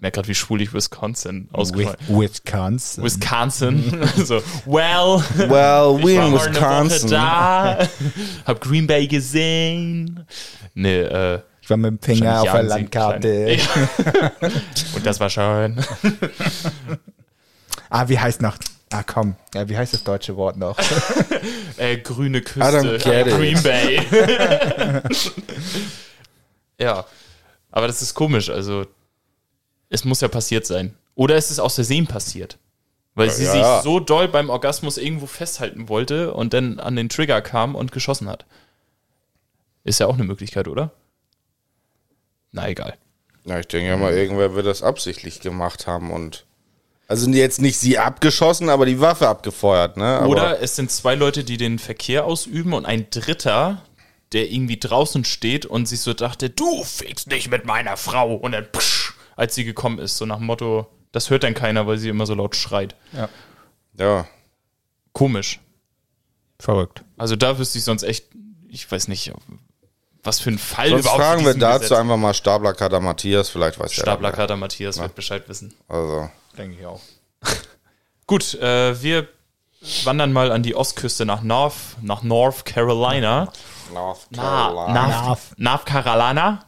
merke 0.00 0.16
gerade, 0.16 0.28
wie 0.28 0.34
schwul 0.34 0.62
ich 0.62 0.72
Wisconsin 0.74 1.48
ausgesprochen 1.52 2.18
Wisconsin. 2.18 3.04
Wisconsin. 3.04 4.08
so, 4.24 4.36
well, 4.66 5.22
Well, 5.36 5.98
ich 6.00 6.06
we 6.06 6.16
war 6.16 6.26
in 6.26 6.32
mal 6.32 6.40
eine 6.40 6.40
Woche 6.40 6.50
Wisconsin. 6.50 7.10
da, 7.10 7.88
hab 8.46 8.60
Green 8.62 8.86
Bay 8.86 9.06
gesehen. 9.06 10.26
Nee, 10.74 11.00
äh, 11.02 11.40
Finger 12.00 12.40
auf 12.42 12.50
der 12.52 12.62
Landkarte. 12.62 13.58
Und 14.94 15.04
das 15.06 15.20
war 15.20 15.30
schön. 15.30 15.84
Ah, 17.94 18.08
wie 18.08 18.18
heißt 18.18 18.40
noch? 18.40 18.56
Ah, 18.90 19.02
komm. 19.02 19.36
Ja, 19.54 19.68
wie 19.68 19.76
heißt 19.76 19.92
das 19.92 20.02
deutsche 20.02 20.34
Wort 20.36 20.56
noch? 20.56 20.78
Äh, 21.76 21.98
grüne 21.98 22.38
I 22.38 22.40
don't 22.40 22.80
Küste, 22.82 22.98
get 23.10 23.26
it. 23.26 23.34
Green 23.36 23.62
Bay. 23.62 24.00
ja, 26.78 27.04
aber 27.70 27.86
das 27.86 28.00
ist 28.02 28.14
komisch. 28.14 28.50
Also, 28.50 28.86
es 29.90 30.04
muss 30.04 30.20
ja 30.20 30.28
passiert 30.28 30.66
sein. 30.66 30.94
Oder 31.14 31.36
es 31.36 31.50
ist 31.50 31.58
aus 31.58 31.74
Versehen 31.74 32.06
passiert. 32.06 32.58
Weil 33.14 33.28
sie 33.30 33.44
Ja. 33.44 33.52
sich 33.52 33.82
so 33.84 34.00
doll 34.00 34.28
beim 34.28 34.48
Orgasmus 34.48 34.96
irgendwo 34.96 35.26
festhalten 35.26 35.88
wollte 35.90 36.32
und 36.32 36.54
dann 36.54 36.80
an 36.80 36.96
den 36.96 37.08
Trigger 37.10 37.42
kam 37.42 37.74
und 37.74 37.92
geschossen 37.92 38.28
hat. 38.28 38.46
Ist 39.84 40.00
ja 40.00 40.06
auch 40.06 40.14
eine 40.14 40.24
Möglichkeit, 40.24 40.66
oder? 40.68 40.92
Na 42.52 42.68
egal. 42.68 42.96
Ja, 43.44 43.58
ich 43.58 43.66
denke 43.66 43.88
ja 43.88 43.96
mal, 43.96 44.12
irgendwer 44.12 44.54
wird 44.54 44.66
das 44.66 44.82
absichtlich 44.82 45.40
gemacht 45.40 45.86
haben 45.86 46.10
und. 46.10 46.46
Also 47.08 47.28
jetzt 47.30 47.60
nicht 47.60 47.78
sie 47.78 47.98
abgeschossen, 47.98 48.68
aber 48.68 48.86
die 48.86 49.00
Waffe 49.00 49.28
abgefeuert, 49.28 49.96
ne? 49.96 50.18
Aber 50.18 50.28
Oder 50.28 50.62
es 50.62 50.76
sind 50.76 50.90
zwei 50.90 51.14
Leute, 51.14 51.44
die 51.44 51.56
den 51.56 51.78
Verkehr 51.78 52.24
ausüben 52.24 52.72
und 52.72 52.86
ein 52.86 53.10
dritter, 53.10 53.82
der 54.32 54.50
irgendwie 54.50 54.78
draußen 54.78 55.24
steht 55.24 55.66
und 55.66 55.86
sich 55.86 56.00
so 56.00 56.14
dachte, 56.14 56.48
du 56.48 56.84
fickst 56.84 57.28
nicht 57.28 57.50
mit 57.50 57.66
meiner 57.66 57.96
Frau. 57.96 58.34
Und 58.34 58.52
dann, 58.52 58.66
psch, 58.70 59.14
als 59.36 59.54
sie 59.54 59.64
gekommen 59.64 59.98
ist, 59.98 60.16
so 60.16 60.24
nach 60.24 60.38
dem 60.38 60.46
Motto, 60.46 60.86
das 61.10 61.28
hört 61.28 61.42
dann 61.42 61.54
keiner, 61.54 61.86
weil 61.86 61.98
sie 61.98 62.08
immer 62.08 62.24
so 62.24 62.34
laut 62.34 62.56
schreit. 62.56 62.94
Ja. 63.98 64.26
Komisch. 65.12 65.60
Verrückt. 66.58 67.04
Also 67.18 67.36
da 67.36 67.58
wüsste 67.58 67.78
ich 67.78 67.84
sonst 67.84 68.04
echt, 68.04 68.28
ich 68.68 68.90
weiß 68.90 69.08
nicht, 69.08 69.32
was 70.22 70.40
für 70.40 70.50
ein 70.50 70.58
Fall 70.58 70.90
Sonst 70.90 71.00
überhaupt 71.02 71.20
fragen 71.22 71.44
wir 71.44 71.54
dazu 71.54 71.80
Gesetz- 71.84 71.98
einfach 71.98 72.16
mal 72.16 72.34
Stablerkater 72.34 73.00
Matthias, 73.00 73.48
vielleicht 73.50 73.78
weiß 73.78 73.90
der. 73.92 74.02
Staplerkater 74.02 74.56
Matthias 74.56 74.98
wird 74.98 75.14
Bescheid 75.14 75.48
wissen. 75.48 75.74
Also. 75.88 76.30
Denke 76.56 76.78
ich 76.78 76.86
auch. 76.86 77.00
Gut, 78.26 78.54
äh, 78.54 79.02
wir 79.02 79.28
wandern 80.04 80.32
mal 80.32 80.52
an 80.52 80.62
die 80.62 80.76
Ostküste 80.76 81.24
nach 81.26 81.42
North, 81.42 81.96
nach 82.02 82.22
North 82.22 82.64
Carolina. 82.64 83.52
North 83.92 84.26
Na, 84.30 84.42
Carolina. 84.42 85.26
North, 85.26 85.40
North 85.56 85.86
Carolina. 85.86 86.64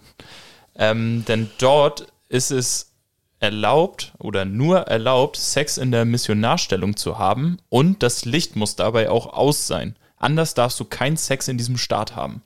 Ähm, 0.76 1.24
denn 1.26 1.50
dort 1.58 2.08
ist 2.28 2.50
es 2.50 2.90
erlaubt 3.38 4.12
oder 4.18 4.44
nur 4.44 4.80
erlaubt, 4.88 5.36
Sex 5.36 5.78
in 5.78 5.92
der 5.92 6.04
Missionarstellung 6.04 6.96
zu 6.96 7.18
haben 7.18 7.58
und 7.68 8.02
das 8.02 8.24
Licht 8.24 8.56
muss 8.56 8.74
dabei 8.74 9.10
auch 9.10 9.32
aus 9.32 9.66
sein. 9.66 9.96
Anders 10.16 10.54
darfst 10.54 10.80
du 10.80 10.84
keinen 10.84 11.16
Sex 11.16 11.46
in 11.48 11.58
diesem 11.58 11.76
Staat 11.76 12.16
haben. 12.16 12.42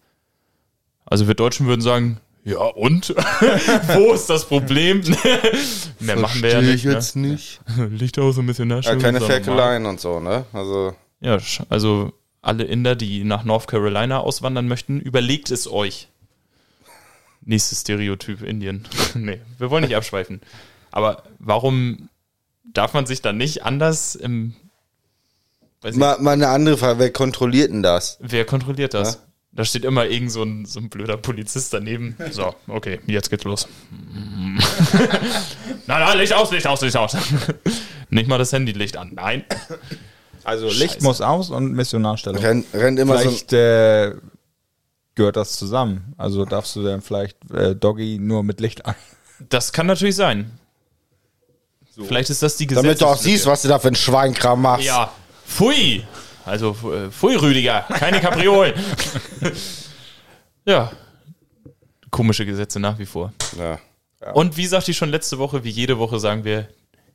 Also 1.11 1.27
wir 1.27 1.35
Deutschen 1.35 1.67
würden 1.67 1.81
sagen, 1.81 2.19
ja 2.45 2.59
und? 2.59 3.09
Wo 3.95 4.13
ist 4.13 4.31
das 4.31 4.47
Problem? 4.47 5.01
Mehr 6.01 6.17
machen 6.17 6.43
wir 6.43 6.51
ja 6.51 6.55
Versteh 6.57 6.73
nicht. 6.73 6.75
ich 6.75 6.85
jetzt 6.85 7.17
ne? 7.17 7.29
nicht. 7.29 7.61
Licht 7.91 8.19
aus 8.19 8.37
und 8.37 8.45
Ja, 8.45 8.49
Missionarstellung. 8.49 9.01
keine 9.03 9.19
ist 9.19 9.23
doch 9.25 9.29
normal. 9.29 9.43
Ferkeleien 9.45 9.87
und 9.87 10.01
so, 10.01 10.21
ne? 10.21 10.45
Also. 10.53 10.95
Ja, 11.21 11.39
also 11.69 12.13
alle 12.41 12.65
Inder, 12.65 12.95
die 12.95 13.25
nach 13.25 13.45
North 13.45 13.67
Carolina 13.69 14.21
auswandern 14.21 14.69
möchten, 14.69 15.01
überlegt 15.01 15.51
es 15.51 15.71
euch. 15.71 16.09
Nächstes 17.43 17.81
Stereotyp 17.81 18.43
Indien. 18.43 18.87
nee, 19.15 19.41
wir 19.59 19.71
wollen 19.71 19.85
nicht 19.85 19.97
abschweifen. 19.97 20.41
Aber 20.91 21.23
warum 21.39 22.09
darf 22.65 22.95
man 22.95 23.07
sich 23.07 23.23
dann 23.23 23.37
nicht 23.37 23.65
anders 23.65 24.15
im. 24.15 24.55
Weiß 25.81 25.95
ich, 25.95 26.01
Mal, 26.01 26.19
mal 26.21 26.33
eine 26.33 26.49
andere 26.49 26.77
Frage, 26.77 26.99
wer 26.99 27.13
kontrolliert 27.13 27.71
denn 27.71 27.83
das? 27.83 28.19
wer 28.21 28.45
kontrolliert 28.45 28.95
das? 28.95 29.23
Da 29.53 29.65
steht 29.65 29.85
immer 29.85 30.07
irgend 30.07 30.31
so 30.31 30.43
ein, 30.43 30.67
so 30.67 30.79
ein 30.79 30.89
blöder 30.89 31.17
Polizist 31.17 31.73
daneben. 31.73 32.17
So, 32.31 32.55
okay, 32.69 33.01
jetzt 33.07 33.31
geht's 33.31 33.45
los. 33.45 33.67
nein, 35.87 36.01
nein, 36.01 36.19
Licht 36.19 36.33
aus, 36.33 36.51
Licht 36.53 36.67
aus, 36.67 36.81
Licht 36.83 36.97
aus. 36.97 37.17
nicht 38.11 38.29
mal 38.29 38.39
das 38.39 38.53
Handylicht 38.53 38.97
an. 38.97 39.13
Nein. 39.15 39.45
Also 40.45 40.69
Scheiße. 40.69 40.83
Licht 40.83 41.03
muss 41.03 41.21
aus 41.21 41.51
und 41.51 41.73
Missionarstellung. 41.73 42.43
Rennt, 42.43 42.67
rennt 42.75 42.99
immer 42.99 43.19
so 43.19 43.23
vielleicht 43.23 43.53
äh, 43.53 44.15
gehört 45.15 45.37
das 45.37 45.53
zusammen. 45.53 46.15
Also 46.17 46.45
darfst 46.45 46.77
du 46.77 46.83
dann 46.83 47.03
vielleicht 47.03 47.37
äh, 47.51 47.75
Doggy 47.75 48.19
nur 48.19 48.43
mit 48.43 48.61
Licht 48.61 48.87
an. 48.87 48.95
Das 49.49 49.73
kann 49.73 49.87
natürlich 49.87 50.17
sein. 50.17 50.59
Vielleicht 52.07 52.31
ist 52.31 52.43
das 52.43 52.57
die 52.57 52.67
Gesetzeslücke. 52.67 52.99
damit 52.99 53.01
du 53.01 53.07
auch 53.07 53.21
siehst, 53.21 53.47
was 53.47 53.63
du 53.63 53.69
da 53.69 53.79
für 53.79 53.89
ein 53.89 53.97
Schweinkram 53.97 54.63
machst. 54.63 54.85
Ja, 54.85 55.13
pfui. 55.47 56.05
Also, 56.49 56.71
äh, 56.93 57.11
pfui, 57.11 57.37
Rüdiger. 57.37 57.83
Keine 57.89 58.21
Kapriolen. 58.21 58.75
ja. 60.65 60.91
Komische 62.11 62.47
Gesetze 62.47 62.81
nach 62.81 62.99
wie 62.99 63.07
vor. 63.07 63.33
Ja. 63.59 63.79
Und 64.33 64.57
wie 64.57 64.67
sagte 64.67 64.91
ich 64.91 64.97
schon 64.97 65.11
letzte 65.11 65.39
Woche, 65.39 65.63
wie 65.63 65.71
jede 65.71 65.99
Woche 65.99 66.19
sagen 66.19 66.43
wir, 66.45 66.69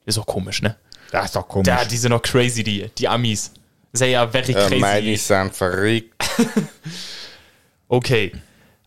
ist 0.06 0.18
auch 0.18 0.26
komisch, 0.26 0.62
ne? 0.62 0.76
Das 1.12 1.26
ist 1.26 1.36
doch 1.36 1.48
komisch. 1.48 1.68
Da, 1.68 1.84
die 1.86 1.98
sind 1.98 2.12
noch 2.12 2.22
crazy, 2.22 2.64
die, 2.64 2.90
die 2.98 3.08
Amis. 3.08 3.52
Sehr 3.92 4.08
ja 4.08 4.28
very 4.28 4.52
Äh, 4.52 4.68
crazy. 4.68 4.80
meine 4.80 5.10
ich 5.10 5.22
sind 5.24 5.54
verrückt. 5.56 6.14
Okay. 7.88 8.32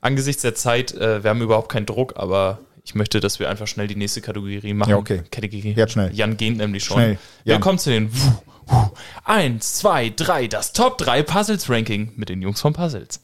Angesichts 0.00 0.42
der 0.42 0.54
Zeit, 0.56 0.92
äh, 0.94 1.22
wir 1.22 1.30
haben 1.30 1.40
überhaupt 1.40 1.70
keinen 1.70 1.86
Druck, 1.86 2.14
aber 2.16 2.58
ich 2.86 2.94
möchte, 2.94 3.18
dass 3.18 3.40
wir 3.40 3.50
einfach 3.50 3.66
schnell 3.66 3.88
die 3.88 3.96
nächste 3.96 4.20
Kategorie 4.20 4.72
machen. 4.72 4.90
Ja, 4.90 4.96
okay. 4.96 5.24
Kategorie. 5.28 5.72
Jetzt 5.72 5.92
schnell. 5.92 6.14
Jan 6.14 6.36
geht 6.36 6.56
nämlich 6.56 6.84
schon. 6.84 6.98
Schnell. 6.98 7.18
Wir 7.42 7.54
Jan. 7.54 7.60
kommen 7.60 7.80
zu 7.80 7.90
den 7.90 8.14
Wuh, 8.14 8.32
Wuh. 8.66 8.90
Eins, 9.24 9.74
zwei, 9.74 10.10
drei, 10.10 10.46
das 10.46 10.72
Top 10.72 10.96
3 10.98 11.24
Puzzles 11.24 11.68
Ranking 11.68 12.12
mit 12.14 12.28
den 12.28 12.40
Jungs 12.42 12.60
von 12.60 12.72
Puzzles. 12.72 13.20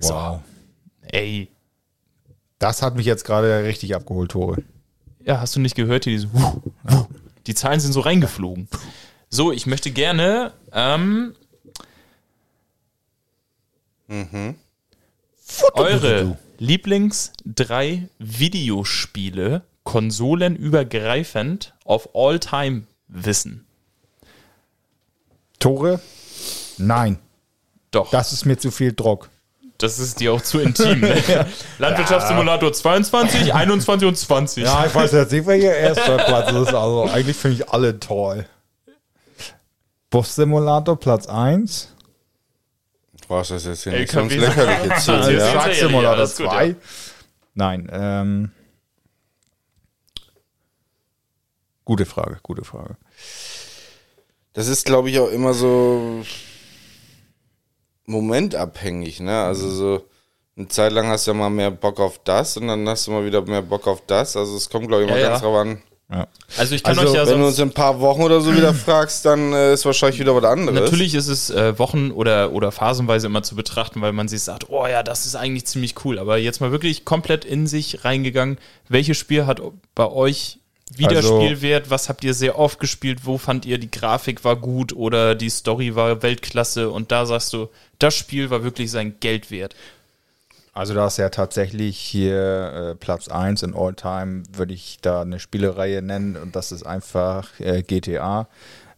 wow. 0.00 0.40
Ey. 1.02 1.48
Das 2.58 2.82
hat 2.82 2.96
mich 2.96 3.06
jetzt 3.06 3.24
gerade 3.24 3.62
richtig 3.62 3.94
abgeholt, 3.94 4.32
Tore. 4.32 4.64
Ja, 5.24 5.40
hast 5.40 5.54
du 5.54 5.60
nicht 5.60 5.76
gehört, 5.76 6.02
hier 6.02 6.14
diese 6.14 6.32
Wuh, 6.34 6.60
Wuh. 6.82 7.06
Die 7.46 7.54
Zahlen 7.54 7.78
sind 7.78 7.92
so 7.92 8.00
reingeflogen. 8.00 8.66
So, 9.28 9.52
ich 9.52 9.66
möchte 9.66 9.92
gerne 9.92 10.52
ähm, 10.72 11.36
eure 15.74 16.36
Lieblings 16.58 17.32
drei 17.44 18.08
Videospiele 18.18 19.62
konsolenübergreifend 19.84 21.74
of 21.84 22.08
all 22.14 22.38
time 22.38 22.84
wissen. 23.08 23.66
Tore? 25.58 26.00
Nein. 26.78 27.18
Doch, 27.90 28.10
das, 28.10 28.30
Das 28.30 28.32
ist 28.32 28.44
mir 28.44 28.58
zu 28.58 28.70
viel 28.70 28.92
Druck. 28.92 29.28
ist 29.98 30.20
dir 30.20 30.32
auch 30.32 30.40
zu 30.40 30.60
intim. 30.60 31.00
Ne? 31.00 31.22
Landwirtschaftssimulator 31.78 32.72
22, 32.72 33.52
21 33.52 34.08
und 34.08 34.16
20. 34.16 34.64
Ja, 34.64 34.86
ich 34.86 34.94
weiß 34.94 35.12
jetzt 35.12 35.32
nicht, 35.32 35.46
welcher 35.46 35.76
erster 35.76 36.16
Platz 36.16 36.50
ist. 36.52 36.74
Also 36.74 37.04
eigentlich 37.10 37.36
finde 37.36 37.56
ich 37.58 37.68
alle 37.70 37.98
toll. 38.00 38.46
Bus-Simulator 40.10 40.98
Platz 40.98 41.26
1. 41.26 41.93
Was 43.28 43.50
ist 43.50 43.66
jetzt 43.66 43.84
hier 43.84 43.92
nicht 43.92 44.12
sonst 44.12 44.34
lächerlich 44.34 44.90
jetzt 44.90 45.06
Ja, 45.06 45.28
ja? 45.30 45.66
Gut, 45.76 46.28
2. 46.28 46.66
ja. 46.66 46.74
Nein, 47.54 47.88
ähm. 47.92 48.50
Gute 51.84 52.06
Frage, 52.06 52.38
gute 52.42 52.64
Frage. 52.64 52.96
Das 54.54 54.68
ist, 54.68 54.86
glaube 54.86 55.10
ich, 55.10 55.18
auch 55.18 55.28
immer 55.30 55.52
so 55.52 56.22
momentabhängig, 58.06 59.20
ne? 59.20 59.42
Also 59.44 59.68
so 59.70 60.08
eine 60.56 60.68
Zeit 60.68 60.92
lang 60.92 61.08
hast 61.08 61.26
du 61.26 61.32
ja 61.32 61.36
mal 61.36 61.50
mehr 61.50 61.70
Bock 61.70 62.00
auf 62.00 62.20
das 62.22 62.56
und 62.56 62.68
dann 62.68 62.88
hast 62.88 63.06
du 63.06 63.10
mal 63.10 63.24
wieder 63.24 63.42
mehr 63.42 63.62
Bock 63.62 63.86
auf 63.86 64.02
das. 64.06 64.36
Also 64.36 64.56
es 64.56 64.70
kommt, 64.70 64.88
glaube 64.88 65.02
ich, 65.04 65.08
immer 65.10 65.18
Ja, 65.18 65.28
ganz 65.30 65.42
ja. 65.42 65.48
drauf 65.48 65.56
an. 65.58 65.82
Ja. 66.10 66.28
Also 66.58 66.74
ich 66.74 66.82
kann 66.82 66.98
Also, 66.98 67.10
euch 67.10 67.16
ja 67.16 67.26
Wenn 67.26 67.40
du 67.40 67.46
uns 67.46 67.58
in 67.58 67.68
ein 67.68 67.72
paar 67.72 67.98
Wochen 68.00 68.22
oder 68.22 68.40
so 68.40 68.54
wieder 68.54 68.74
fragst, 68.74 69.24
dann 69.24 69.52
äh, 69.52 69.72
ist 69.72 69.84
wahrscheinlich 69.86 70.20
wieder 70.20 70.34
was 70.36 70.44
anderes. 70.44 70.78
Natürlich 70.78 71.14
ist 71.14 71.28
es 71.28 71.50
äh, 71.50 71.78
Wochen- 71.78 72.10
oder, 72.10 72.52
oder 72.52 72.72
phasenweise 72.72 73.26
immer 73.26 73.42
zu 73.42 73.56
betrachten, 73.56 74.02
weil 74.02 74.12
man 74.12 74.28
sich 74.28 74.42
sagt, 74.42 74.68
oh 74.68 74.86
ja, 74.86 75.02
das 75.02 75.24
ist 75.24 75.34
eigentlich 75.34 75.64
ziemlich 75.64 76.04
cool. 76.04 76.18
Aber 76.18 76.36
jetzt 76.36 76.60
mal 76.60 76.72
wirklich 76.72 77.04
komplett 77.04 77.44
in 77.44 77.66
sich 77.66 78.04
reingegangen. 78.04 78.58
Welches 78.88 79.16
Spiel 79.16 79.46
hat 79.46 79.62
bei 79.94 80.06
euch 80.06 80.58
Wiederspielwert? 80.94 81.90
Was 81.90 82.08
habt 82.08 82.22
ihr 82.24 82.34
sehr 82.34 82.58
oft 82.58 82.78
gespielt? 82.78 83.20
Wo 83.24 83.38
fand 83.38 83.64
ihr, 83.64 83.78
die 83.78 83.90
Grafik 83.90 84.44
war 84.44 84.56
gut 84.56 84.92
oder 84.92 85.34
die 85.34 85.48
Story 85.48 85.94
war 85.94 86.22
Weltklasse? 86.22 86.90
Und 86.90 87.10
da 87.10 87.24
sagst 87.26 87.52
du, 87.52 87.68
das 87.98 88.14
Spiel 88.14 88.50
war 88.50 88.62
wirklich 88.62 88.90
sein 88.90 89.16
Geld 89.20 89.50
wert. 89.50 89.74
Also 90.74 90.92
da 90.92 91.06
ist 91.06 91.18
ja 91.18 91.28
tatsächlich 91.28 91.96
hier 91.96 92.72
äh, 92.72 92.94
Platz 92.96 93.28
1 93.28 93.62
in 93.62 93.76
All-Time, 93.76 94.42
würde 94.52 94.74
ich 94.74 94.98
da 95.00 95.22
eine 95.22 95.38
Spielereihe 95.38 96.02
nennen 96.02 96.36
und 96.36 96.56
das 96.56 96.72
ist 96.72 96.84
einfach 96.84 97.48
äh, 97.60 97.82
GTA. 97.82 98.48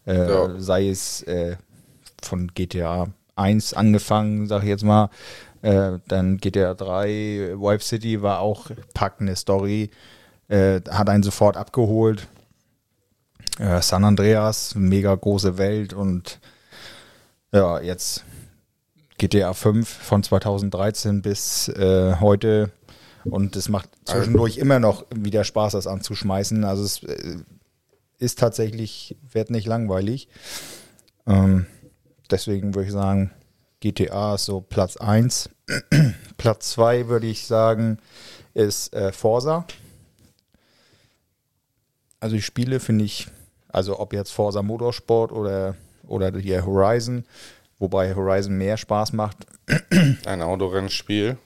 Äh, 0.06 0.28
Ja. 0.28 0.58
Sei 0.58 0.88
es 0.88 1.22
äh, 1.24 1.56
von 2.22 2.48
GTA 2.54 3.08
1 3.36 3.74
angefangen, 3.74 4.46
sag 4.46 4.62
ich 4.62 4.70
jetzt 4.70 4.84
mal. 4.84 5.10
Äh, 5.60 5.98
dann 6.08 6.38
GTA 6.38 6.72
3, 6.72 7.56
Wipe 7.58 7.84
City 7.84 8.22
war 8.22 8.40
auch 8.40 8.70
packende 8.94 9.36
Story. 9.36 9.90
Äh, 10.48 10.80
hat 10.88 11.10
einen 11.10 11.22
sofort 11.22 11.56
abgeholt. 11.56 12.26
San 13.80 14.04
Andreas, 14.04 14.74
mega 14.74 15.14
große 15.14 15.56
Welt 15.56 15.94
und 15.94 16.40
ja, 17.52 17.80
jetzt 17.80 18.22
GTA 19.18 19.54
5 19.54 19.88
von 19.88 20.22
2013 20.22 21.22
bis 21.22 21.68
äh, 21.68 22.16
heute 22.20 22.70
und 23.24 23.56
es 23.56 23.68
macht 23.68 23.88
zwischendurch 24.04 24.58
immer 24.58 24.78
noch 24.78 25.04
wieder 25.14 25.44
Spaß, 25.44 25.72
das 25.72 25.86
anzuschmeißen. 25.86 26.64
Also 26.64 26.84
es 26.84 27.02
äh, 27.02 27.38
ist 28.18 28.38
tatsächlich, 28.38 29.16
wird 29.30 29.50
nicht 29.50 29.66
langweilig. 29.66 30.28
Ähm, 31.26 31.66
deswegen 32.30 32.74
würde 32.74 32.86
ich 32.86 32.92
sagen, 32.92 33.32
GTA 33.80 34.34
ist 34.34 34.44
so 34.44 34.60
Platz 34.60 34.96
1. 34.96 35.50
Platz 36.36 36.70
2 36.70 37.08
würde 37.08 37.26
ich 37.26 37.46
sagen, 37.46 37.98
ist 38.54 38.94
äh, 38.94 39.12
Forza. 39.12 39.66
Also 42.20 42.36
die 42.36 42.42
Spiele 42.42 42.80
finde 42.80 43.04
ich, 43.04 43.28
also 43.68 43.98
ob 43.98 44.12
jetzt 44.12 44.32
Forza 44.32 44.62
Motorsport 44.62 45.32
oder, 45.32 45.76
oder 46.06 46.36
hier 46.38 46.64
Horizon, 46.64 47.24
wobei 47.78 48.14
Horizon 48.14 48.56
mehr 48.56 48.76
Spaß 48.76 49.12
macht. 49.12 49.38
Ein 50.24 50.42
Autorennspiel. 50.42 51.36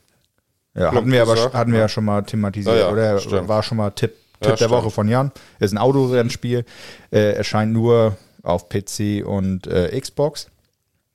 Ja, 0.75 0.93
hatten 0.93 1.11
wir 1.11 1.23
aber 1.23 1.53
hatten 1.53 1.73
wir 1.73 1.79
ja. 1.79 1.85
ja 1.85 1.89
schon 1.89 2.05
mal 2.05 2.23
thematisiert, 2.23 2.77
Ja, 2.77 2.83
ja, 2.83 2.93
oder? 2.93 3.19
stimmt. 3.19 3.49
War 3.49 3.63
schon 3.63 3.79
mal 3.79 3.91
Tipp, 3.91 4.13
Tipp 4.13 4.19
Ja, 4.43 4.49
der 4.51 4.57
stimmt. 4.57 4.71
Woche 4.71 4.91
von 4.91 5.09
Jan. 5.09 5.33
Ist 5.59 5.73
ein 5.73 5.79
Autorennspiel, 5.79 6.65
äh, 7.11 7.33
erscheint 7.33 7.73
nur 7.73 8.17
auf 8.43 8.69
PC 8.69 9.25
und 9.27 9.67
äh, 9.67 9.99
Xbox. 10.01 10.47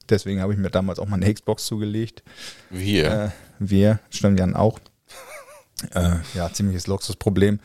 Deswegen 0.09 0.41
habe 0.41 0.53
ich 0.53 0.59
mir 0.59 0.69
damals 0.69 0.99
auch 0.99 1.07
mal 1.07 1.15
eine 1.15 1.33
Xbox 1.33 1.65
zugelegt. 1.65 2.21
Wir. 2.69 3.11
Äh, 3.11 3.29
wir, 3.59 3.99
stimmt 4.09 4.39
Jan 4.39 4.55
auch. 4.55 4.79
äh, 5.93 6.15
ja, 6.33 6.51
ziemliches 6.51 6.87
Luxusproblem. 6.87 7.59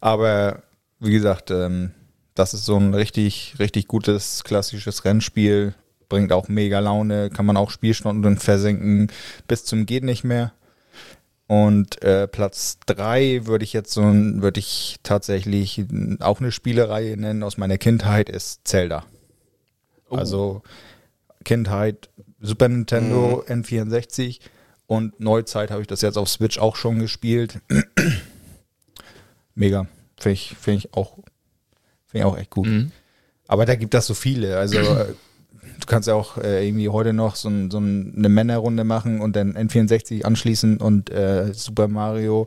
Aber 0.00 0.62
wie 0.98 1.12
gesagt, 1.12 1.50
ähm, 1.50 1.92
das 2.34 2.54
ist 2.54 2.64
so 2.64 2.76
ein 2.76 2.94
richtig, 2.94 3.54
richtig 3.58 3.86
gutes 3.86 4.42
klassisches 4.44 5.04
Rennspiel. 5.04 5.74
Bringt 6.08 6.32
auch 6.32 6.48
mega 6.48 6.80
Laune, 6.80 7.30
kann 7.30 7.46
man 7.46 7.56
auch 7.56 7.70
Spielstunden 7.70 8.38
versenken 8.38 9.10
bis 9.48 9.64
zum 9.64 9.86
geht 9.86 10.04
nicht 10.04 10.24
mehr. 10.24 10.52
Und 11.46 12.02
äh, 12.02 12.26
Platz 12.26 12.78
drei 12.86 13.42
würde 13.44 13.64
ich 13.64 13.72
jetzt 13.72 13.92
so 13.92 14.02
würde 14.02 14.60
ich 14.60 14.96
tatsächlich 15.02 15.84
auch 16.20 16.40
eine 16.40 16.52
Spielereihe 16.52 17.16
nennen 17.16 17.42
aus 17.42 17.58
meiner 17.58 17.76
Kindheit, 17.76 18.30
ist 18.30 18.66
Zelda. 18.66 19.04
Oh. 20.08 20.16
Also 20.16 20.62
Kindheit, 21.44 22.08
Super 22.40 22.68
Nintendo, 22.68 23.44
N64 23.46 24.40
und 24.86 25.18
Neuzeit 25.20 25.70
habe 25.70 25.82
ich 25.82 25.86
das 25.86 26.00
jetzt 26.00 26.16
auf 26.16 26.28
Switch 26.28 26.58
auch 26.58 26.76
schon 26.76 26.98
gespielt. 26.98 27.60
Mega. 29.54 29.86
Finde 30.18 30.34
ich, 30.34 30.56
find 30.58 30.78
ich 30.78 30.94
auch, 30.94 31.16
finde 32.06 32.18
ich 32.18 32.24
auch 32.24 32.38
echt 32.38 32.50
gut. 32.50 32.66
Mhm. 32.66 32.92
Aber 33.46 33.66
da 33.66 33.74
gibt 33.74 33.94
das 33.94 34.06
so 34.06 34.14
viele. 34.14 34.56
Also 34.56 34.78
äh, 34.78 35.14
du 35.80 35.86
kannst 35.86 36.08
ja 36.08 36.14
auch 36.14 36.38
äh, 36.38 36.66
irgendwie 36.66 36.88
heute 36.88 37.12
noch 37.12 37.36
so, 37.36 37.48
ein, 37.48 37.70
so 37.70 37.78
ein- 37.78 38.14
eine 38.16 38.28
Männerrunde 38.28 38.84
machen 38.84 39.20
und 39.20 39.36
dann 39.36 39.56
N64 39.56 40.24
anschließen 40.24 40.78
und 40.78 41.10
äh, 41.10 41.52
Super 41.54 41.88
Mario 41.88 42.46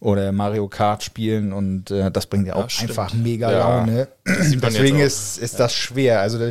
oder 0.00 0.32
Mario 0.32 0.68
Kart 0.68 1.02
spielen 1.02 1.52
und 1.52 1.90
äh, 1.90 2.10
das 2.10 2.26
bringt 2.26 2.46
ja 2.46 2.56
auch 2.56 2.70
stimmt. 2.70 2.90
einfach 2.90 3.12
mega 3.14 3.50
Ja. 3.52 3.58
Laune. 3.58 4.08
Deswegen 4.26 4.98
ist, 5.00 5.38
ist 5.38 5.58
das 5.60 5.72
schwer. 5.74 6.20
Also 6.20 6.50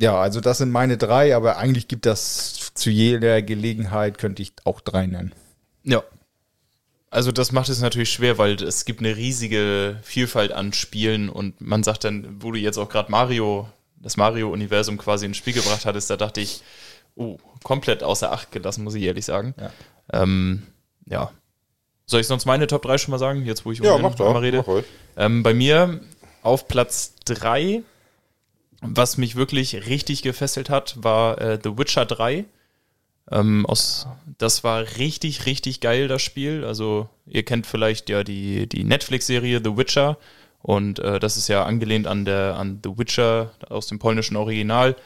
ja, 0.00 0.20
also 0.20 0.40
das 0.40 0.58
sind 0.58 0.70
meine 0.70 0.96
drei, 0.96 1.36
aber 1.36 1.58
eigentlich 1.58 1.86
gibt 1.88 2.06
das 2.06 2.72
zu 2.74 2.90
jeder 2.90 3.40
Gelegenheit 3.42 4.18
könnte 4.18 4.42
ich 4.42 4.52
auch 4.64 4.80
drei 4.80 5.06
nennen. 5.06 5.32
Ja. 5.84 6.02
Also 7.10 7.30
das 7.30 7.52
macht 7.52 7.68
es 7.68 7.80
natürlich 7.82 8.10
schwer, 8.10 8.38
weil 8.38 8.54
es 8.62 8.84
gibt 8.86 9.00
eine 9.00 9.16
riesige 9.16 9.98
Vielfalt 10.02 10.50
an 10.50 10.72
Spielen 10.72 11.28
und 11.28 11.60
man 11.60 11.82
sagt 11.82 12.04
dann, 12.04 12.26
wo 12.40 12.50
du 12.52 12.58
jetzt 12.58 12.78
auch 12.78 12.88
gerade 12.88 13.10
Mario, 13.10 13.68
das 14.02 14.16
Mario-Universum 14.16 14.98
quasi 14.98 15.26
ins 15.26 15.36
Spiel 15.36 15.52
gebracht 15.54 15.86
hattest, 15.86 16.10
da 16.10 16.16
dachte 16.16 16.40
ich, 16.40 16.62
oh, 17.14 17.38
komplett 17.62 18.02
außer 18.02 18.32
Acht 18.32 18.52
gelassen, 18.52 18.84
muss 18.84 18.94
ich 18.94 19.04
ehrlich 19.04 19.24
sagen. 19.24 19.54
Ja. 19.58 19.70
Ähm, 20.22 20.62
ja. 21.06 21.30
Soll 22.06 22.20
ich 22.20 22.26
sonst 22.26 22.44
meine 22.44 22.66
Top 22.66 22.82
3 22.82 22.98
schon 22.98 23.12
mal 23.12 23.18
sagen, 23.18 23.44
jetzt 23.44 23.64
wo 23.64 23.72
ich 23.72 23.78
Ja, 23.78 23.96
mach 23.98 24.14
doch. 24.14 24.40
rede? 24.42 24.64
Mach. 24.66 24.82
Ähm, 25.16 25.42
bei 25.42 25.54
mir 25.54 26.00
auf 26.42 26.68
Platz 26.68 27.14
3, 27.26 27.82
was 28.80 29.16
mich 29.16 29.36
wirklich 29.36 29.86
richtig 29.86 30.22
gefesselt 30.22 30.68
hat, 30.68 30.96
war 31.02 31.40
äh, 31.40 31.58
The 31.62 31.78
Witcher 31.78 32.04
3. 32.04 32.44
Ähm, 33.30 33.64
aus, 33.66 34.08
das 34.38 34.64
war 34.64 34.82
richtig, 34.98 35.46
richtig 35.46 35.80
geil, 35.80 36.08
das 36.08 36.22
Spiel. 36.22 36.64
Also, 36.64 37.08
ihr 37.26 37.44
kennt 37.44 37.66
vielleicht 37.66 38.08
ja 38.10 38.24
die, 38.24 38.68
die 38.68 38.82
Netflix-Serie 38.84 39.60
The 39.64 39.76
Witcher. 39.76 40.18
Und 40.62 41.00
äh, 41.00 41.18
das 41.18 41.36
ist 41.36 41.48
ja 41.48 41.64
angelehnt 41.64 42.06
an, 42.06 42.24
der, 42.24 42.56
an 42.56 42.80
The 42.82 42.96
Witcher 42.96 43.50
aus 43.68 43.88
dem 43.88 43.98
polnischen 43.98 44.36
Original. 44.36 44.96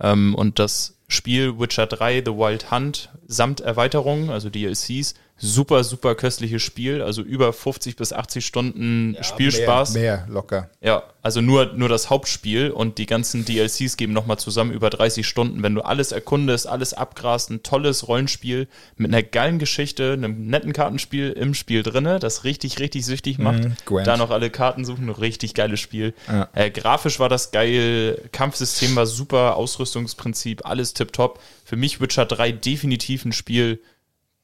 Ähm, 0.00 0.34
und 0.34 0.58
das 0.58 0.96
Spiel 1.08 1.58
Witcher 1.58 1.86
3 1.86 2.22
The 2.24 2.32
Wild 2.32 2.70
Hunt 2.70 3.10
samt 3.26 3.60
Erweiterungen, 3.60 4.30
also 4.30 4.48
DLCs, 4.48 5.14
super, 5.42 5.82
super 5.82 6.14
köstliches 6.14 6.62
Spiel. 6.62 7.02
Also 7.02 7.20
über 7.20 7.52
50 7.52 7.96
bis 7.96 8.12
80 8.12 8.46
Stunden 8.46 9.16
Spielspaß. 9.20 9.94
Mehr, 9.94 10.02
mehr 10.18 10.26
locker. 10.28 10.70
Ja, 10.80 11.02
also 11.20 11.40
nur, 11.40 11.72
nur 11.74 11.88
das 11.88 12.10
Hauptspiel 12.10 12.70
und 12.70 12.98
die 12.98 13.06
ganzen 13.06 13.44
DLCs 13.44 13.96
geben 13.96 14.12
nochmal 14.12 14.38
zusammen 14.38 14.72
über 14.72 14.88
30 14.88 15.26
Stunden. 15.26 15.62
Wenn 15.62 15.74
du 15.74 15.82
alles 15.82 16.12
erkundest, 16.12 16.66
alles 16.66 16.94
abgrast, 16.94 17.50
ein 17.50 17.62
tolles 17.62 18.08
Rollenspiel 18.08 18.68
mit 18.96 19.12
einer 19.12 19.22
geilen 19.22 19.58
Geschichte, 19.58 20.12
einem 20.12 20.46
netten 20.46 20.72
Kartenspiel 20.72 21.32
im 21.32 21.54
Spiel 21.54 21.82
drinne, 21.82 22.20
das 22.20 22.44
richtig, 22.44 22.78
richtig 22.78 23.04
süchtig 23.04 23.38
macht. 23.38 23.84
Gwent. 23.84 24.06
da 24.06 24.16
noch 24.16 24.30
alle 24.30 24.50
Karten 24.50 24.84
suchen, 24.84 25.10
richtig 25.10 25.54
geiles 25.54 25.80
Spiel. 25.80 26.14
Ja. 26.28 26.48
Äh, 26.54 26.70
grafisch 26.70 27.18
war 27.18 27.28
das 27.28 27.50
geil, 27.50 28.20
Kampfsystem 28.30 28.94
war 28.94 29.06
super, 29.06 29.56
Ausrüstungsprinzip, 29.56 30.64
alles 30.64 30.94
tipptopp. 30.94 31.40
Für 31.64 31.76
mich 31.76 32.00
Witcher 32.00 32.26
3 32.26 32.52
definitiv 32.52 33.24
ein 33.24 33.32
Spiel, 33.32 33.80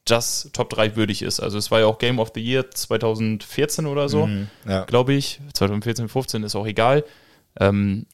das 0.05 0.49
Top 0.53 0.69
3 0.71 0.95
würdig 0.95 1.21
ist. 1.21 1.39
Also 1.39 1.57
es 1.57 1.69
war 1.71 1.81
ja 1.81 1.85
auch 1.85 1.97
Game 1.99 2.19
of 2.19 2.31
the 2.33 2.41
Year 2.41 2.71
2014 2.71 3.85
oder 3.85 4.09
so 4.09 4.27
Ja. 4.67 4.85
glaube 4.85 5.13
ich. 5.13 5.39
2014, 5.53 6.09
15 6.09 6.43
ist 6.43 6.55
auch 6.55 6.65
egal. 6.65 7.03
Ähm, 7.59 8.05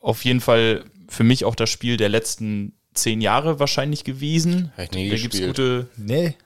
auf 0.00 0.24
jeden 0.24 0.40
Fall 0.40 0.84
für 1.08 1.24
mich 1.24 1.44
auch 1.44 1.54
das 1.54 1.70
Spiel 1.70 1.96
der 1.96 2.08
letzten 2.08 2.74
zehn 2.94 3.20
Jahre 3.20 3.58
wahrscheinlich 3.60 4.04
gewesen. 4.04 4.72
Hab 4.76 4.84
ich 4.84 4.90
nie 4.92 5.08
da 5.10 5.16
gibt's 5.16 5.30
gespielt. 5.38 5.56
gute. 5.56 5.88
Nee. 5.96 6.36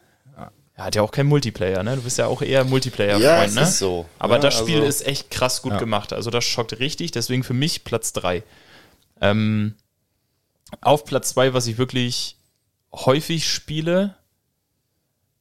Ja, 0.79 0.85
hat 0.85 0.95
ja 0.95 1.03
auch 1.03 1.11
kein 1.11 1.27
Multiplayer, 1.27 1.83
ne? 1.83 1.97
Du 1.97 2.03
bist 2.03 2.19
ja 2.19 2.27
auch 2.27 2.43
eher 2.43 2.63
Multiplayer-Freund, 2.65 3.25
Ja, 3.25 3.43
es 3.45 3.55
ne? 3.55 3.63
ist 3.63 3.79
so. 3.79 4.07
Aber 4.19 4.35
Ja, 4.35 4.41
das 4.43 4.59
Spiel 4.59 4.77
also- 4.77 4.87
ist 4.89 5.07
echt 5.07 5.31
krass 5.31 5.63
gut 5.63 5.73
Ja. 5.73 5.79
gemacht. 5.79 6.13
Also 6.13 6.31
das 6.31 6.45
schockt 6.45 6.79
richtig, 6.79 7.13
deswegen 7.13 7.43
für 7.45 7.55
mich 7.55 7.83
Platz 7.83 8.13
3. 8.13 8.43
Ähm, 9.21 9.75
auf 10.83 11.05
Platz 11.05 11.31
2, 11.31 11.55
was 11.55 11.67
ich 11.67 11.79
wirklich 11.79 12.37
häufig 12.93 13.49
spiele, 13.51 14.17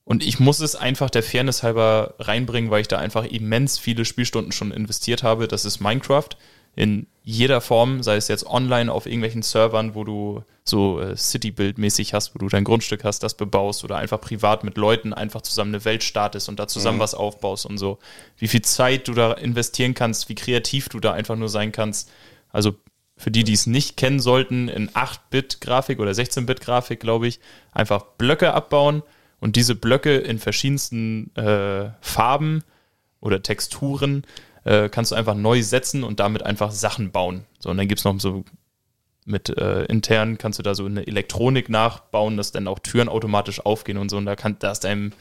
und 0.05 0.23
ich 0.23 0.39
muss 0.39 0.59
es 0.59 0.75
einfach 0.75 1.09
der 1.09 1.23
Fairness 1.23 1.63
halber 1.63 2.13
reinbringen, 2.19 2.69
weil 2.69 2.81
ich 2.81 2.87
da 2.87 2.99
einfach 2.99 3.25
immens 3.25 3.79
viele 3.79 4.05
Spielstunden 4.05 4.51
schon 4.51 4.71
investiert 4.71 5.23
habe. 5.23 5.47
Das 5.47 5.65
ist 5.65 5.79
Minecraft 5.79 6.29
in 6.75 7.07
jeder 7.23 7.59
Form, 7.59 8.03
sei 8.03 8.17
es 8.17 8.27
jetzt 8.27 8.45
online 8.45 8.91
auf 8.91 9.07
irgendwelchen 9.07 9.41
Servern, 9.41 9.95
wo 9.95 10.03
du 10.03 10.43
so 10.63 10.99
äh, 10.99 11.15
City-Build-mäßig 11.15 12.13
hast, 12.13 12.35
wo 12.35 12.39
du 12.39 12.49
dein 12.49 12.65
Grundstück 12.65 13.03
hast, 13.03 13.23
das 13.23 13.35
bebaust 13.35 13.83
oder 13.83 13.95
einfach 13.95 14.21
privat 14.21 14.63
mit 14.63 14.77
Leuten 14.77 15.13
einfach 15.13 15.41
zusammen 15.41 15.73
eine 15.73 15.85
Welt 15.85 16.03
startest 16.03 16.49
und 16.49 16.59
da 16.59 16.67
zusammen 16.67 16.99
was 16.99 17.15
aufbaust 17.15 17.65
und 17.65 17.77
so. 17.77 17.97
Wie 18.37 18.47
viel 18.47 18.61
Zeit 18.61 19.07
du 19.07 19.13
da 19.13 19.33
investieren 19.33 19.95
kannst, 19.95 20.29
wie 20.29 20.35
kreativ 20.35 20.89
du 20.89 20.99
da 20.99 21.13
einfach 21.13 21.35
nur 21.35 21.49
sein 21.49 21.71
kannst. 21.71 22.11
Also 22.51 22.75
für 23.17 23.31
die, 23.31 23.43
die 23.43 23.53
es 23.53 23.65
nicht 23.65 23.95
kennen 23.95 24.19
sollten, 24.19 24.67
in 24.67 24.89
8-Bit-Grafik 24.89 25.99
oder 25.99 26.11
16-Bit-Grafik, 26.11 26.99
glaube 26.99 27.27
ich, 27.27 27.39
einfach 27.71 28.03
Blöcke 28.17 28.53
abbauen 28.53 29.01
und 29.39 29.55
diese 29.55 29.75
Blöcke 29.75 30.17
in 30.17 30.39
verschiedensten 30.39 31.35
äh, 31.35 31.91
Farben 32.01 32.63
oder 33.19 33.41
Texturen 33.41 34.25
äh, 34.63 34.89
kannst 34.89 35.11
du 35.11 35.15
einfach 35.15 35.35
neu 35.35 35.61
setzen 35.61 36.03
und 36.03 36.19
damit 36.19 36.43
einfach 36.43 36.71
Sachen 36.71 37.11
bauen. 37.11 37.45
So, 37.59 37.69
und 37.69 37.77
dann 37.77 37.87
gibt 37.87 37.99
es 37.99 38.05
noch 38.05 38.19
so 38.19 38.43
mit 39.25 39.49
äh, 39.49 39.85
intern 39.85 40.37
kannst 40.37 40.59
du 40.59 40.63
da 40.63 40.75
so 40.75 40.85
eine 40.85 41.05
Elektronik 41.05 41.67
nachbauen, 41.67 42.37
dass 42.37 42.51
dann 42.51 42.67
auch 42.67 42.79
Türen 42.79 43.09
automatisch 43.09 43.65
aufgehen 43.65 43.97
und 43.97 44.09
so. 44.09 44.17
Und 44.17 44.25
da 44.25 44.35
kann, 44.35 44.57
da 44.59 44.71
ist 44.71 44.83
deinem, 44.83 45.13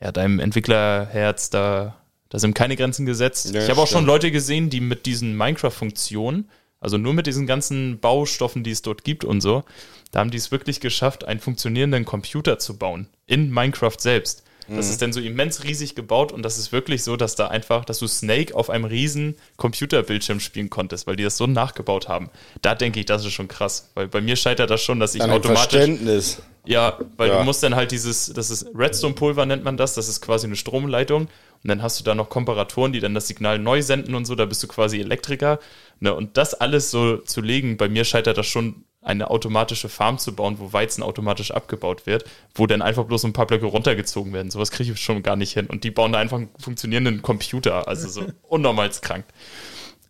ja, 0.00 0.12
deinem 0.12 0.38
Entwicklerherz, 0.40 1.48
da, 1.48 1.96
da 2.28 2.38
sind 2.38 2.54
keine 2.54 2.76
Grenzen 2.76 3.06
gesetzt. 3.06 3.54
Ja, 3.54 3.62
ich 3.62 3.70
habe 3.70 3.80
auch 3.80 3.86
schon. 3.86 4.04
Leute 4.04 4.30
gesehen, 4.30 4.68
die 4.68 4.80
mit 4.80 5.06
diesen 5.06 5.36
Minecraft-Funktionen, 5.36 6.50
also 6.80 6.98
nur 6.98 7.14
mit 7.14 7.26
diesen 7.26 7.46
ganzen 7.46 8.00
Baustoffen, 8.00 8.64
die 8.64 8.70
es 8.70 8.82
dort 8.82 9.04
gibt 9.04 9.24
und 9.24 9.40
so, 9.40 9.64
da 10.10 10.20
haben 10.20 10.30
die 10.30 10.38
es 10.38 10.50
wirklich 10.50 10.80
geschafft, 10.80 11.24
einen 11.24 11.40
funktionierenden 11.40 12.04
Computer 12.04 12.58
zu 12.58 12.76
bauen. 12.76 13.06
In 13.26 13.50
Minecraft 13.50 13.98
selbst. 13.98 14.42
Das 14.68 14.86
Mhm. 14.86 14.92
ist 14.92 15.02
dann 15.02 15.12
so 15.12 15.20
immens 15.20 15.64
riesig 15.64 15.96
gebaut 15.96 16.30
und 16.30 16.42
das 16.42 16.56
ist 16.56 16.70
wirklich 16.70 17.02
so, 17.02 17.16
dass 17.16 17.34
da 17.34 17.48
einfach, 17.48 17.84
dass 17.84 17.98
du 17.98 18.06
Snake 18.06 18.54
auf 18.54 18.70
einem 18.70 18.84
riesen 18.84 19.34
Computerbildschirm 19.56 20.38
spielen 20.38 20.70
konntest, 20.70 21.06
weil 21.06 21.16
die 21.16 21.24
das 21.24 21.36
so 21.36 21.46
nachgebaut 21.46 22.08
haben. 22.08 22.30
Da 22.62 22.74
denke 22.76 23.00
ich, 23.00 23.06
das 23.06 23.24
ist 23.24 23.32
schon 23.32 23.48
krass, 23.48 23.90
weil 23.94 24.06
bei 24.06 24.20
mir 24.20 24.36
scheitert 24.36 24.70
das 24.70 24.82
schon, 24.82 25.00
dass 25.00 25.14
ich 25.14 25.22
dem 25.22 25.30
automatisch 25.30 25.78
Verständnis. 25.78 26.42
Ja, 26.66 26.98
weil 27.16 27.28
Ja. 27.30 27.38
du 27.38 27.44
musst 27.44 27.62
dann 27.62 27.74
halt 27.74 27.90
dieses, 27.90 28.32
das 28.34 28.50
ist 28.50 28.66
Redstone-Pulver 28.74 29.46
nennt 29.46 29.64
man 29.64 29.76
das, 29.76 29.94
das 29.94 30.08
ist 30.08 30.20
quasi 30.20 30.46
eine 30.46 30.56
Stromleitung. 30.56 31.22
Und 31.62 31.68
dann 31.68 31.82
hast 31.82 32.00
du 32.00 32.04
da 32.04 32.14
noch 32.14 32.28
Komparatoren, 32.30 32.92
die 32.92 33.00
dann 33.00 33.14
das 33.14 33.28
Signal 33.28 33.58
neu 33.58 33.82
senden 33.82 34.14
und 34.14 34.24
so, 34.24 34.34
da 34.34 34.44
bist 34.46 34.62
du 34.62 34.66
quasi 34.68 34.98
Elektriker. 35.00 35.58
Ne? 36.00 36.14
Und 36.14 36.36
das 36.36 36.54
alles 36.54 36.90
so 36.90 37.18
zu 37.18 37.40
legen, 37.40 37.76
bei 37.76 37.88
mir 37.88 38.04
scheitert 38.04 38.38
das 38.38 38.46
schon, 38.46 38.84
eine 39.02 39.30
automatische 39.30 39.88
Farm 39.88 40.18
zu 40.18 40.34
bauen, 40.36 40.56
wo 40.58 40.74
Weizen 40.74 41.02
automatisch 41.02 41.52
abgebaut 41.52 42.04
wird, 42.04 42.24
wo 42.54 42.66
dann 42.66 42.82
einfach 42.82 43.04
bloß 43.04 43.24
ein 43.24 43.32
paar 43.32 43.46
Blöcke 43.46 43.64
runtergezogen 43.64 44.34
werden. 44.34 44.50
Sowas 44.50 44.70
kriege 44.70 44.92
ich 44.92 45.00
schon 45.00 45.22
gar 45.22 45.36
nicht 45.36 45.54
hin. 45.54 45.68
Und 45.68 45.84
die 45.84 45.90
bauen 45.90 46.12
da 46.12 46.18
einfach 46.18 46.36
einen 46.36 46.50
funktionierenden 46.58 47.22
Computer, 47.22 47.88
also 47.88 48.08
so 48.08 48.26
unnormal 48.42 48.90
krank. 49.00 49.24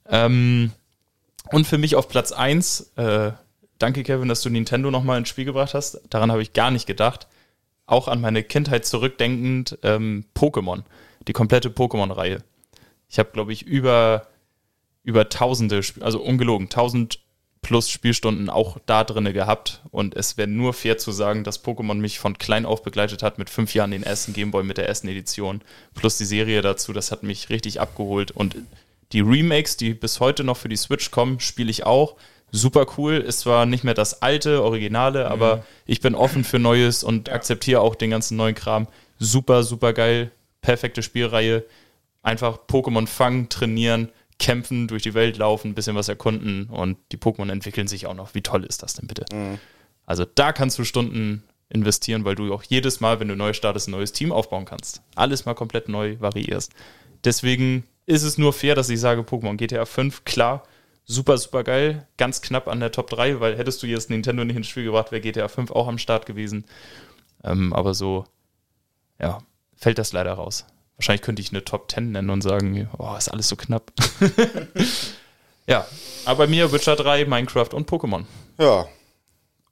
Ähm, 0.09 0.73
und 1.53 1.67
für 1.69 1.79
mich 1.79 1.95
auf 1.95 2.09
Platz 2.09 2.33
1, 2.33 2.93
äh, 2.97 3.31
danke 3.81 4.05
Kevin, 4.05 4.29
dass 4.29 4.43
du 4.43 4.51
Nintendo 4.51 4.91
nochmal 4.91 5.19
ins 5.19 5.29
Spiel 5.29 5.45
gebracht 5.45 5.75
hast. 5.75 6.01
Daran 6.11 6.31
habe 6.31 6.43
ich 6.43 6.53
gar 6.53 6.71
nicht 6.71 6.87
gedacht. 6.87 7.27
Auch 7.87 8.07
an 8.07 8.21
meine 8.21 8.45
Kindheit 8.45 8.87
zurückdenkend, 8.87 9.79
ähm, 9.83 10.25
Pokémon, 10.37 10.85
die 11.27 11.33
komplette 11.33 11.71
Pokémon-Reihe. 11.71 12.43
Ich 13.09 13.19
habe, 13.19 13.31
glaube 13.33 13.53
ich, 13.53 13.63
über, 13.63 14.29
über 15.03 15.29
tausende, 15.29 15.81
also 16.01 16.23
ungelogen, 16.23 16.69
tausend 16.69 17.19
plus 17.63 17.91
Spielstunden 17.91 18.49
auch 18.49 18.79
da 18.87 19.05
drinne 19.05 19.33
gehabt. 19.33 19.83
Und 19.91 20.15
es 20.17 20.37
wäre 20.37 20.49
nur 20.49 20.73
fair 20.73 20.99
zu 20.99 21.13
sagen, 21.13 21.45
dass 21.45 21.65
Pokémon 21.65 21.95
mich 21.95 22.19
von 22.19 22.39
klein 22.39 22.65
auf 22.67 22.83
begleitet 22.83 23.23
hat, 23.23 23.39
mit 23.39 23.51
fünf 23.51 23.75
Jahren 23.75 23.91
den 23.91 24.03
ersten 24.03 24.33
Gameboy 24.33 24.63
mit 24.63 24.79
der 24.79 24.89
ersten 24.89 25.09
Edition, 25.09 25.61
plus 25.95 26.17
die 26.17 26.25
Serie 26.25 26.63
dazu, 26.63 26.93
das 26.93 27.11
hat 27.11 27.23
mich 27.23 27.51
richtig 27.51 27.81
abgeholt. 27.81 28.31
Und 28.31 28.57
die 29.13 29.21
Remakes, 29.21 29.77
die 29.77 29.95
bis 29.95 30.21
heute 30.21 30.45
noch 30.45 30.57
für 30.57 30.69
die 30.69 30.77
Switch 30.77 31.11
kommen, 31.11 31.41
spiele 31.41 31.71
ich 31.71 31.85
auch. 31.85 32.17
Super 32.53 32.87
cool. 32.97 33.15
Ist 33.15 33.41
zwar 33.41 33.67
nicht 33.67 33.85
mehr 33.85 33.95
das 33.95 34.23
alte, 34.23 34.63
originale, 34.63 35.31
aber 35.31 35.65
ich 35.87 36.01
bin 36.01 36.15
offen 36.15 36.45
für 36.45 36.59
Neues 36.59 37.05
und 37.05 37.29
akzeptiere 37.29 37.81
auch 37.81 37.95
den 37.95 38.11
ganzen 38.11 38.37
neuen 38.37 38.55
Kram. 38.55 38.89
Super, 39.19 39.63
super 39.63 39.93
geil. 39.93 40.31
Perfekte 40.61 41.03
Spielreihe. 41.03 41.65
Einfach 42.23 42.59
Pokémon 42.69 43.07
fangen, 43.07 43.49
trainieren, 43.49 44.11
kämpfen, 44.39 44.89
durch 44.89 45.03
die 45.03 45.15
Welt 45.15 45.39
laufen, 45.39 45.69
ein 45.69 45.75
bisschen 45.75 45.97
was 45.97 46.09
erkunden 46.09 46.67
und 46.67 46.99
die 47.13 47.17
Pokémon 47.17 47.51
entwickeln 47.51 47.87
sich 47.87 48.07
auch 48.07 48.15
noch. 48.15 48.35
Wie 48.35 48.43
toll 48.43 48.65
ist 48.65 48.83
das 48.83 48.95
denn 48.95 49.07
bitte? 49.07 49.25
Also 50.07 50.25
da 50.35 50.53
kannst 50.53 50.79
du 50.79 50.85
Stunden 50.85 51.45
investieren, 51.69 52.25
weil 52.25 52.35
du 52.35 52.53
auch 52.53 52.63
jedes 52.65 53.01
Mal, 53.01 53.21
wenn 53.21 53.29
du 53.29 53.37
neu 53.37 53.53
startest, 53.53 53.89
ein 53.89 53.93
neues 53.93 54.13
Team 54.13 54.33
aufbauen 54.33 54.65
kannst. 54.65 55.03
Alles 55.15 55.45
mal 55.45 55.55
komplett 55.55 55.89
neu 55.89 56.17
variierst. 56.19 56.73
Deswegen 57.25 57.85
ist 58.07 58.23
es 58.23 58.39
nur 58.39 58.53
fair, 58.53 58.75
dass 58.75 58.89
ich 58.89 58.99
sage, 58.99 59.23
Pokémon 59.23 59.57
GTA 59.57 59.85
5, 59.85 60.25
klar, 60.25 60.65
super, 61.11 61.39
super 61.39 61.65
geil, 61.65 62.07
ganz 62.17 62.41
knapp 62.41 62.69
an 62.69 62.79
der 62.79 62.93
Top 62.93 63.11
3, 63.11 63.41
weil 63.41 63.59
hättest 63.59 63.83
du 63.83 63.87
jetzt 63.87 64.11
Nintendo 64.11 64.45
nicht 64.45 64.57
ins 64.57 64.69
Spiel 64.69 64.85
gebracht, 64.85 65.11
wäre 65.11 65.21
GTA 65.21 65.49
5 65.49 65.73
auch 65.73 65.89
am 65.89 65.99
Start 65.99 66.25
gewesen. 66.25 66.65
Ähm, 67.43 67.73
aber 67.73 67.95
so, 67.95 68.25
ja, 69.19 69.39
fällt 69.77 69.99
das 69.99 70.13
leider 70.13 70.35
raus. 70.35 70.67
Wahrscheinlich 70.97 71.23
könnte 71.23 71.43
ich 71.43 71.51
eine 71.51 71.65
Top 71.65 71.91
10 71.91 72.13
nennen 72.13 72.31
und 72.31 72.43
sagen, 72.43 72.89
oh, 72.97 73.15
ist 73.17 73.29
alles 73.29 73.49
so 73.49 73.57
knapp. 73.57 73.91
ja, 75.67 75.85
aber 76.27 76.45
bei 76.45 76.47
mir 76.47 76.71
Witcher 76.71 76.95
3, 76.95 77.25
Minecraft 77.25 77.71
und 77.73 77.91
Pokémon. 77.91 78.25
Ja. 78.59 78.87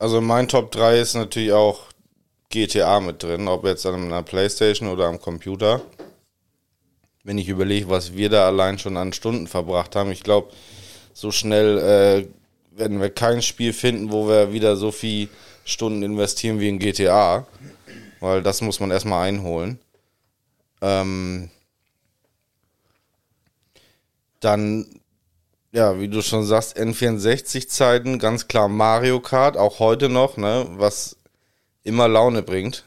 Also 0.00 0.20
mein 0.20 0.48
Top 0.48 0.72
3 0.72 0.98
ist 0.98 1.14
natürlich 1.14 1.52
auch 1.52 1.82
GTA 2.50 3.00
mit 3.00 3.22
drin, 3.22 3.46
ob 3.46 3.64
jetzt 3.64 3.86
an 3.86 3.94
einer 3.94 4.22
Playstation 4.22 4.88
oder 4.88 5.06
am 5.06 5.20
Computer. 5.20 5.82
Wenn 7.22 7.38
ich 7.38 7.48
überlege, 7.48 7.90
was 7.90 8.14
wir 8.14 8.28
da 8.28 8.46
allein 8.46 8.78
schon 8.78 8.96
an 8.96 9.12
Stunden 9.12 9.46
verbracht 9.46 9.94
haben, 9.94 10.10
ich 10.10 10.22
glaube, 10.22 10.50
so 11.18 11.32
schnell 11.32 11.78
äh, 11.78 12.78
werden 12.78 13.00
wir 13.00 13.10
kein 13.10 13.42
Spiel 13.42 13.72
finden, 13.72 14.12
wo 14.12 14.28
wir 14.28 14.52
wieder 14.52 14.76
so 14.76 14.92
viel 14.92 15.28
Stunden 15.64 16.04
investieren 16.04 16.60
wie 16.60 16.68
in 16.68 16.78
GTA. 16.78 17.44
Weil 18.20 18.40
das 18.42 18.60
muss 18.60 18.78
man 18.78 18.92
erstmal 18.92 19.26
einholen. 19.26 19.80
Ähm, 20.80 21.50
dann 24.38 24.86
ja, 25.72 25.98
wie 25.98 26.08
du 26.08 26.22
schon 26.22 26.44
sagst, 26.44 26.78
N64-Zeiten, 26.78 28.20
ganz 28.20 28.46
klar 28.46 28.68
Mario 28.68 29.18
Kart, 29.18 29.56
auch 29.56 29.80
heute 29.80 30.08
noch, 30.08 30.36
ne, 30.36 30.66
was 30.70 31.16
immer 31.82 32.06
Laune 32.06 32.42
bringt. 32.42 32.84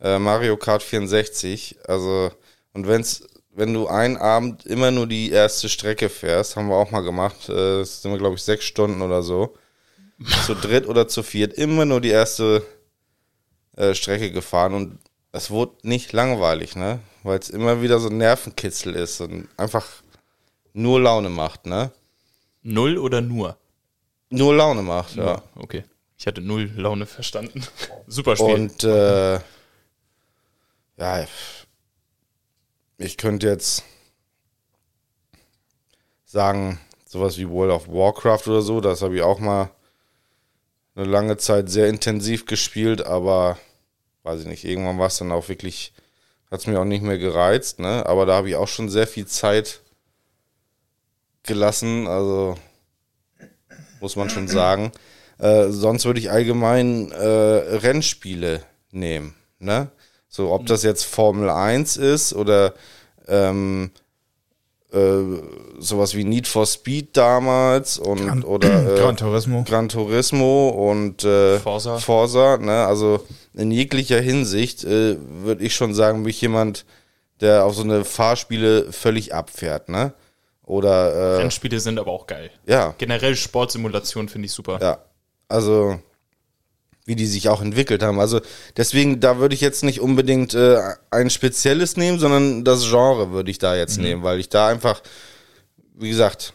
Äh, 0.00 0.18
Mario 0.18 0.56
Kart 0.56 0.82
64, 0.82 1.76
also, 1.86 2.32
und 2.72 2.88
wenn's, 2.88 3.28
wenn 3.54 3.74
du 3.74 3.86
einen 3.86 4.16
Abend 4.16 4.66
immer 4.66 4.90
nur 4.90 5.06
die 5.06 5.30
erste 5.30 5.68
Strecke 5.68 6.08
fährst, 6.08 6.56
haben 6.56 6.68
wir 6.68 6.76
auch 6.76 6.90
mal 6.90 7.02
gemacht, 7.02 7.48
äh, 7.48 7.84
sind 7.84 8.10
wir, 8.10 8.18
glaube 8.18 8.36
ich, 8.36 8.42
sechs 8.42 8.64
Stunden 8.64 9.02
oder 9.02 9.22
so, 9.22 9.54
zu 10.46 10.54
dritt 10.54 10.86
oder 10.88 11.08
zu 11.08 11.22
viert, 11.22 11.54
immer 11.54 11.84
nur 11.84 12.00
die 12.00 12.10
erste 12.10 12.64
äh, 13.76 13.94
Strecke 13.94 14.30
gefahren 14.32 14.74
und 14.74 14.98
es 15.32 15.50
wurde 15.50 15.72
nicht 15.82 16.12
langweilig, 16.12 16.76
ne, 16.76 17.00
weil 17.22 17.38
es 17.38 17.50
immer 17.50 17.82
wieder 17.82 17.98
so 17.98 18.08
ein 18.08 18.18
Nervenkitzel 18.18 18.94
ist 18.94 19.20
und 19.20 19.48
einfach 19.56 19.86
nur 20.74 21.00
Laune 21.00 21.30
macht, 21.30 21.66
ne? 21.66 21.90
Null 22.62 22.98
oder 22.98 23.20
nur? 23.20 23.56
Nur 24.30 24.54
Laune 24.54 24.82
macht, 24.82 25.16
ja. 25.16 25.42
Okay. 25.56 25.84
Ich 26.16 26.26
hatte 26.26 26.40
null 26.40 26.70
Laune 26.76 27.06
verstanden. 27.06 27.66
Super 28.06 28.36
Spiel. 28.36 28.54
Und 28.54 28.84
äh, 28.84 29.34
ja, 30.96 31.26
ich 33.02 33.16
könnte 33.16 33.48
jetzt 33.48 33.82
sagen, 36.24 36.78
sowas 37.06 37.36
wie 37.36 37.48
World 37.48 37.72
of 37.72 37.88
Warcraft 37.88 38.46
oder 38.46 38.62
so, 38.62 38.80
das 38.80 39.02
habe 39.02 39.16
ich 39.16 39.22
auch 39.22 39.38
mal 39.38 39.70
eine 40.94 41.06
lange 41.06 41.36
Zeit 41.36 41.68
sehr 41.70 41.88
intensiv 41.88 42.46
gespielt, 42.46 43.04
aber 43.04 43.58
weiß 44.22 44.42
ich 44.42 44.46
nicht, 44.46 44.64
irgendwann 44.64 44.98
war 44.98 45.08
es 45.08 45.18
dann 45.18 45.32
auch 45.32 45.48
wirklich, 45.48 45.92
hat 46.50 46.60
es 46.60 46.66
mir 46.66 46.78
auch 46.78 46.84
nicht 46.84 47.02
mehr 47.02 47.18
gereizt, 47.18 47.80
ne? 47.80 48.06
Aber 48.06 48.24
da 48.24 48.34
habe 48.34 48.48
ich 48.48 48.56
auch 48.56 48.68
schon 48.68 48.88
sehr 48.88 49.06
viel 49.06 49.26
Zeit 49.26 49.80
gelassen, 51.42 52.06
also 52.06 52.56
muss 54.00 54.16
man 54.16 54.30
schon 54.30 54.48
sagen. 54.48 54.92
Äh, 55.38 55.68
sonst 55.68 56.04
würde 56.04 56.20
ich 56.20 56.30
allgemein 56.30 57.10
äh, 57.10 57.26
Rennspiele 57.26 58.62
nehmen, 58.90 59.34
ne? 59.58 59.90
So, 60.34 60.50
ob 60.50 60.64
das 60.64 60.82
jetzt 60.82 61.04
Formel 61.04 61.50
1 61.50 61.98
ist 61.98 62.32
oder 62.32 62.72
ähm, 63.28 63.90
äh, 64.90 64.98
sowas 65.78 66.14
wie 66.14 66.24
Need 66.24 66.46
for 66.48 66.64
Speed 66.64 67.14
damals 67.18 67.98
und 67.98 68.24
Gran- 68.24 68.42
oder 68.44 68.94
äh, 68.96 68.98
Gran 68.98 69.16
Turismo. 69.18 69.62
Gran 69.68 69.90
Turismo 69.90 70.70
und 70.70 71.22
äh, 71.22 71.58
Forza. 71.58 71.98
Forza, 71.98 72.56
ne? 72.56 72.86
Also 72.86 73.26
in 73.52 73.70
jeglicher 73.70 74.20
Hinsicht 74.22 74.84
äh, 74.84 75.18
würde 75.20 75.62
ich 75.64 75.74
schon 75.76 75.92
sagen, 75.92 76.22
bin 76.22 76.30
ich 76.30 76.40
jemand, 76.40 76.86
der 77.42 77.66
auf 77.66 77.74
so 77.74 77.82
eine 77.82 78.02
Fahrspiele 78.06 78.90
völlig 78.90 79.34
abfährt, 79.34 79.90
ne? 79.90 80.14
Oder 80.64 81.12
äh, 81.12 81.36
Rennspiele 81.42 81.78
sind 81.78 81.98
aber 81.98 82.10
auch 82.10 82.26
geil. 82.26 82.50
ja, 82.66 82.94
Generell 82.96 83.36
Sportsimulation 83.36 84.30
finde 84.30 84.46
ich 84.46 84.52
super. 84.52 84.78
ja. 84.80 84.98
Also 85.48 85.98
wie 87.04 87.16
die 87.16 87.26
sich 87.26 87.48
auch 87.48 87.60
entwickelt 87.60 88.02
haben. 88.02 88.20
Also 88.20 88.40
deswegen, 88.76 89.20
da 89.20 89.38
würde 89.38 89.54
ich 89.54 89.60
jetzt 89.60 89.82
nicht 89.82 90.00
unbedingt 90.00 90.54
äh, 90.54 90.78
ein 91.10 91.30
spezielles 91.30 91.96
nehmen, 91.96 92.18
sondern 92.18 92.64
das 92.64 92.88
Genre 92.88 93.32
würde 93.32 93.50
ich 93.50 93.58
da 93.58 93.74
jetzt 93.74 93.98
nehmen, 93.98 94.22
weil 94.22 94.38
ich 94.38 94.48
da 94.48 94.68
einfach, 94.68 95.02
wie 95.94 96.08
gesagt, 96.08 96.54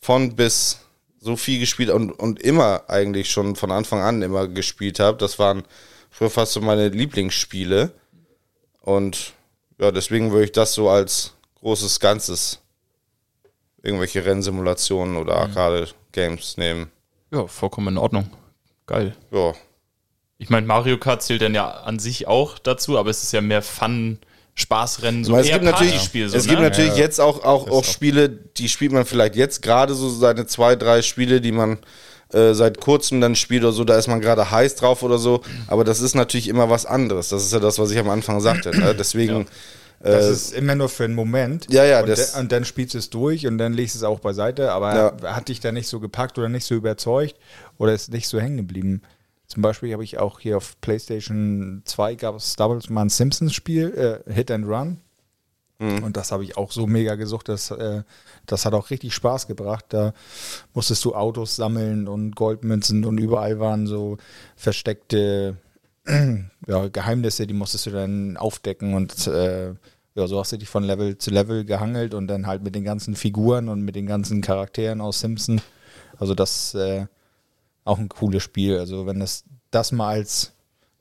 von 0.00 0.36
bis 0.36 0.78
so 1.18 1.36
viel 1.36 1.58
gespielt 1.58 1.90
und, 1.90 2.12
und 2.12 2.40
immer 2.40 2.84
eigentlich 2.88 3.30
schon 3.30 3.56
von 3.56 3.72
Anfang 3.72 4.00
an 4.00 4.22
immer 4.22 4.46
gespielt 4.46 5.00
habe. 5.00 5.16
Das 5.18 5.38
waren 5.38 5.64
früher 6.10 6.30
fast 6.30 6.52
so 6.52 6.60
meine 6.60 6.88
Lieblingsspiele. 6.88 7.90
Und 8.80 9.32
ja, 9.78 9.90
deswegen 9.90 10.30
würde 10.30 10.44
ich 10.44 10.52
das 10.52 10.74
so 10.74 10.90
als 10.90 11.32
großes 11.60 11.98
Ganzes 11.98 12.60
irgendwelche 13.82 14.24
Rennsimulationen 14.24 15.16
oder 15.16 15.36
Arcade-Games 15.36 16.58
nehmen. 16.58 16.90
Ja, 17.32 17.46
vollkommen 17.46 17.88
in 17.88 17.98
Ordnung. 17.98 18.30
Geil. 18.86 19.14
Ja, 19.30 19.52
Ich 20.38 20.50
meine, 20.50 20.66
Mario 20.66 20.98
Kart 20.98 21.22
zählt 21.22 21.42
dann 21.42 21.54
ja 21.54 21.68
an 21.70 21.98
sich 21.98 22.26
auch 22.26 22.58
dazu, 22.58 22.98
aber 22.98 23.10
es 23.10 23.22
ist 23.22 23.32
ja 23.32 23.40
mehr 23.40 23.62
Fun, 23.62 24.18
Spaßrennen, 24.56 25.24
so 25.24 25.36
es 25.36 25.48
gibt 25.50 25.64
natürlich, 25.64 25.92
Partyspiel. 25.94 26.28
So, 26.28 26.36
es 26.36 26.46
gibt 26.46 26.60
ne? 26.60 26.68
natürlich 26.68 26.92
Ja. 26.92 26.98
jetzt 26.98 27.20
auch, 27.20 27.42
auch, 27.44 27.68
auch. 27.68 27.84
Spiele, 27.84 28.28
die 28.28 28.68
spielt 28.68 28.92
man 28.92 29.04
vielleicht 29.04 29.34
jetzt 29.36 29.62
gerade 29.62 29.94
so 29.94 30.08
seine 30.08 30.46
zwei, 30.46 30.76
drei 30.76 31.02
Spiele, 31.02 31.40
die 31.40 31.50
man 31.52 31.78
äh, 32.32 32.52
seit 32.54 32.80
kurzem 32.80 33.20
dann 33.20 33.34
spielt 33.36 33.62
oder 33.64 33.72
so, 33.72 33.84
da 33.84 33.96
ist 33.96 34.06
man 34.06 34.20
gerade 34.20 34.50
heiß 34.50 34.76
drauf 34.76 35.02
oder 35.02 35.18
so. 35.18 35.40
Aber 35.66 35.82
das 35.84 36.00
ist 36.00 36.14
natürlich 36.14 36.48
immer 36.48 36.68
was 36.70 36.86
anderes. 36.86 37.28
Das 37.30 37.42
ist 37.44 37.52
ja 37.52 37.58
das, 37.60 37.78
was 37.78 37.90
ich 37.90 37.98
am 37.98 38.08
Anfang 38.10 38.40
sagte. 38.40 38.70
Ne? 38.78 38.94
Deswegen, 38.98 39.46
Das 40.00 40.26
ist 40.26 40.52
immer 40.52 40.74
nur 40.74 40.88
für 40.88 41.04
einen 41.04 41.14
Moment. 41.14 41.66
Ja, 41.70 41.84
ja, 41.84 42.00
Und, 42.00 42.08
das- 42.08 42.32
de- 42.32 42.40
und 42.40 42.52
dann 42.52 42.64
spielst 42.64 42.94
du 42.94 42.98
es 42.98 43.08
durch 43.10 43.46
und 43.46 43.58
dann 43.58 43.72
legst 43.72 43.94
du 43.94 43.98
es 44.00 44.04
auch 44.04 44.20
beiseite. 44.20 44.70
Aber 44.72 44.94
Ja. 45.22 45.34
hat 45.34 45.48
dich 45.48 45.60
da 45.60 45.72
nicht 45.72 45.88
so 45.88 45.98
gepackt 46.00 46.36
oder 46.38 46.48
nicht 46.48 46.64
so 46.66 46.74
überzeugt 46.74 47.34
oder 47.78 47.92
ist 47.92 48.12
nicht 48.12 48.28
so 48.28 48.40
hängen 48.40 48.56
geblieben? 48.56 49.02
Zum 49.46 49.62
Beispiel 49.62 49.92
habe 49.92 50.04
ich 50.04 50.18
auch 50.18 50.40
hier 50.40 50.56
auf 50.56 50.80
PlayStation 50.80 51.82
2 51.84 52.14
gab 52.14 52.34
es 52.34 52.56
damals 52.56 52.88
mal 52.88 53.02
ein 53.02 53.10
Simpsons-Spiel, 53.10 54.22
äh, 54.26 54.32
Hit 54.32 54.50
and 54.50 54.66
Run. 54.66 55.00
Und 55.80 56.16
das 56.16 56.32
habe 56.32 56.44
ich 56.44 56.56
auch 56.56 56.70
so 56.70 56.86
mega 56.86 57.16
gesucht, 57.16 57.48
dass, 57.48 57.70
äh, 57.70 58.04
das 58.46 58.64
hat 58.64 58.74
auch 58.74 58.90
richtig 58.90 59.12
Spaß 59.12 59.48
gebracht. 59.48 59.86
Da 59.88 60.14
musstest 60.72 61.04
du 61.04 61.14
Autos 61.14 61.56
sammeln 61.56 62.08
und 62.08 62.36
Goldmünzen 62.36 63.04
und 63.04 63.18
überall 63.18 63.58
waren 63.58 63.86
so 63.86 64.16
versteckte 64.56 65.56
ja, 66.66 66.88
Geheimnisse, 66.88 67.46
die 67.46 67.54
musstest 67.54 67.86
du 67.86 67.90
dann 67.90 68.36
aufdecken 68.36 68.94
und 68.94 69.26
äh, 69.26 69.74
ja, 70.14 70.26
so 70.26 70.38
hast 70.38 70.52
du 70.52 70.58
dich 70.58 70.68
von 70.68 70.84
Level 70.84 71.18
zu 71.18 71.30
Level 71.30 71.64
gehangelt 71.64 72.14
und 72.14 72.28
dann 72.28 72.46
halt 72.46 72.62
mit 72.62 72.74
den 72.74 72.84
ganzen 72.84 73.16
Figuren 73.16 73.68
und 73.68 73.82
mit 73.82 73.96
den 73.96 74.06
ganzen 74.06 74.42
Charakteren 74.42 75.00
aus 75.00 75.20
Simpson. 75.20 75.60
Also 76.18 76.34
das 76.34 76.74
äh, 76.74 77.06
auch 77.84 77.98
ein 77.98 78.08
cooles 78.08 78.42
Spiel. 78.42 78.78
Also 78.78 79.06
wenn 79.06 79.20
es 79.20 79.44
das 79.70 79.92
mal 79.92 80.08
als 80.08 80.52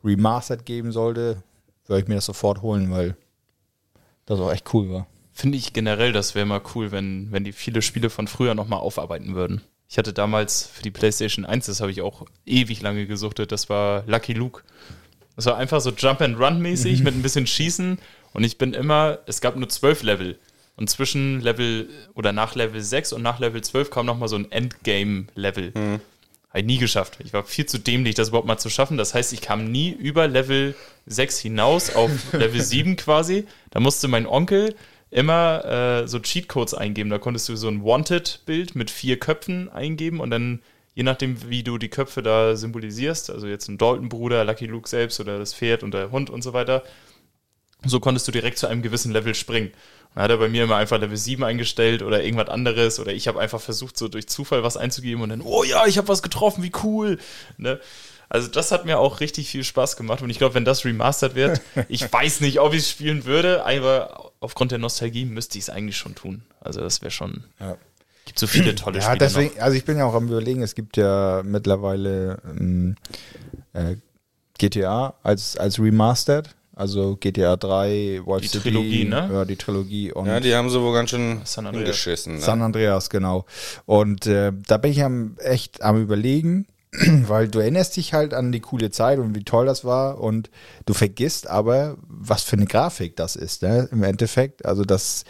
Remastered 0.03 0.65
geben 0.65 0.91
sollte, 0.91 1.43
würde 1.88 2.01
ich 2.01 2.07
mir 2.07 2.15
das 2.15 2.25
sofort 2.25 2.61
holen, 2.61 2.91
weil 2.91 3.15
das 4.25 4.39
auch 4.39 4.51
echt 4.51 4.73
cool 4.73 4.89
war. 4.89 5.07
Finde 5.31 5.57
ich 5.57 5.73
generell, 5.73 6.11
das 6.11 6.36
wäre 6.36 6.45
mal 6.45 6.61
cool, 6.75 6.91
wenn, 6.91 7.31
wenn 7.31 7.43
die 7.43 7.51
viele 7.51 7.81
Spiele 7.81 8.09
von 8.09 8.27
früher 8.27 8.53
nochmal 8.53 8.79
aufarbeiten 8.79 9.36
würden. 9.36 9.61
Ich 9.89 9.97
hatte 9.97 10.13
damals 10.13 10.65
für 10.65 10.84
die 10.84 10.91
PlayStation 10.91 11.45
1, 11.45 11.65
das 11.65 11.81
habe 11.81 11.91
ich 11.91 12.01
auch 12.01 12.25
ewig 12.45 12.81
lange 12.81 13.05
gesuchtet, 13.05 13.51
das 13.51 13.69
war 13.69 14.03
Lucky 14.07 14.34
Luke. 14.34 14.63
Das 15.36 15.45
war 15.47 15.57
einfach 15.57 15.81
so 15.81 15.91
Jump 15.91 16.21
and 16.21 16.39
Run 16.39 16.61
mäßig 16.61 17.03
mit 17.03 17.15
ein 17.15 17.21
bisschen 17.21 17.47
Schießen 17.47 17.97
und 18.34 18.43
ich 18.43 18.57
bin 18.57 18.73
immer, 18.73 19.19
es 19.25 19.41
gab 19.41 19.55
nur 19.55 19.69
zwölf 19.69 20.03
Level 20.03 20.39
und 20.75 20.89
zwischen 20.89 21.41
Level 21.41 21.89
oder 22.13 22.31
nach 22.31 22.55
Level 22.55 22.81
6 22.81 23.13
und 23.13 23.21
nach 23.21 23.39
Level 23.39 23.61
12 23.61 23.89
kam 23.89 24.05
nochmal 24.05 24.29
so 24.29 24.36
ein 24.36 24.51
Endgame-Level. 24.51 25.71
Mhm. 25.75 25.99
Ich 26.55 26.65
nie 26.65 26.77
geschafft. 26.77 27.17
Ich 27.23 27.33
war 27.33 27.43
viel 27.43 27.65
zu 27.65 27.79
dämlich, 27.79 28.13
das 28.13 28.29
überhaupt 28.29 28.47
mal 28.47 28.59
zu 28.59 28.69
schaffen. 28.69 28.97
Das 28.97 29.13
heißt, 29.13 29.33
ich 29.33 29.41
kam 29.41 29.71
nie 29.71 29.89
über 29.89 30.27
Level 30.27 30.75
6 31.07 31.39
hinaus 31.39 31.95
auf 31.95 32.11
Level 32.33 32.61
7 32.61 32.95
quasi. 32.95 33.45
Da 33.71 33.79
musste 33.79 34.07
mein 34.07 34.27
Onkel 34.27 34.75
immer 35.09 35.65
äh, 35.65 36.07
so 36.07 36.19
Cheatcodes 36.19 36.73
eingeben. 36.73 37.09
Da 37.09 37.17
konntest 37.17 37.49
du 37.49 37.55
so 37.55 37.67
ein 37.67 37.83
Wanted-Bild 37.83 38.75
mit 38.75 38.91
vier 38.91 39.19
Köpfen 39.19 39.69
eingeben 39.69 40.19
und 40.19 40.29
dann, 40.29 40.61
je 40.93 41.03
nachdem, 41.03 41.49
wie 41.49 41.63
du 41.63 41.79
die 41.79 41.89
Köpfe 41.89 42.21
da 42.21 42.55
symbolisierst, 42.55 43.31
also 43.31 43.47
jetzt 43.47 43.67
ein 43.67 43.79
Dalton-Bruder, 43.79 44.45
Lucky 44.45 44.67
Luke 44.67 44.89
selbst 44.89 45.19
oder 45.19 45.39
das 45.39 45.53
Pferd 45.53 45.81
und 45.81 45.93
der 45.93 46.11
Hund 46.11 46.29
und 46.29 46.43
so 46.43 46.53
weiter, 46.53 46.83
so 47.85 47.99
konntest 47.99 48.27
du 48.27 48.31
direkt 48.31 48.57
zu 48.57 48.67
einem 48.67 48.81
gewissen 48.81 49.11
Level 49.11 49.35
springen. 49.35 49.71
Dann 50.16 50.24
hat 50.24 50.32
er 50.32 50.38
bei 50.38 50.49
mir 50.49 50.64
immer 50.64 50.76
einfach 50.76 50.99
Level 50.99 51.18
7 51.18 51.43
eingestellt 51.43 52.03
oder 52.03 52.24
irgendwas 52.24 52.49
anderes 52.49 52.99
oder 52.99 53.14
ich 53.14 53.28
habe 53.28 53.39
einfach 53.39 53.61
versucht, 53.61 53.97
so 53.97 54.07
durch 54.07 54.28
Zufall 54.28 54.64
was 54.64 54.78
einzugeben 54.78 55.22
und 55.24 55.30
dann, 55.30 55.41
oh 55.41 55.64
ja, 55.64 55.86
ich 55.88 55.97
habe 55.97 56.07
was 56.07 56.22
getroffen, 56.22 56.64
wie 56.64 56.72
cool. 56.84 57.18
Ne? 57.57 57.80
Also 58.30 58.47
das 58.47 58.72
hat 58.72 58.86
mir 58.86 58.99
auch 58.99 59.20
richtig 59.20 59.49
viel 59.49 59.64
Spaß 59.64 59.95
gemacht 59.95 60.22
und 60.22 60.30
ich 60.30 60.38
glaube, 60.38 60.55
wenn 60.55 60.66
das 60.66 60.86
remastered 60.86 61.36
wird, 61.36 61.61
ich 61.88 62.11
weiß 62.11 62.41
nicht, 62.41 62.59
ob 62.59 62.74
ich 62.74 62.80
es 62.80 62.89
spielen 62.89 63.26
würde, 63.26 63.66
aber 63.66 64.32
aufgrund 64.39 64.72
der 64.72 64.80
Nostalgie 64.80 65.26
müsste 65.26 65.57
ich 65.57 65.66
es 65.66 65.70
eigentlich 65.70 65.97
schon 65.97 66.16
tun. 66.16 66.43
Also 66.59 66.82
das 66.82 67.01
wäre 67.01 67.11
schon. 67.11 67.43
Ja. 67.59 67.78
Gibt 68.26 68.39
so 68.39 68.47
viele 68.47 68.74
tolle 68.76 68.99
ja, 68.99 69.03
Spiele. 69.03 69.18
Deswegen. 69.18 69.59
Also 69.59 69.76
ich 69.76 69.86
bin 69.86 69.97
ja 69.97 70.05
auch 70.05 70.14
am 70.14 70.28
überlegen, 70.28 70.61
es 70.61 70.76
gibt 70.76 70.97
ja 70.97 71.41
mittlerweile 71.43 72.41
ähm, 72.45 72.95
äh, 73.74 73.97
GTA 74.57 75.16
als, 75.24 75.57
als 75.57 75.80
Remastered. 75.80 76.55
Also 76.76 77.17
GTA 77.17 77.55
3, 77.55 78.21
Wolf 78.26 78.41
die 78.41 78.47
City, 78.47 78.71
Trilogie, 78.71 79.05
ne? 79.05 79.30
Ja, 79.32 79.45
die 79.45 79.55
Trilogie. 79.55 80.11
Und 80.11 80.26
ja, 80.26 80.39
die 80.39 80.55
haben 80.55 80.71
sie 80.71 80.82
wohl 80.82 80.93
ganz 80.93 81.11
schön 81.11 81.41
San 81.43 81.67
Andreas. 81.67 81.84
hingeschissen. 81.84 82.36
Ne? 82.36 82.41
San 82.41 82.61
Andreas, 82.63 83.11
genau. 83.11 83.45
Und 83.86 84.26
äh, 84.26 84.51
da 84.67 84.78
bin 84.78 84.91
ich 84.91 85.03
am, 85.03 85.36
echt 85.38 85.84
am 85.84 86.01
überlegen, 86.01 86.65
weil 87.28 87.47
du 87.47 87.59
erinnerst 87.59 87.95
dich 87.95 88.13
halt 88.13 88.34
an 88.34 88.51
die 88.51 88.59
coole 88.59 88.89
Zeit 88.89 89.19
und 89.19 89.36
wie 89.36 89.43
toll 89.43 89.67
das 89.67 89.86
war 89.86 90.19
und 90.19 90.49
du 90.88 90.93
vergisst 90.93 91.47
aber, 91.47 91.97
was 92.07 92.41
für 92.41 92.55
eine 92.55 92.65
Grafik 92.65 93.15
das 93.17 93.36
ist, 93.36 93.61
ne? 93.61 93.88
Im 93.91 94.01
Endeffekt. 94.01 94.65
Also 94.65 94.84
das, 94.84 95.26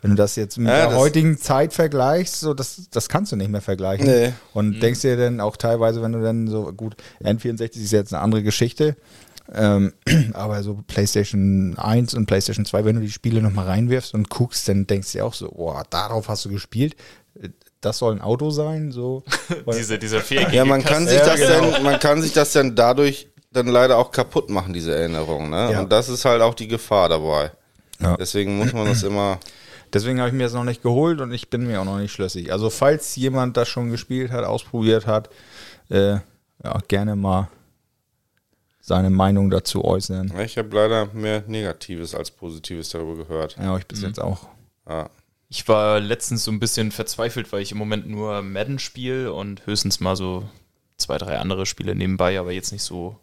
wenn 0.00 0.10
du 0.10 0.16
das 0.16 0.36
jetzt 0.36 0.58
mit 0.58 0.68
ja, 0.68 0.86
der 0.86 0.96
heutigen 0.96 1.38
Zeit 1.38 1.72
vergleichst, 1.72 2.38
so 2.38 2.54
das, 2.54 2.88
das 2.92 3.08
kannst 3.08 3.32
du 3.32 3.36
nicht 3.36 3.50
mehr 3.50 3.62
vergleichen. 3.62 4.06
Nee. 4.06 4.32
Und 4.52 4.76
mhm. 4.76 4.80
denkst 4.80 5.00
dir 5.00 5.16
dann 5.16 5.40
auch 5.40 5.56
teilweise, 5.56 6.02
wenn 6.02 6.12
du 6.12 6.22
dann 6.22 6.46
so, 6.46 6.72
gut, 6.72 6.94
N64 7.20 7.82
ist 7.82 7.90
jetzt 7.90 8.14
eine 8.14 8.22
andere 8.22 8.44
Geschichte, 8.44 8.94
ähm, 9.52 9.92
aber 10.32 10.62
so 10.62 10.82
PlayStation 10.86 11.76
1 11.76 12.14
und 12.14 12.26
PlayStation 12.26 12.64
2, 12.64 12.84
wenn 12.84 12.96
du 12.96 13.02
die 13.02 13.10
Spiele 13.10 13.42
nochmal 13.42 13.66
reinwirfst 13.66 14.14
und 14.14 14.30
guckst, 14.30 14.68
dann 14.68 14.86
denkst 14.86 15.12
du 15.12 15.18
dir 15.18 15.26
auch 15.26 15.34
so, 15.34 15.48
boah, 15.50 15.84
darauf 15.90 16.28
hast 16.28 16.44
du 16.44 16.50
gespielt 16.50 16.96
das 17.84 17.98
soll 17.98 18.14
ein 18.14 18.20
Auto 18.20 18.50
sein, 18.50 18.92
so. 18.92 19.22
diese, 19.72 19.98
diese 19.98 20.22
Ja, 20.52 20.64
man 20.64 20.84
kann 20.84 21.06
sich 21.06 21.20
das 21.20 21.40
genau. 21.40 21.70
dann, 21.70 21.82
man 21.82 22.00
kann 22.00 22.22
sich 22.22 22.32
das 22.32 22.52
dann 22.52 22.74
dadurch 22.74 23.28
dann 23.52 23.66
leider 23.68 23.98
auch 23.98 24.10
kaputt 24.10 24.50
machen, 24.50 24.72
diese 24.72 24.94
Erinnerung, 24.94 25.50
ne? 25.50 25.70
Ja. 25.72 25.80
Und 25.80 25.92
das 25.92 26.08
ist 26.08 26.24
halt 26.24 26.42
auch 26.42 26.54
die 26.54 26.66
Gefahr 26.66 27.08
dabei. 27.08 27.52
Ja. 28.00 28.16
Deswegen 28.16 28.56
muss 28.56 28.72
man 28.72 28.86
das 28.86 29.02
immer. 29.04 29.38
Deswegen 29.92 30.18
habe 30.18 30.28
ich 30.28 30.34
mir 30.34 30.44
das 30.44 30.54
noch 30.54 30.64
nicht 30.64 30.82
geholt 30.82 31.20
und 31.20 31.32
ich 31.32 31.50
bin 31.50 31.66
mir 31.66 31.80
auch 31.80 31.84
noch 31.84 31.98
nicht 31.98 32.12
schlüssig. 32.12 32.52
Also 32.52 32.68
falls 32.68 33.14
jemand 33.14 33.56
das 33.56 33.68
schon 33.68 33.90
gespielt 33.90 34.32
hat, 34.32 34.44
ausprobiert 34.44 35.06
hat, 35.06 35.30
äh, 35.88 36.14
ja, 36.64 36.78
gerne 36.88 37.14
mal 37.14 37.48
seine 38.86 39.08
Meinung 39.08 39.48
dazu 39.48 39.82
äußern. 39.82 40.30
Ich 40.40 40.58
habe 40.58 40.76
leider 40.76 41.06
mehr 41.14 41.42
Negatives 41.46 42.14
als 42.14 42.30
Positives 42.30 42.90
darüber 42.90 43.16
gehört. 43.16 43.56
Ja, 43.56 43.78
ich 43.78 43.86
bis 43.86 44.02
mhm. 44.02 44.08
jetzt 44.08 44.20
auch. 44.20 44.46
Ja. 44.86 45.08
Ich 45.48 45.66
war 45.68 46.00
letztens 46.00 46.44
so 46.44 46.50
ein 46.50 46.60
bisschen 46.60 46.92
verzweifelt, 46.92 47.50
weil 47.50 47.62
ich 47.62 47.72
im 47.72 47.78
Moment 47.78 48.06
nur 48.06 48.42
Madden 48.42 48.78
spiele 48.78 49.32
und 49.32 49.64
höchstens 49.64 50.00
mal 50.00 50.16
so 50.16 50.46
zwei, 50.98 51.16
drei 51.16 51.38
andere 51.38 51.64
Spiele 51.64 51.94
nebenbei, 51.94 52.38
aber 52.38 52.52
jetzt 52.52 52.72
nicht 52.72 52.82
so 52.82 53.18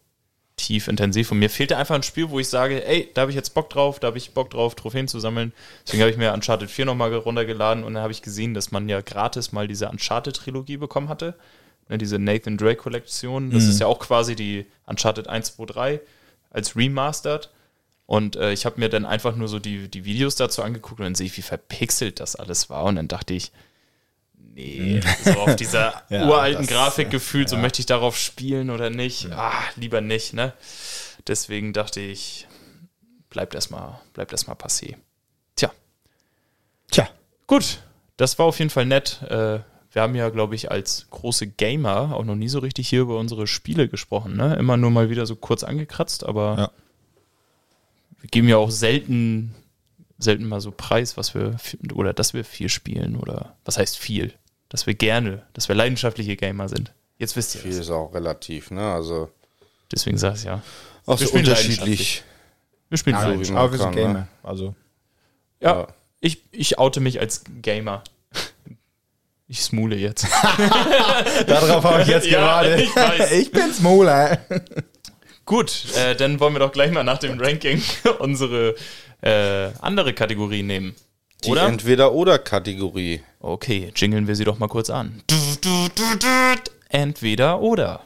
tief 0.57 0.88
intensiv. 0.88 1.32
Und 1.32 1.38
mir 1.38 1.49
fehlte 1.49 1.78
einfach 1.78 1.93
ein 1.93 2.03
Spiel, 2.03 2.32
wo 2.32 2.39
ich 2.39 2.49
sage, 2.49 2.84
ey, 2.84 3.12
da 3.14 3.22
habe 3.22 3.32
ich 3.32 3.36
jetzt 3.36 3.53
Bock 3.53 3.70
drauf, 3.70 3.99
da 3.99 4.07
habe 4.07 4.18
ich 4.18 4.34
Bock 4.34 4.49
drauf, 4.49 4.74
Trophäen 4.74 5.07
zu 5.07 5.20
sammeln. 5.20 5.53
Deswegen 5.86 6.01
habe 6.01 6.09
ich 6.09 6.18
mir 6.18 6.34
Uncharted 6.34 6.72
4 6.72 6.86
nochmal 6.86 7.14
runtergeladen 7.14 7.84
und 7.84 7.93
dann 7.93 8.01
habe 8.01 8.14
ich 8.14 8.24
gesehen, 8.24 8.55
dass 8.55 8.72
man 8.72 8.89
ja 8.89 9.01
gratis 9.01 9.51
mal 9.51 9.68
diese 9.68 9.89
Uncharted-Trilogie 9.89 10.78
bekommen 10.78 11.07
hatte. 11.09 11.36
Ne, 11.89 11.97
diese 11.97 12.19
Nathan 12.19 12.57
Drake-Kollektion. 12.57 13.51
Das 13.51 13.63
mhm. 13.63 13.69
ist 13.69 13.79
ja 13.79 13.88
auch 13.88 13.99
quasi 13.99 14.36
die 14.36 14.65
Uncharted 14.86 15.27
1, 15.27 15.55
2, 15.55 15.65
3 15.65 16.01
als 16.49 16.75
Remastered. 16.75 17.49
Und 18.05 18.36
äh, 18.36 18.51
ich 18.51 18.65
habe 18.65 18.79
mir 18.79 18.89
dann 18.89 19.05
einfach 19.05 19.36
nur 19.36 19.47
so 19.47 19.59
die, 19.59 19.88
die 19.88 20.03
Videos 20.03 20.36
dazu 20.36 20.63
angeguckt 20.63 20.99
und 20.99 21.05
dann 21.05 21.15
sehe 21.15 21.27
ich, 21.27 21.38
wie 21.38 21.41
verpixelt 21.41 22.19
das 22.19 22.36
alles 22.36 22.69
war. 22.69 22.84
Und 22.84 22.97
dann 22.97 23.07
dachte 23.07 23.34
ich, 23.34 23.51
nee, 24.53 24.99
so 25.23 25.32
auf 25.39 25.55
dieser 25.55 26.03
ja, 26.09 26.27
uralten 26.27 26.65
das, 26.65 26.75
Grafik 26.75 27.09
gefühlt, 27.09 27.49
ja. 27.49 27.55
so 27.55 27.61
möchte 27.61 27.79
ich 27.79 27.86
darauf 27.86 28.17
spielen 28.17 28.69
oder 28.69 28.89
nicht. 28.89 29.29
Ja. 29.29 29.51
Ah, 29.51 29.63
lieber 29.77 30.01
nicht, 30.01 30.34
ne? 30.34 30.53
Deswegen 31.27 31.71
dachte 31.71 32.01
ich, 32.01 32.47
bleibt 33.29 33.55
erstmal, 33.55 33.99
bleibt 34.13 34.32
erstmal 34.32 34.57
passé. 34.57 34.97
Tja. 35.55 35.71
Tja. 36.91 37.07
Gut, 37.47 37.82
das 38.17 38.38
war 38.39 38.45
auf 38.45 38.59
jeden 38.59 38.71
Fall 38.71 38.86
nett. 38.86 39.21
Äh, 39.29 39.59
wir 39.91 40.01
haben 40.01 40.15
ja, 40.15 40.29
glaube 40.29 40.55
ich, 40.55 40.71
als 40.71 41.07
große 41.09 41.47
Gamer 41.47 42.15
auch 42.15 42.23
noch 42.23 42.35
nie 42.35 42.47
so 42.47 42.59
richtig 42.59 42.87
hier 42.89 43.01
über 43.01 43.17
unsere 43.17 43.47
Spiele 43.47 43.89
gesprochen. 43.89 44.37
Ne? 44.37 44.55
Immer 44.55 44.77
nur 44.77 44.91
mal 44.91 45.09
wieder 45.09 45.25
so 45.25 45.35
kurz 45.35 45.63
angekratzt, 45.63 46.25
aber 46.25 46.55
ja 46.57 46.71
wir 48.21 48.29
geben 48.29 48.47
ja 48.47 48.57
auch 48.57 48.71
selten, 48.71 49.53
selten 50.17 50.47
mal 50.47 50.61
so 50.61 50.71
Preis, 50.71 51.17
was 51.17 51.33
wir, 51.33 51.57
oder 51.93 52.13
dass 52.13 52.33
wir 52.33 52.45
viel 52.45 52.69
spielen 52.69 53.15
oder 53.17 53.55
was 53.65 53.77
heißt 53.77 53.97
viel? 53.97 54.33
Dass 54.69 54.87
wir 54.87 54.93
gerne, 54.93 55.43
dass 55.53 55.67
wir 55.67 55.75
leidenschaftliche 55.75 56.37
Gamer 56.37 56.69
sind. 56.69 56.93
Jetzt 57.17 57.35
wisst 57.35 57.55
ihr 57.55 57.61
Viel 57.61 57.71
das. 57.71 57.81
ist 57.81 57.89
auch 57.89 58.13
relativ, 58.13 58.71
ne? 58.71 58.93
Also. 58.93 59.29
Deswegen 59.91 60.17
sag 60.17 60.35
ich 60.35 60.45
ja. 60.45 60.61
Auch 61.05 61.19
wir 61.19 61.27
so 61.27 61.33
unterschiedlich. 61.33 62.23
Wir 62.89 62.97
spielen 62.97 63.15
ja, 63.15 63.43
so, 63.43 63.55
aber 63.55 63.71
wir 63.71 63.79
sind 63.79 63.95
Gamer. 63.95 64.13
Ne? 64.13 64.27
Also. 64.43 64.75
Ja, 65.59 65.81
ja, 65.81 65.87
Ich, 66.19 66.41
ich 66.51 66.79
oute 66.79 66.99
mich 66.99 67.19
als 67.19 67.43
Gamer. 67.61 68.03
Ich 69.51 69.63
smule 69.63 69.97
jetzt. 69.97 70.25
Darauf 71.47 71.83
habe 71.83 72.03
ich 72.03 72.07
jetzt 72.07 72.25
ja, 72.25 72.39
gerade. 72.39 72.81
Ich, 72.81 72.89
ich 73.37 73.51
bin 73.51 73.73
Smuler. 73.73 74.37
Gut, 75.43 75.87
äh, 75.97 76.15
dann 76.15 76.39
wollen 76.39 76.53
wir 76.53 76.59
doch 76.59 76.71
gleich 76.71 76.89
mal 76.89 77.03
nach 77.03 77.17
dem 77.17 77.37
Ranking 77.37 77.83
unsere 78.19 78.75
äh, 79.19 79.71
andere 79.81 80.13
Kategorie 80.13 80.63
nehmen. 80.63 80.95
Die 81.43 81.51
Entweder-Oder-Kategorie. 81.51 83.23
Okay, 83.41 83.91
jingeln 83.93 84.25
wir 84.25 84.37
sie 84.37 84.45
doch 84.45 84.57
mal 84.57 84.69
kurz 84.69 84.89
an. 84.89 85.21
Entweder 86.87 87.59
oder. 87.59 88.03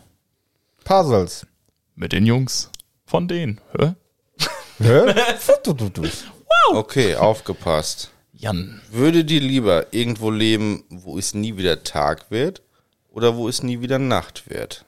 Puzzles. 0.84 1.46
Mit 1.94 2.12
den 2.12 2.26
Jungs. 2.26 2.72
Von 3.06 3.28
denen. 3.28 3.62
Hä? 3.78 3.94
Hä? 4.80 5.14
okay, 6.74 7.16
aufgepasst. 7.16 8.10
Jan. 8.46 8.80
Würde 8.92 9.26
dir 9.26 9.42
lieber 9.42 9.92
irgendwo 9.92 10.30
leben, 10.30 10.84
wo 10.90 11.18
es 11.18 11.34
nie 11.34 11.58
wieder 11.58 11.84
Tag 11.84 12.30
wird 12.30 12.62
oder 13.10 13.36
wo 13.36 13.50
es 13.50 13.64
nie 13.64 13.82
wieder 13.82 13.98
Nacht 13.98 14.50
wird? 14.50 14.86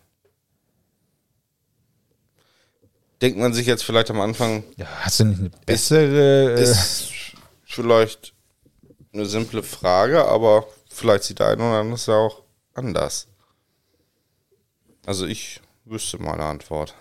denkt 3.20 3.40
man 3.40 3.52
sich 3.52 3.66
jetzt 3.66 3.84
vielleicht 3.84 4.12
am 4.12 4.22
Anfang. 4.22 4.64
Ja, 4.76 4.86
hast 5.02 5.20
du 5.20 5.26
nicht 5.26 5.40
eine 5.40 5.50
bessere. 5.66 6.52
Ist, 6.52 6.72
ist 6.72 7.12
vielleicht 7.66 8.34
eine 9.12 9.26
simple 9.26 9.64
Frage, 9.64 10.26
aber 10.26 10.68
vielleicht 10.88 11.24
sieht 11.24 11.40
der 11.40 11.48
eine 11.48 11.64
oder 11.64 11.80
andere 11.80 11.96
es 11.96 12.06
ja 12.06 12.14
auch 12.14 12.44
anders. 12.76 13.28
Also 15.08 15.26
ich 15.26 15.62
wüsste 15.84 16.22
meine 16.22 16.44
Antwort. 16.44 16.94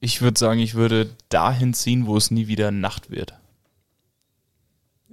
Ich 0.00 0.20
würde 0.20 0.36
sagen, 0.36 0.58
ich 0.58 0.74
würde 0.74 1.10
dahin 1.28 1.74
ziehen, 1.74 2.06
wo 2.06 2.16
es 2.16 2.32
nie 2.32 2.48
wieder 2.48 2.72
Nacht 2.72 3.10
wird. 3.10 3.34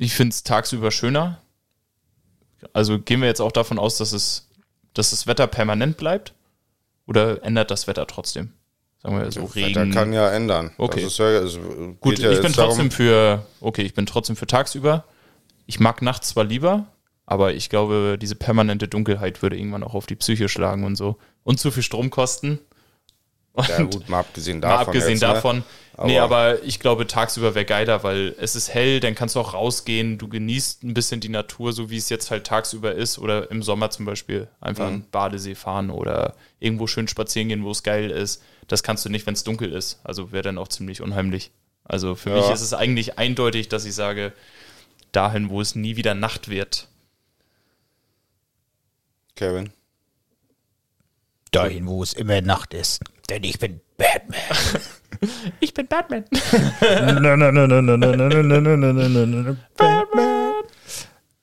Ich 0.02 0.14
finde 0.14 0.34
es 0.34 0.43
tagsüber 0.43 0.91
schöner. 0.91 1.41
Also 2.74 3.00
gehen 3.00 3.20
wir 3.22 3.28
jetzt 3.28 3.41
auch 3.41 3.52
davon 3.52 3.78
aus, 3.78 3.97
dass 3.97 4.14
es, 4.14 4.50
dass 4.93 5.12
das 5.12 5.28
Wetter 5.28 5.45
permanent 5.45 5.97
bleibt? 5.97 6.34
Oder 7.06 7.43
ändert 7.43 7.70
das 7.70 7.86
Wetter 7.88 8.08
trotzdem? 8.08 8.54
sagen 9.02 9.18
wir 9.18 9.32
so 9.32 9.43
Wetter 9.56 9.82
Regen. 9.82 9.91
kann 9.91 10.14
ja 10.14 10.30
ändern. 10.32 10.72
Okay. 10.78 11.02
Ja, 11.02 11.08
es 11.08 11.60
Gut, 12.00 12.20
ja 12.20 12.32
ich 12.32 12.38
bin 12.38 12.47
jetzt 12.47 12.58
darum- 12.58 12.72
trotzdem 12.72 12.91
für, 12.91 13.45
okay, 13.62 13.82
ich 13.84 13.93
bin 13.93 14.06
trotzdem 14.06 14.36
für 14.36 14.47
tagsüber. 14.47 15.06
Ich 15.66 15.80
mag 15.80 16.02
nachts 16.02 16.30
zwar 16.30 16.43
lieber, 16.45 16.88
aber 17.26 17.54
ich 17.54 17.70
glaube, 17.70 18.18
diese 18.20 18.36
permanente 18.36 18.88
Dunkelheit 18.88 19.41
würde 19.41 19.58
irgendwann 19.58 19.84
auch 19.84 19.95
auf 19.95 20.06
die 20.06 20.16
Psyche 20.16 20.50
schlagen 20.50 20.84
und 20.84 20.95
so. 20.95 21.18
Und 21.43 21.60
zu 21.60 21.72
viel 21.72 21.84
Stromkosten. 21.84 22.60
Und 23.68 23.78
Ja, 23.78 23.84
gut, 23.84 24.10
mal 24.10 24.20
abgesehen 24.20 24.60
mal 24.60 24.70
davon. 24.70 24.88
abgesehen 24.88 25.12
jetzt, 25.14 25.22
ne? 25.22 25.28
davon. 25.28 25.64
nee, 26.05 26.18
Aber- 26.20 26.36
aber 26.38 26.64
ich 26.64 26.80
glaube, 26.80 27.07
tagsüber 27.07 27.55
wäre 27.55 27.66
geiler, 27.66 28.03
weil 28.03 28.36
es 28.39 28.55
ist 28.55 28.74
hell, 28.74 28.99
dann 28.99 29.16
kannst 29.16 29.36
du 29.36 29.39
auch 29.39 29.53
rausgehen, 29.53 30.18
du 30.18 30.28
genießt 30.30 30.84
ein 30.84 30.93
bisschen 30.93 31.20
die 31.20 31.30
Natur, 31.30 31.74
so 31.74 31.89
wie 31.89 31.97
es 31.97 32.10
jetzt 32.10 32.32
halt 32.32 32.45
tagsüber 32.47 32.93
ist. 32.95 33.20
Oder 33.20 33.51
im 33.51 33.62
Sommer 33.64 33.89
zum 33.89 34.05
Beispiel 34.05 34.47
einfach 34.62 34.88
Mhm. 34.89 35.01
den 35.01 35.10
Badesee 35.12 35.55
fahren 35.55 35.89
oder 35.89 36.36
irgendwo 36.60 36.88
schön 36.88 37.07
spazieren 37.07 37.49
gehen, 37.49 37.64
wo 37.64 37.72
es 37.72 37.84
geil 37.84 38.10
ist. 38.12 38.41
Das 38.68 38.84
kannst 38.84 39.03
du 39.05 39.10
nicht, 39.10 39.26
wenn 39.26 39.34
es 39.34 39.43
dunkel 39.43 39.74
ist. 39.74 39.99
Also 40.03 40.32
wäre 40.32 40.43
dann 40.43 40.57
auch 40.57 40.68
ziemlich 40.68 41.01
unheimlich. 41.01 41.51
Also 41.84 42.16
für 42.16 42.30
Ja. 42.30 42.36
mich 42.38 42.49
ist 42.49 42.62
es 42.62 42.74
eigentlich 42.74 43.18
eindeutig, 43.18 43.68
dass 43.68 43.84
ich 43.86 43.95
sage, 43.95 44.32
dahin, 45.12 45.49
wo 45.49 45.60
es 45.60 45.74
nie 45.76 45.95
wieder 45.95 46.14
Nacht 46.14 46.49
wird. 46.49 46.88
Kevin. 49.36 49.72
Dahin, 51.51 51.88
wo 51.88 52.03
es 52.03 52.14
immer 52.14 52.41
Nacht 52.41 52.74
ist. 52.76 52.99
Denn 53.30 53.43
ich 53.43 53.59
bin 53.59 53.82
Batman. 53.97 54.39
Ich 55.59 55.73
bin 55.73 55.86
Batman. 55.89 56.23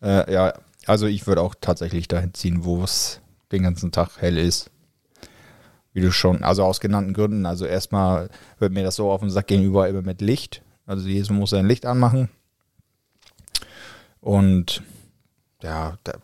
Äh, 0.00 0.32
ja, 0.32 0.54
also 0.86 1.06
ich 1.06 1.26
würde 1.26 1.42
auch 1.42 1.54
tatsächlich 1.60 2.08
dahin 2.08 2.32
ziehen, 2.32 2.64
wo 2.64 2.82
es 2.82 3.20
den 3.52 3.64
ganzen 3.64 3.92
Tag 3.92 4.12
hell 4.18 4.38
ist. 4.38 4.70
Wie 5.92 6.00
du 6.00 6.10
schon, 6.10 6.42
also 6.42 6.64
aus 6.64 6.80
genannten 6.80 7.12
Gründen. 7.12 7.44
Also 7.44 7.66
erstmal 7.66 8.30
wird 8.58 8.72
mir 8.72 8.82
das 8.82 8.96
so 8.96 9.10
auf 9.10 9.20
den 9.20 9.28
Sack 9.28 9.48
gegenüber 9.48 9.86
immer 9.88 10.00
mit 10.00 10.22
Licht. 10.22 10.62
Also 10.86 11.06
jedes 11.06 11.28
muss 11.28 11.50
sein 11.50 11.66
Licht 11.66 11.84
anmachen. 11.84 12.30
Und 14.20 14.82
ja, 15.62 15.98
da, 16.04 16.14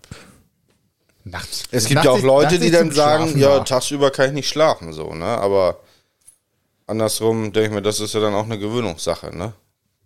nachts. 1.25 1.65
Es 1.71 1.85
gibt 1.87 1.97
nachts 1.97 2.07
ja 2.07 2.13
auch 2.13 2.23
Leute, 2.23 2.59
die 2.59 2.71
dann 2.71 2.91
sagen, 2.91 3.25
Schlafen 3.25 3.41
ja, 3.41 3.59
da. 3.59 3.65
tagsüber 3.65 4.11
kann 4.11 4.29
ich 4.29 4.33
nicht 4.33 4.49
schlafen, 4.49 4.93
so, 4.93 5.15
ne? 5.15 5.25
Aber 5.25 5.81
andersrum 6.87 7.53
denke 7.53 7.69
ich 7.69 7.75
mir, 7.75 7.83
das 7.83 8.01
ist 8.01 8.15
ja 8.15 8.21
dann 8.21 8.35
auch 8.35 8.45
eine 8.45 8.59
Gewöhnungssache, 8.59 9.37
ne? 9.37 9.53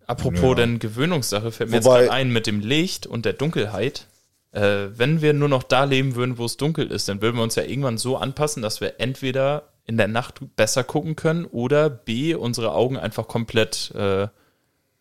Apropos 0.06 0.54
denn 0.56 0.78
Gewöhnungssache, 0.78 1.50
fällt 1.50 1.70
mir 1.70 1.84
Wobei- 1.84 2.00
jetzt 2.00 2.08
gerade 2.08 2.12
ein 2.12 2.30
mit 2.32 2.46
dem 2.46 2.60
Licht 2.60 3.06
und 3.06 3.24
der 3.24 3.32
Dunkelheit. 3.32 4.06
Äh, 4.52 4.88
wenn 4.96 5.20
wir 5.20 5.32
nur 5.32 5.48
noch 5.48 5.64
da 5.64 5.84
leben 5.84 6.14
würden, 6.14 6.38
wo 6.38 6.44
es 6.44 6.56
dunkel 6.56 6.90
ist, 6.90 7.08
dann 7.08 7.20
würden 7.20 7.36
wir 7.36 7.42
uns 7.42 7.56
ja 7.56 7.64
irgendwann 7.64 7.98
so 7.98 8.16
anpassen, 8.16 8.62
dass 8.62 8.80
wir 8.80 9.00
entweder 9.00 9.64
in 9.84 9.96
der 9.96 10.08
Nacht 10.08 10.40
besser 10.56 10.84
gucken 10.84 11.16
können 11.16 11.44
oder 11.44 11.90
B, 11.90 12.34
unsere 12.34 12.72
Augen 12.72 12.96
einfach 12.96 13.28
komplett 13.28 13.92
äh, 13.94 14.28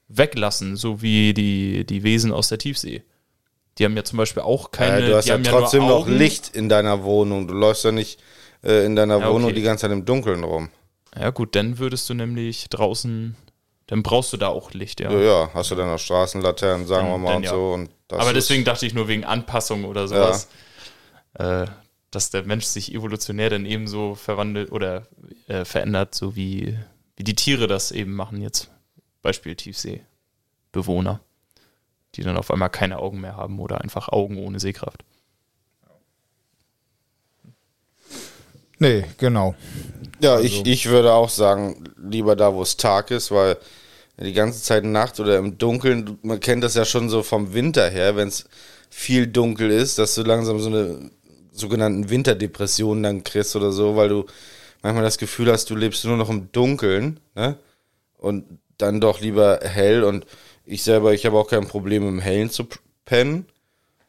weglassen, 0.07 0.75
so 0.75 1.01
wie 1.01 1.33
die, 1.33 1.85
die 1.85 2.03
Wesen 2.03 2.31
aus 2.31 2.49
der 2.49 2.57
Tiefsee. 2.57 3.03
Die 3.77 3.85
haben 3.85 3.95
ja 3.97 4.03
zum 4.03 4.17
Beispiel 4.17 4.43
auch 4.43 4.71
keine. 4.71 5.05
Äh, 5.05 5.09
du 5.09 5.15
hast 5.15 5.27
ja 5.27 5.37
trotzdem 5.37 5.83
ja 5.83 5.89
noch. 5.89 6.07
Licht 6.07 6.55
in 6.55 6.69
deiner 6.69 7.03
Wohnung. 7.03 7.47
Du 7.47 7.53
läufst 7.53 7.83
ja 7.83 7.91
nicht 7.91 8.19
äh, 8.63 8.85
in 8.85 8.95
deiner 8.95 9.19
Ja, 9.19 9.29
Wohnung 9.29 9.45
okay. 9.45 9.55
die 9.55 9.61
ganze 9.63 9.81
Zeit 9.83 9.91
im 9.91 10.05
Dunkeln 10.05 10.43
rum. 10.43 10.69
Ja, 11.17 11.29
gut, 11.31 11.55
dann 11.55 11.77
würdest 11.77 12.09
du 12.09 12.13
nämlich 12.13 12.69
draußen. 12.69 13.35
Dann 13.87 14.01
brauchst 14.01 14.33
du 14.33 14.37
da 14.37 14.47
auch 14.47 14.73
Licht, 14.73 14.99
ja. 14.99 15.11
Ja, 15.11 15.19
ja, 15.19 15.49
hast 15.53 15.69
du 15.71 15.75
dann 15.75 15.87
noch 15.89 15.99
Straßenlaternen, 15.99 16.87
sagen 16.87 17.07
Dann- 17.09 17.21
wir 17.21 17.29
mal, 17.29 17.35
und 17.35 17.47
so. 17.47 17.71
Und 17.73 17.89
Aber 18.11 18.33
deswegen 18.33 18.63
dachte 18.65 18.85
ich 18.85 18.93
nur 18.95 19.07
wegen 19.07 19.23
Anpassung 19.25 19.85
oder 19.85 20.07
sowas, 20.07 20.47
äh, 21.35 21.65
dass 22.11 22.31
der 22.31 22.43
Mensch 22.43 22.65
sich 22.65 22.93
evolutionär 22.95 23.49
dann 23.51 23.65
eben 23.65 23.87
so 23.87 24.15
verwandelt 24.15 24.71
oder 24.71 25.05
äh, 25.47 25.65
verändert, 25.65 26.15
so 26.15 26.35
wie, 26.35 26.77
wie 27.15 27.23
die 27.23 27.35
Tiere 27.35 27.67
das 27.67 27.91
eben 27.91 28.13
machen 28.15 28.41
jetzt. 28.41 28.71
Beispiel 29.21 29.55
Tiefseebewohner, 29.55 31.19
die 32.15 32.23
dann 32.23 32.37
auf 32.37 32.51
einmal 32.51 32.69
keine 32.69 32.99
Augen 32.99 33.21
mehr 33.21 33.35
haben 33.35 33.59
oder 33.59 33.81
einfach 33.81 34.09
Augen 34.09 34.37
ohne 34.37 34.59
Sehkraft. 34.59 35.03
Nee, 38.79 39.05
genau. 39.17 39.55
Ja, 40.19 40.39
ich, 40.39 40.65
ich 40.65 40.89
würde 40.89 41.13
auch 41.13 41.29
sagen, 41.29 41.83
lieber 41.97 42.35
da, 42.35 42.53
wo 42.53 42.61
es 42.61 42.77
Tag 42.77 43.11
ist, 43.11 43.31
weil 43.31 43.57
die 44.17 44.33
ganze 44.33 44.61
Zeit 44.61 44.83
Nacht 44.83 45.19
oder 45.19 45.37
im 45.37 45.57
Dunkeln, 45.57 46.17
man 46.21 46.39
kennt 46.39 46.63
das 46.63 46.75
ja 46.75 46.85
schon 46.85 47.09
so 47.09 47.23
vom 47.23 47.53
Winter 47.53 47.89
her, 47.89 48.15
wenn 48.15 48.29
es 48.29 48.45
viel 48.89 49.27
dunkel 49.27 49.71
ist, 49.71 49.97
dass 49.97 50.15
du 50.15 50.23
langsam 50.23 50.59
so 50.59 50.69
eine 50.69 51.11
sogenannten 51.51 52.09
Winterdepressionen 52.09 53.03
dann 53.03 53.23
kriegst 53.23 53.55
oder 53.55 53.71
so, 53.71 53.95
weil 53.95 54.09
du 54.09 54.25
manchmal 54.81 55.03
das 55.03 55.17
Gefühl 55.17 55.51
hast, 55.51 55.69
du 55.69 55.75
lebst 55.75 56.05
nur 56.05 56.17
noch 56.17 56.29
im 56.29 56.51
Dunkeln, 56.51 57.19
ne? 57.33 57.57
Und 58.17 58.45
dann 58.77 58.99
doch 59.01 59.21
lieber 59.21 59.59
hell 59.63 60.03
und 60.03 60.25
ich 60.65 60.83
selber, 60.83 61.13
ich 61.13 61.25
habe 61.25 61.37
auch 61.37 61.47
kein 61.47 61.67
Problem 61.67 62.07
im 62.07 62.19
Hellen 62.19 62.49
zu 62.49 62.67
pennen. 63.05 63.45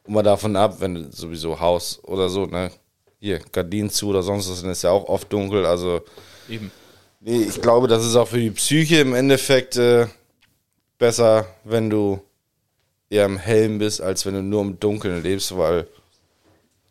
Und 0.03 0.13
mal 0.13 0.23
davon 0.23 0.55
ab, 0.55 0.77
wenn 0.79 0.95
du 0.95 1.11
sowieso 1.11 1.59
Haus 1.59 1.99
oder 2.03 2.29
so, 2.29 2.45
ne? 2.45 2.71
Hier, 3.19 3.39
Gardinen 3.51 3.89
zu 3.89 4.09
oder 4.09 4.21
sonst 4.21 4.49
was, 4.49 4.61
dann 4.61 4.71
ist 4.71 4.83
ja 4.83 4.91
auch 4.91 5.09
oft 5.09 5.31
dunkel, 5.33 5.65
also 5.65 6.01
Eben. 6.49 6.71
Nee, 7.19 7.43
ich 7.43 7.61
glaube, 7.61 7.87
das 7.87 8.05
ist 8.05 8.15
auch 8.15 8.27
für 8.27 8.39
die 8.39 8.51
Psyche 8.51 8.97
im 8.97 9.13
Endeffekt 9.13 9.75
äh, 9.77 10.07
besser, 10.97 11.47
wenn 11.63 11.89
du 11.89 12.21
eher 13.09 13.25
im 13.25 13.37
Hellen 13.37 13.79
bist, 13.79 14.01
als 14.01 14.25
wenn 14.25 14.33
du 14.33 14.43
nur 14.43 14.61
im 14.61 14.79
Dunkeln 14.79 15.23
lebst, 15.23 15.57
weil, 15.57 15.87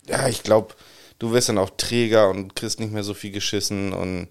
ja, 0.08 0.28
ich 0.28 0.42
glaube, 0.42 0.74
du 1.18 1.32
wirst 1.32 1.48
dann 1.48 1.58
auch 1.58 1.70
träger 1.70 2.28
und 2.28 2.56
kriegst 2.56 2.80
nicht 2.80 2.92
mehr 2.92 3.04
so 3.04 3.14
viel 3.14 3.30
geschissen 3.30 3.92
und, 3.92 4.28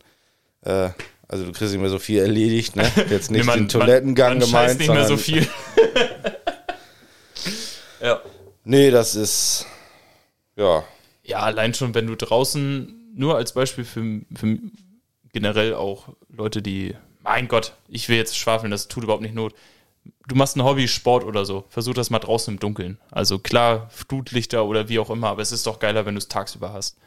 äh, 0.62 0.90
also 1.28 1.46
du 1.46 1.52
kriegst 1.52 1.74
nicht 1.74 1.82
mehr 1.82 1.90
so 1.90 2.00
viel 2.00 2.20
erledigt, 2.20 2.76
ne? 2.76 2.90
Jetzt 3.10 3.32
nicht 3.32 3.40
Nee, 3.42 3.46
man- 3.46 3.60
den 3.60 3.70
Toilettengang 3.70 4.34
man, 4.34 4.40
man 4.40 4.48
gemeint, 4.48 4.80
nicht 4.80 4.92
mehr 4.92 5.06
so 5.06 5.18
viel. 5.18 5.48
ja. 8.02 8.22
Nee, 8.64 8.90
das 8.92 9.16
ist, 9.16 9.66
ja, 10.56 10.84
Ja, 11.24 11.40
allein 11.40 11.74
schon, 11.74 11.94
wenn 11.94 12.08
du 12.08 12.16
draußen, 12.16 13.12
nur 13.16 13.36
als 13.36 13.54
Beispiel 13.54 13.86
für, 13.86 14.22
für 14.36 14.58
generell 15.34 15.74
auch 15.76 16.10
Leute, 16.30 16.62
die, 16.62 16.96
mein 17.22 17.48
Gott, 17.48 17.74
ich 17.88 18.10
will 18.10 18.18
jetzt 18.18 18.38
schwafeln, 18.38 18.72
das 18.72 18.88
tut 18.88 19.04
überhaupt 19.04 19.24
nicht 19.24 19.36
Not. 19.36 19.54
Du 20.28 20.36
machst 20.36 20.56
ein 20.56 20.64
Hobby, 20.64 20.88
Sport 20.88 21.24
oder 21.24 21.46
so, 21.46 21.66
versuch 21.70 21.94
das 21.94 22.10
mal 22.10 22.20
draußen 22.20 22.54
im 22.56 22.60
Dunkeln. 22.60 22.98
Also 23.12 23.40
klar, 23.40 23.90
Flutlichter 23.92 24.66
oder 24.66 24.90
wie 24.90 25.00
auch 25.00 25.10
immer, 25.10 25.30
aber 25.30 25.42
es 25.42 25.52
ist 25.52 25.66
doch 25.68 25.80
geiler, 25.80 26.06
wenn 26.06 26.16
du 26.16 26.20
es 26.20 26.28
tagsüber 26.28 26.74
hast. 26.74 26.98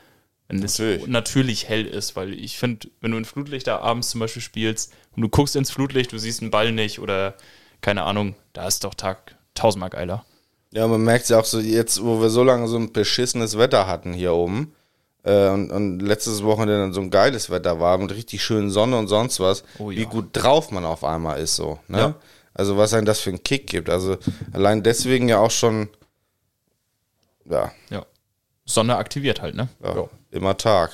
Wenn 0.48 0.62
es 0.62 0.78
Natürlich. 0.78 1.06
natürlich 1.06 1.68
hell 1.68 1.84
ist, 1.86 2.16
weil 2.16 2.32
ich 2.32 2.58
finde, 2.58 2.88
wenn 3.00 3.10
du 3.10 3.18
in 3.18 3.26
Flutlichter 3.26 3.82
abends 3.82 4.08
zum 4.10 4.20
Beispiel 4.20 4.40
spielst 4.40 4.94
und 5.14 5.20
du 5.22 5.28
guckst 5.28 5.56
ins 5.56 5.70
Flutlicht, 5.70 6.10
du 6.12 6.18
siehst 6.18 6.40
einen 6.40 6.50
Ball 6.50 6.72
nicht 6.72 7.00
oder 7.00 7.34
keine 7.82 8.04
Ahnung, 8.04 8.34
da 8.54 8.66
ist 8.66 8.82
doch 8.84 8.94
Tag 8.94 9.36
tausendmal 9.54 9.90
geiler. 9.90 10.24
Ja, 10.72 10.86
man 10.86 11.02
merkt 11.02 11.28
ja 11.28 11.38
auch 11.38 11.44
so 11.44 11.60
jetzt, 11.60 12.02
wo 12.02 12.20
wir 12.20 12.30
so 12.30 12.42
lange 12.44 12.66
so 12.66 12.76
ein 12.76 12.92
beschissenes 12.92 13.58
Wetter 13.58 13.86
hatten 13.86 14.12
hier 14.14 14.32
oben 14.32 14.72
äh, 15.22 15.48
und, 15.48 15.70
und 15.70 16.00
letztes 16.00 16.42
Wochenende 16.42 16.78
dann 16.78 16.92
so 16.94 17.00
ein 17.02 17.10
geiles 17.10 17.50
Wetter 17.50 17.78
war 17.78 17.98
mit 17.98 18.10
richtig 18.14 18.42
schönen 18.42 18.70
Sonne 18.70 18.96
und 18.98 19.08
sonst 19.08 19.40
was, 19.40 19.64
Oh 19.78 19.90
ja. 19.90 19.98
wie 19.98 20.06
gut 20.06 20.30
drauf 20.32 20.70
man 20.70 20.84
auf 20.86 21.04
einmal 21.04 21.40
ist 21.40 21.56
so. 21.56 21.78
Ne? 21.88 21.98
Ja. 21.98 22.14
Also 22.54 22.76
was 22.78 22.94
einem 22.94 23.04
das 23.06 23.20
für 23.20 23.30
einen 23.30 23.42
Kick 23.42 23.66
gibt. 23.66 23.90
Also 23.90 24.16
allein 24.52 24.82
deswegen 24.82 25.28
ja 25.28 25.38
auch 25.40 25.50
schon, 25.50 25.88
ja, 27.44 27.70
Ja. 27.90 28.04
Sonne 28.68 28.96
aktiviert 28.96 29.40
halt, 29.40 29.54
ne? 29.54 29.68
ja, 29.82 30.08
immer 30.30 30.56
Tag. 30.56 30.90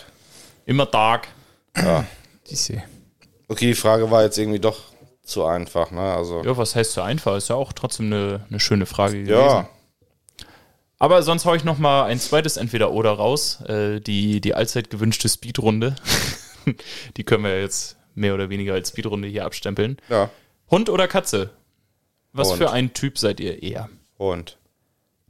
Immer 0.64 0.90
Tag. 0.90 1.28
Diese. 2.48 2.82
Okay, 3.48 3.66
die 3.66 3.74
Frage 3.74 4.10
war 4.10 4.22
jetzt 4.22 4.38
irgendwie 4.38 4.60
doch 4.60 4.80
zu 5.22 5.44
einfach, 5.44 5.90
ne? 5.90 6.00
Also 6.00 6.42
Ja, 6.44 6.56
was 6.56 6.76
heißt 6.76 6.92
so 6.92 7.02
einfach? 7.02 7.36
Ist 7.36 7.48
ja 7.48 7.56
auch 7.56 7.72
trotzdem 7.72 8.06
eine, 8.06 8.46
eine 8.48 8.60
schöne 8.60 8.86
Frage 8.86 9.24
gewesen. 9.24 9.32
ja, 9.32 9.68
Aber 10.98 11.22
sonst 11.22 11.44
hau 11.46 11.54
ich 11.54 11.64
noch 11.64 11.78
mal 11.78 12.04
ein 12.04 12.20
zweites 12.20 12.56
Entweder-Oder 12.56 13.12
raus. 13.12 13.60
Äh, 13.62 14.00
die, 14.00 14.40
die 14.40 14.54
allzeit 14.54 14.90
gewünschte 14.90 15.28
Speedrunde. 15.28 15.96
die 17.16 17.24
können 17.24 17.44
wir 17.44 17.60
jetzt 17.60 17.96
mehr 18.14 18.34
oder 18.34 18.50
weniger 18.50 18.74
als 18.74 18.90
Speedrunde 18.90 19.26
hier 19.28 19.44
abstempeln. 19.44 19.96
ja, 20.08 20.30
Hund 20.70 20.88
oder 20.88 21.08
Katze? 21.08 21.50
Was 22.32 22.50
Hund. 22.50 22.58
für 22.58 22.70
ein 22.70 22.94
Typ 22.94 23.18
seid 23.18 23.40
ihr 23.40 23.62
eher? 23.62 23.88
und 24.16 24.58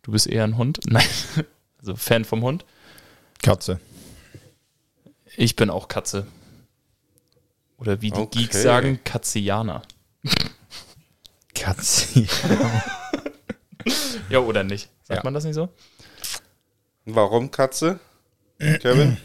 Du 0.03 0.13
bist 0.13 0.27
eher 0.27 0.45
ein 0.45 0.59
Hund? 0.59 0.81
Nein. 0.87 1.07
Also 1.85 1.97
Fan 1.97 2.25
vom 2.25 2.43
Hund? 2.43 2.65
Katze. 3.43 3.79
Ich 5.37 5.55
bin 5.55 5.69
auch 5.69 5.87
Katze. 5.89 6.27
Oder 7.77 8.01
wie 8.01 8.11
die 8.11 8.17
Okay. 8.21 8.39
Geeks 8.41 8.63
sagen, 8.63 9.01
Katzianer. 9.05 9.83
Katze. 11.55 12.27
Ja, 14.31 14.39
oder 14.39 14.65
nicht? 14.65 14.89
Sagt 15.03 15.19
Ja. 15.19 15.25
man 15.25 15.35
das 15.35 15.45
nicht 15.45 15.55
so? 15.57 15.69
warum 17.05 17.51
Katze? 17.51 18.01
Kevin? 18.59 19.19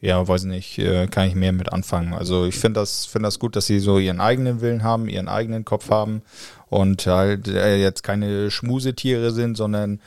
Ja, 0.00 0.26
weiß 0.26 0.44
nicht, 0.44 0.76
äh, 0.78 1.06
kann 1.06 1.28
ich 1.28 1.36
mehr 1.36 1.52
mit 1.52 1.72
anfangen. 1.72 2.12
Also 2.12 2.46
ich 2.46 2.56
finde 2.56 2.80
das, 2.80 3.06
finde 3.06 3.28
das 3.28 3.38
gut, 3.38 3.54
dass 3.54 3.66
sie 3.66 3.78
so 3.78 4.00
ihren 4.00 4.20
eigenen 4.20 4.60
Willen 4.62 4.82
haben, 4.82 5.08
ihren 5.08 5.28
eigenen 5.28 5.64
Kopf 5.64 5.90
haben 5.90 6.22
und 6.68 7.06
halt 7.06 7.46
äh, 7.46 7.76
jetzt 7.76 8.02
keine 8.02 8.50
Schmusetiere 8.50 9.30
sind, 9.30 9.56
sondern 9.56 10.00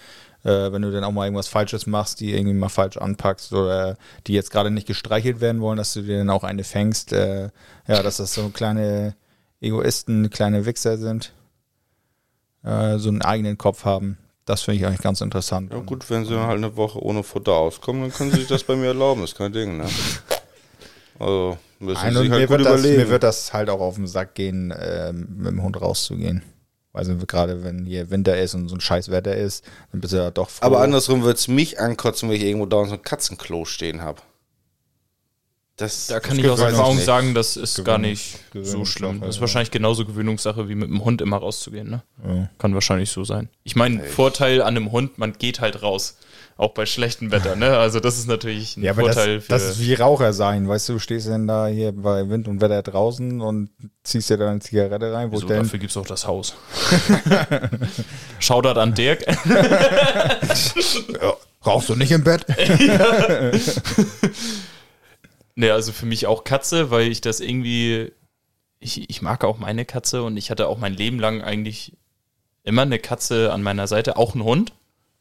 äh, 0.43 0.71
wenn 0.71 0.81
du 0.81 0.91
dann 0.91 1.03
auch 1.03 1.11
mal 1.11 1.25
irgendwas 1.25 1.47
Falsches 1.47 1.85
machst, 1.85 2.19
die 2.19 2.33
irgendwie 2.33 2.53
mal 2.53 2.69
falsch 2.69 2.97
anpackst 2.97 3.53
oder 3.53 3.97
die 4.27 4.33
jetzt 4.33 4.51
gerade 4.51 4.71
nicht 4.71 4.87
gestreichelt 4.87 5.41
werden 5.41 5.61
wollen, 5.61 5.77
dass 5.77 5.93
du 5.93 6.01
dir 6.01 6.19
dann 6.19 6.29
auch 6.29 6.43
eine 6.43 6.63
fängst. 6.63 7.13
Äh, 7.13 7.49
ja, 7.87 8.03
dass 8.03 8.17
das 8.17 8.33
so 8.33 8.49
kleine 8.49 9.15
Egoisten, 9.61 10.29
kleine 10.29 10.65
Wichser 10.65 10.97
sind, 10.97 11.33
äh, 12.63 12.97
so 12.97 13.09
einen 13.09 13.21
eigenen 13.21 13.57
Kopf 13.57 13.85
haben. 13.85 14.17
Das 14.45 14.63
finde 14.63 14.79
ich 14.79 14.85
eigentlich 14.85 15.01
ganz 15.01 15.21
interessant. 15.21 15.71
Ja 15.71 15.79
gut, 15.79 16.09
wenn 16.09 16.25
sie 16.25 16.35
halt 16.35 16.57
eine 16.57 16.75
Woche 16.75 17.03
ohne 17.03 17.21
Futter 17.23 17.53
auskommen, 17.53 18.01
dann 18.01 18.11
können 18.11 18.31
sie 18.31 18.39
sich 18.39 18.47
das 18.47 18.63
bei 18.63 18.75
mir 18.75 18.87
erlauben, 18.87 19.23
ist 19.23 19.35
kein 19.35 19.53
Ding, 19.53 19.77
ne? 19.77 19.85
Also 21.19 21.57
müssen 21.79 21.99
sie 22.13 22.19
sich 22.21 22.31
halt 22.31 22.41
mir, 22.41 22.47
gut 22.47 22.49
wird 22.49 22.65
das, 22.65 22.79
überlegen. 22.79 22.97
mir 22.97 23.09
wird 23.09 23.23
das 23.23 23.53
halt 23.53 23.69
auch 23.69 23.81
auf 23.81 23.95
den 23.95 24.07
Sack 24.07 24.35
gehen, 24.35 24.73
ähm, 24.79 25.27
mit 25.37 25.51
dem 25.51 25.61
Hund 25.61 25.79
rauszugehen. 25.79 26.43
Also 26.93 27.15
gerade 27.15 27.63
wenn 27.63 27.85
hier 27.85 28.09
Winter 28.09 28.37
ist 28.37 28.55
und 28.55 28.67
so 28.67 28.75
ein 28.75 28.81
scheiß 28.81 29.09
Wetter 29.11 29.35
ist, 29.35 29.63
dann 29.91 30.01
bist 30.01 30.13
du 30.13 30.17
ja 30.17 30.31
doch 30.31 30.49
froh. 30.49 30.65
Aber 30.65 30.81
andersrum 30.81 31.23
wird 31.23 31.37
es 31.37 31.47
mich 31.47 31.79
ankotzen, 31.79 32.29
wenn 32.29 32.35
ich 32.37 32.43
irgendwo 32.43 32.65
dauernd 32.65 32.89
so 32.89 32.95
ein 32.95 33.01
Katzenklo 33.03 33.65
stehen 33.65 34.01
habe. 34.01 34.21
Das, 35.77 36.07
Da 36.07 36.19
kann 36.19 36.35
das 36.35 36.45
ich 36.45 36.51
aus 36.51 36.59
Erfahrung 36.59 36.95
nicht. 36.97 37.05
sagen, 37.05 37.33
das 37.33 37.55
ist 37.55 37.79
Gewöhnungs- 37.79 37.83
gar 37.83 37.97
nicht 37.99 38.39
so 38.53 38.83
schlimm. 38.83 39.21
Das 39.21 39.35
ist 39.35 39.41
wahrscheinlich 39.41 39.71
genauso 39.71 40.03
Gewöhnungssache 40.05 40.67
wie 40.67 40.75
mit 40.75 40.89
dem 40.89 41.05
Hund 41.05 41.21
immer 41.21 41.37
rauszugehen. 41.37 41.89
Ne? 41.89 42.03
Ja. 42.27 42.49
Kann 42.57 42.73
wahrscheinlich 42.73 43.11
so 43.11 43.23
sein. 43.23 43.47
Ich 43.63 43.77
meine, 43.77 44.03
Vorteil 44.03 44.61
an 44.61 44.75
einem 44.75 44.91
Hund, 44.91 45.17
man 45.19 45.33
geht 45.33 45.61
halt 45.61 45.81
raus. 45.81 46.17
Auch 46.59 46.73
bei 46.73 46.85
schlechtem 46.85 47.31
Wetter. 47.31 47.55
Ne? 47.55 47.77
Also 47.77 48.01
das 48.01 48.17
ist 48.17 48.27
natürlich 48.27 48.75
ein 48.75 48.83
Ja, 48.83 48.91
aber 48.91 49.03
Vorteil 49.03 49.37
das, 49.37 49.45
für... 49.45 49.49
das 49.53 49.63
ist 49.63 49.79
wie 49.79 49.93
Raucher 49.93 50.33
sein, 50.33 50.67
weißt 50.67 50.89
du, 50.89 50.93
du 50.93 50.99
stehst 50.99 51.29
dann 51.29 51.47
da 51.47 51.67
hier 51.67 51.93
bei 51.93 52.27
Wind 52.27 52.49
und 52.49 52.59
Wetter 52.59 52.83
draußen 52.83 53.39
und 53.39 53.69
ziehst 54.03 54.29
dir 54.29 54.35
dann 54.35 54.49
eine 54.49 54.59
Zigarette 54.59 55.13
rein, 55.13 55.31
wo 55.31 55.37
Wieso, 55.37 55.47
denn, 55.47 55.63
dafür 55.63 55.79
gibt 55.79 55.91
es 55.91 55.95
auch 55.95 56.05
das 56.05 56.27
Haus. 56.27 56.55
Shoutout 58.39 58.77
an 58.77 58.93
Dirk. 58.93 59.23
rauchst 61.65 61.87
du 61.87 61.95
nicht 61.95 62.11
im 62.11 62.25
Bett? 62.25 62.45
Ne, 65.55 65.73
also 65.73 65.91
für 65.91 66.05
mich 66.05 66.25
auch 66.25 66.45
Katze, 66.45 66.89
weil 66.89 67.09
ich 67.09 67.19
das 67.19 67.41
irgendwie, 67.41 68.13
ich, 68.79 69.09
ich 69.09 69.21
mag 69.21 69.43
auch 69.43 69.57
meine 69.57 69.83
Katze 69.83 70.23
und 70.23 70.37
ich 70.37 70.51
hatte 70.51 70.67
auch 70.67 70.77
mein 70.77 70.93
Leben 70.93 71.19
lang 71.19 71.41
eigentlich 71.41 71.97
immer 72.63 72.83
eine 72.83 72.97
Katze 72.97 73.51
an 73.51 73.61
meiner 73.61 73.85
Seite, 73.87 74.15
auch 74.15 74.35
einen 74.35 74.45
Hund, 74.45 74.71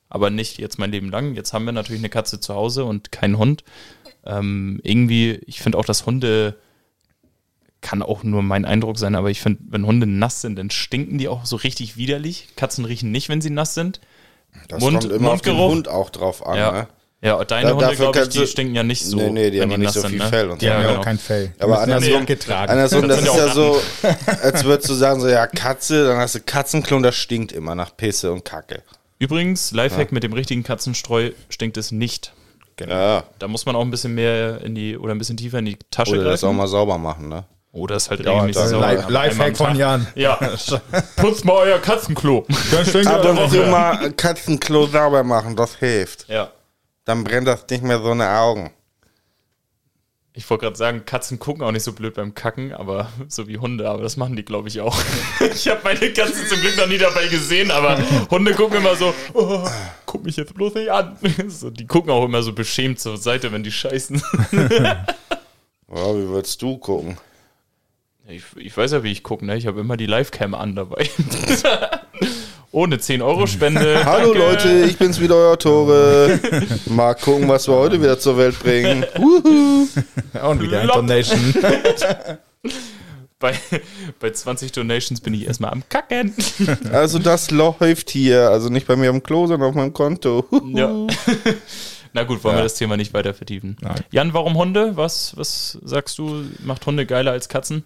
aber 0.08 0.30
nicht 0.30 0.58
jetzt 0.58 0.78
mein 0.78 0.90
Leben 0.90 1.10
lang. 1.10 1.34
Jetzt 1.34 1.52
haben 1.52 1.64
wir 1.64 1.72
natürlich 1.72 2.00
eine 2.00 2.08
Katze 2.08 2.40
zu 2.40 2.54
Hause 2.54 2.84
und 2.84 3.12
keinen 3.12 3.38
Hund. 3.38 3.64
Ähm, 4.24 4.80
irgendwie, 4.82 5.40
ich 5.46 5.60
finde 5.60 5.78
auch, 5.78 5.84
dass 5.84 6.06
Hunde 6.06 6.56
kann 7.80 8.02
auch 8.02 8.24
nur 8.24 8.42
mein 8.42 8.64
Eindruck 8.64 8.98
sein, 8.98 9.14
aber 9.14 9.30
ich 9.30 9.40
finde, 9.40 9.60
wenn 9.68 9.86
Hunde 9.86 10.06
nass 10.06 10.40
sind, 10.40 10.58
dann 10.58 10.70
stinken 10.70 11.16
die 11.18 11.28
auch 11.28 11.44
so 11.44 11.56
richtig 11.56 11.96
widerlich. 11.96 12.48
Katzen 12.56 12.84
riechen 12.84 13.12
nicht, 13.12 13.28
wenn 13.28 13.40
sie 13.40 13.50
nass 13.50 13.74
sind. 13.74 14.00
Das 14.68 14.80
Mund- 14.80 15.00
kommt 15.00 15.12
immer 15.12 15.30
auf 15.30 15.42
den 15.42 15.54
Mundgeruch. 15.54 15.70
Hund 15.70 15.88
auch 15.88 16.10
drauf 16.10 16.44
an, 16.46 16.56
Ja. 16.58 16.72
ne? 16.72 16.88
Ja, 17.20 17.44
deine 17.44 17.70
Da- 17.70 17.74
Hunde, 17.76 17.96
glaube 17.96 18.20
ich, 18.20 18.28
die 18.28 18.38
du- 18.38 18.46
stinken 18.46 18.74
ja 18.76 18.82
nicht 18.84 19.04
so. 19.04 19.16
Nee, 19.16 19.30
nee, 19.30 19.50
die 19.50 19.60
haben 19.60 19.68
nicht 19.70 19.80
nass 19.80 19.94
so 19.94 20.00
sind, 20.02 20.10
viel 20.10 20.18
ne? 20.20 20.26
Fell 20.26 20.50
und 20.50 20.60
so. 20.60 20.66
Ja, 20.66 20.80
Ja, 20.80 20.86
genau. 20.88 21.00
auch 21.00 21.04
kein 21.04 21.18
Fell. 21.18 21.52
Die 21.56 21.62
Aber 21.62 21.80
andersrum- 21.80 22.12
nicht 22.14 22.26
getragen. 22.26 22.70
Andersrum, 22.72 23.08
Das 23.08 23.16
das 23.22 23.24
sind 23.34 23.34
ist 23.34 23.46
ja 23.48 23.54
so, 23.54 23.80
als 24.42 24.64
würdest 24.64 24.88
du 24.88 24.94
sagen, 24.94 25.20
so, 25.20 25.28
ja, 25.28 25.46
Katze, 25.48 26.06
dann 26.06 26.18
hast 26.18 26.34
du 26.36 26.40
Katzenklo 26.40 26.96
und 26.96 27.02
das 27.02 27.16
stinkt 27.16 27.50
immer 27.52 27.74
nach 27.74 27.96
Pisse 27.96 28.32
und 28.32 28.44
Kacke. 28.44 28.82
Übrigens, 29.18 29.72
Lifehack 29.72 30.12
mit 30.12 30.22
dem 30.22 30.32
richtigen 30.32 30.62
Katzenstreu 30.62 31.32
stinkt 31.48 31.76
es 31.76 31.90
nicht. 31.92 32.32
Ja, 32.80 33.24
Da 33.40 33.48
muss 33.48 33.66
man 33.66 33.74
auch 33.74 33.80
ein 33.82 33.90
bisschen 33.90 34.14
mehr 34.14 34.60
in 34.62 34.74
die 34.76 34.96
oder 34.96 35.12
ein 35.12 35.18
bisschen 35.18 35.36
tiefer 35.36 35.58
in 35.58 35.64
die 35.64 35.78
Tasche 35.90 36.12
oder 36.12 36.24
das 36.24 36.44
auch 36.44 36.48
greifen. 36.48 36.56
mal 36.58 36.68
sauber 36.68 36.96
machen, 36.98 37.28
ne? 37.28 37.44
Oder 37.72 37.96
es 37.96 38.08
halt 38.08 38.24
Dauert 38.24 38.44
regelmäßig 38.48 38.70
sauber. 38.70 39.10
Lifehack 39.10 39.56
von. 39.56 39.76
Jan. 39.76 40.06
Ja, 40.14 40.38
putzt 41.16 41.44
mal 41.44 41.52
euer 41.54 41.78
Katzenklo. 41.78 42.46
Ab 42.48 43.24
und 43.24 43.50
zu 43.50 43.66
mal 43.66 44.12
Katzenklo 44.12 44.86
sauber 44.86 45.22
machen, 45.24 45.56
das 45.56 45.74
hilft. 45.76 46.28
Ja. 46.28 46.50
Dann 47.04 47.24
brennt 47.24 47.48
das 47.48 47.64
nicht 47.68 47.82
mehr 47.82 48.00
so 48.00 48.10
eine 48.12 48.30
Augen. 48.30 48.70
Ich 50.38 50.48
wollte 50.48 50.66
gerade 50.66 50.76
sagen, 50.76 51.04
Katzen 51.04 51.40
gucken 51.40 51.64
auch 51.64 51.72
nicht 51.72 51.82
so 51.82 51.92
blöd 51.92 52.14
beim 52.14 52.32
Kacken, 52.32 52.72
aber 52.72 53.10
so 53.28 53.48
wie 53.48 53.58
Hunde, 53.58 53.90
aber 53.90 54.04
das 54.04 54.16
machen 54.16 54.36
die, 54.36 54.44
glaube 54.44 54.68
ich, 54.68 54.80
auch. 54.80 54.96
Ich 55.40 55.66
habe 55.66 55.80
meine 55.82 56.12
Katze 56.12 56.46
zum 56.46 56.60
Glück 56.60 56.76
noch 56.76 56.86
nie 56.86 56.96
dabei 56.96 57.26
gesehen, 57.26 57.72
aber 57.72 57.98
Hunde 58.30 58.54
gucken 58.54 58.76
immer 58.78 58.94
so, 58.94 59.12
oh, 59.34 59.68
guck 60.06 60.24
mich 60.24 60.36
jetzt 60.36 60.54
bloß 60.54 60.74
nicht 60.74 60.92
an. 60.92 61.18
So, 61.48 61.70
die 61.70 61.88
gucken 61.88 62.12
auch 62.12 62.24
immer 62.24 62.42
so 62.42 62.52
beschämt 62.52 63.00
zur 63.00 63.16
Seite, 63.16 63.50
wenn 63.50 63.64
die 63.64 63.72
scheißen. 63.72 64.22
Ja, 64.52 65.06
wie 65.88 66.28
würdest 66.28 66.62
du 66.62 66.78
gucken? 66.78 67.18
Ich, 68.28 68.44
ich 68.54 68.76
weiß 68.76 68.92
ja, 68.92 69.02
wie 69.02 69.10
ich 69.10 69.24
gucke, 69.24 69.44
ne? 69.44 69.56
Ich 69.56 69.66
habe 69.66 69.80
immer 69.80 69.96
die 69.96 70.06
Livecam 70.06 70.54
an 70.54 70.76
dabei. 70.76 71.10
Ohne 72.70 72.96
10-Euro-Spende. 72.96 74.04
Hallo 74.04 74.32
Danke. 74.34 74.38
Leute, 74.38 74.84
ich 74.86 74.98
bin's 74.98 75.20
wieder, 75.20 75.36
euer 75.36 75.58
Tore. 75.58 76.38
Mal 76.86 77.14
gucken, 77.14 77.48
was 77.48 77.66
wir 77.66 77.74
heute 77.74 78.00
wieder 78.00 78.18
zur 78.18 78.36
Welt 78.36 78.58
bringen. 78.60 79.04
Und 79.14 80.60
wieder 80.60 80.80
ein. 80.82 80.88
Donation. 80.88 81.54
Bei, 83.40 83.54
bei 84.18 84.32
20 84.32 84.72
Donations 84.72 85.20
bin 85.20 85.32
ich 85.32 85.46
erstmal 85.46 85.70
am 85.70 85.84
Kacken. 85.88 86.34
Also 86.90 87.20
das 87.20 87.52
läuft 87.52 88.10
hier, 88.10 88.50
also 88.50 88.68
nicht 88.68 88.88
bei 88.88 88.96
mir 88.96 89.10
am 89.10 89.22
Klo, 89.22 89.46
sondern 89.46 89.68
auf 89.68 89.76
meinem 89.76 89.92
Konto. 89.92 90.44
Ja. 90.74 91.06
Na 92.12 92.24
gut, 92.24 92.42
wollen 92.42 92.56
Ja. 92.56 92.58
wir 92.62 92.64
das 92.64 92.74
Thema 92.74 92.96
nicht 92.96 93.14
weiter 93.14 93.34
vertiefen. 93.34 93.76
Nein. 93.80 94.00
Jan, 94.10 94.34
warum 94.34 94.56
Hunde? 94.56 94.96
Was, 94.96 95.36
was 95.36 95.78
sagst 95.84 96.18
du? 96.18 96.46
Macht 96.64 96.84
Hunde 96.84 97.06
geiler 97.06 97.30
als 97.30 97.48
Katzen? 97.48 97.84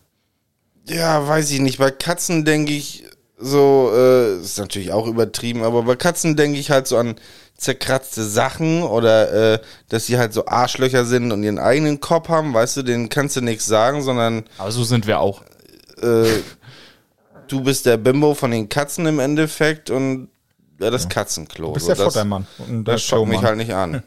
Ja, 0.88 1.28
weiß 1.28 1.50
ich 1.50 1.60
nicht. 1.60 1.76
Bei 1.76 1.90
Katzen 1.90 2.46
denke 2.46 2.72
ich 2.72 3.04
so, 3.42 3.90
äh, 3.94 4.40
ist 4.40 4.58
natürlich 4.58 4.92
auch 4.92 5.06
übertrieben, 5.06 5.62
aber 5.64 5.82
bei 5.82 5.96
Katzen 5.96 6.36
denke 6.36 6.58
ich 6.58 6.70
halt 6.70 6.86
so 6.86 6.96
an 6.96 7.16
zerkratzte 7.56 8.24
Sachen 8.24 8.82
oder 8.82 9.54
äh, 9.54 9.58
dass 9.88 10.06
sie 10.06 10.18
halt 10.18 10.32
so 10.32 10.46
Arschlöcher 10.46 11.04
sind 11.04 11.30
und 11.32 11.42
ihren 11.44 11.58
eigenen 11.58 12.00
Kopf 12.00 12.28
haben, 12.28 12.54
weißt 12.54 12.78
du, 12.78 12.82
denen 12.82 13.08
kannst 13.08 13.36
du 13.36 13.40
nichts 13.40 13.66
sagen, 13.66 14.02
sondern 14.02 14.44
Aber 14.58 14.72
so 14.72 14.82
sind 14.84 15.06
wir 15.06 15.20
auch. 15.20 15.42
äh, 16.00 16.24
du 17.48 17.60
bist 17.62 17.86
der 17.86 17.98
Bimbo 17.98 18.34
von 18.34 18.50
den 18.50 18.68
Katzen 18.68 19.06
im 19.06 19.18
Endeffekt 19.20 19.90
und 19.90 20.28
ja, 20.80 20.90
das 20.90 21.08
Katzenklo. 21.08 21.68
Du 21.68 21.74
bist 21.74 21.86
So, 21.86 21.94
der 21.94 22.04
das, 22.04 22.14
Futtermann. 22.14 22.46
Und 22.68 22.84
der 22.86 22.94
Das 22.94 23.02
schaut 23.02 23.28
mich 23.28 23.42
halt 23.42 23.56
nicht 23.56 23.72
an. 23.74 24.02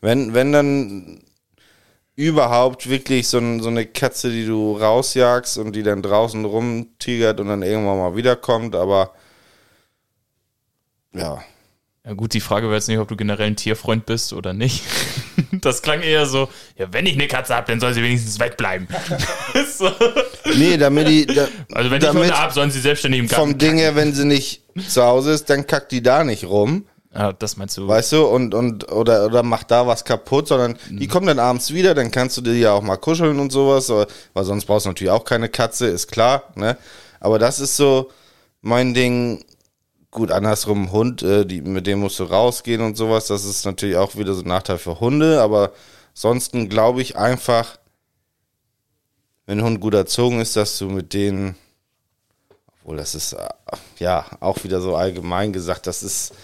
Wenn, 0.00 0.32
wenn 0.34 0.52
dann 0.52 1.20
überhaupt 2.14 2.88
wirklich 2.88 3.28
so, 3.28 3.40
so 3.60 3.68
eine 3.68 3.86
Katze, 3.86 4.30
die 4.30 4.46
du 4.46 4.76
rausjagst 4.76 5.58
und 5.58 5.74
die 5.74 5.82
dann 5.82 6.02
draußen 6.02 6.44
rumtigert 6.44 7.40
und 7.40 7.48
dann 7.48 7.62
irgendwann 7.62 7.98
mal 7.98 8.16
wiederkommt, 8.16 8.74
aber 8.74 9.12
ja. 11.14 11.42
Ja 12.04 12.14
gut, 12.14 12.34
die 12.34 12.40
Frage 12.40 12.66
wäre 12.66 12.76
jetzt 12.76 12.88
nicht, 12.88 12.98
ob 12.98 13.06
du 13.06 13.16
generell 13.16 13.46
ein 13.46 13.56
Tierfreund 13.56 14.06
bist 14.06 14.32
oder 14.32 14.52
nicht. 14.52 14.82
Das 15.60 15.82
klang 15.82 16.00
eher 16.00 16.26
so, 16.26 16.48
ja, 16.76 16.92
wenn 16.92 17.06
ich 17.06 17.12
eine 17.14 17.28
Katze 17.28 17.54
habe, 17.54 17.66
dann 17.66 17.78
soll 17.78 17.92
sie 17.94 18.02
wenigstens 18.02 18.40
wegbleiben. 18.40 18.88
so. 19.76 19.90
Nee, 20.56 20.76
damit 20.76 21.08
die. 21.08 21.26
Da, 21.26 21.46
Also 21.72 21.90
wenn 21.90 22.02
ich 22.02 22.08
Hunde 22.08 22.36
habe, 22.36 22.52
sollen 22.52 22.70
sie 22.70 22.80
selbstständig 22.80 23.20
im 23.20 23.28
Garten 23.28 23.50
vom 23.50 23.58
Ding 23.58 23.76
her, 23.76 23.94
wenn 23.94 24.12
sie 24.12 24.24
nicht 24.24 24.62
zu 24.88 25.02
Hause 25.02 25.32
ist, 25.32 25.50
dann 25.50 25.66
kackt 25.66 25.92
die 25.92 26.02
da 26.02 26.24
nicht 26.24 26.44
rum, 26.44 26.86
Ah, 27.14 27.32
das 27.32 27.58
meinst 27.58 27.76
du? 27.76 27.86
weißt 27.86 28.12
du, 28.12 28.24
und, 28.24 28.54
und 28.54 28.90
oder, 28.90 29.26
oder 29.26 29.42
macht 29.42 29.70
da 29.70 29.86
was 29.86 30.04
kaputt, 30.04 30.48
sondern 30.48 30.78
die 30.88 31.08
kommen 31.08 31.26
dann 31.26 31.38
abends 31.38 31.70
wieder, 31.72 31.94
dann 31.94 32.10
kannst 32.10 32.38
du 32.38 32.40
dir 32.40 32.56
ja 32.56 32.72
auch 32.72 32.80
mal 32.80 32.96
kuscheln 32.96 33.38
und 33.38 33.52
sowas, 33.52 33.90
weil 33.90 34.44
sonst 34.44 34.64
brauchst 34.64 34.86
du 34.86 34.90
natürlich 34.90 35.10
auch 35.10 35.24
keine 35.24 35.50
Katze, 35.50 35.88
ist 35.88 36.10
klar, 36.10 36.44
ne? 36.54 36.78
Aber 37.20 37.38
das 37.38 37.60
ist 37.60 37.76
so 37.76 38.10
mein 38.62 38.94
Ding. 38.94 39.44
Gut, 40.10 40.30
andersrum, 40.30 40.92
Hund, 40.92 41.22
äh, 41.22 41.46
die, 41.46 41.62
mit 41.62 41.86
dem 41.86 42.00
musst 42.00 42.18
du 42.18 42.24
rausgehen 42.24 42.82
und 42.82 42.98
sowas, 42.98 43.28
das 43.28 43.46
ist 43.46 43.64
natürlich 43.64 43.96
auch 43.96 44.14
wieder 44.14 44.34
so 44.34 44.42
ein 44.42 44.48
Nachteil 44.48 44.76
für 44.76 45.00
Hunde, 45.00 45.40
aber 45.40 45.72
ansonsten 46.14 46.68
glaube 46.68 47.00
ich 47.00 47.16
einfach, 47.16 47.78
wenn 49.46 49.58
ein 49.58 49.64
Hund 49.64 49.80
gut 49.80 49.94
erzogen 49.94 50.40
ist, 50.40 50.54
dass 50.54 50.76
du 50.76 50.90
mit 50.90 51.14
denen, 51.14 51.56
obwohl 52.82 52.98
das 52.98 53.14
ist, 53.14 53.32
äh, 53.32 53.48
ja, 54.00 54.26
auch 54.40 54.64
wieder 54.64 54.82
so 54.82 54.96
allgemein 54.96 55.50
gesagt, 55.54 55.86
das 55.86 56.02
ist, 56.02 56.34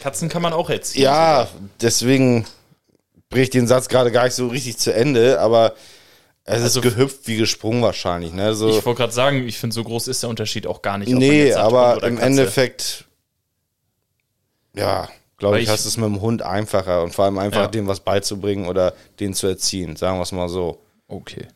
Katzen 0.00 0.28
kann 0.28 0.42
man 0.42 0.52
auch 0.52 0.70
erziehen. 0.70 1.02
ja, 1.02 1.48
deswegen 1.80 2.46
bricht 3.28 3.54
ich 3.54 3.60
den 3.60 3.66
Satz 3.68 3.88
gerade 3.88 4.10
gar 4.10 4.24
nicht 4.24 4.34
so 4.34 4.48
richtig 4.48 4.78
zu 4.78 4.92
Ende, 4.92 5.38
aber 5.40 5.74
es 6.44 6.62
Also- 6.62 6.80
ist 6.80 6.82
gehüpft 6.82 7.26
wie 7.28 7.36
gesprungen 7.36 7.82
wahrscheinlich, 7.82 8.32
ne? 8.32 8.54
So, 8.54 8.70
Ich 8.70 8.84
wollte 8.84 8.98
gerade 8.98 9.12
sagen, 9.12 9.46
ich 9.46 9.58
finde, 9.58 9.74
so 9.74 9.84
groß 9.84 10.08
ist 10.08 10.22
der 10.22 10.30
Unterschied 10.30 10.66
auch 10.66 10.82
gar 10.82 10.98
nicht. 10.98 11.12
nee, 11.12 11.52
aber 11.52 12.02
im 12.02 12.16
Katze. 12.16 12.26
Endeffekt, 12.26 13.04
ja, 14.74 15.08
glaube 15.36 15.58
ich, 15.58 15.64
ich- 15.64 15.70
hast 15.70 15.84
du 15.84 15.88
es 15.88 15.96
mit 15.96 16.06
dem 16.06 16.20
Hund 16.20 16.42
einfacher 16.42 17.02
und 17.02 17.14
vor 17.14 17.24
allem 17.26 17.38
einfach 17.38 17.62
Ja. 17.62 17.68
dem 17.68 17.86
was 17.86 18.00
beizubringen 18.00 18.66
oder 18.66 18.94
den 19.20 19.34
zu 19.34 19.46
erziehen, 19.46 19.96
sagen 19.96 20.18
wir 20.18 20.22
es 20.22 20.32
mal 20.32 20.48
so. 20.48 20.80
Okay. 21.08 21.46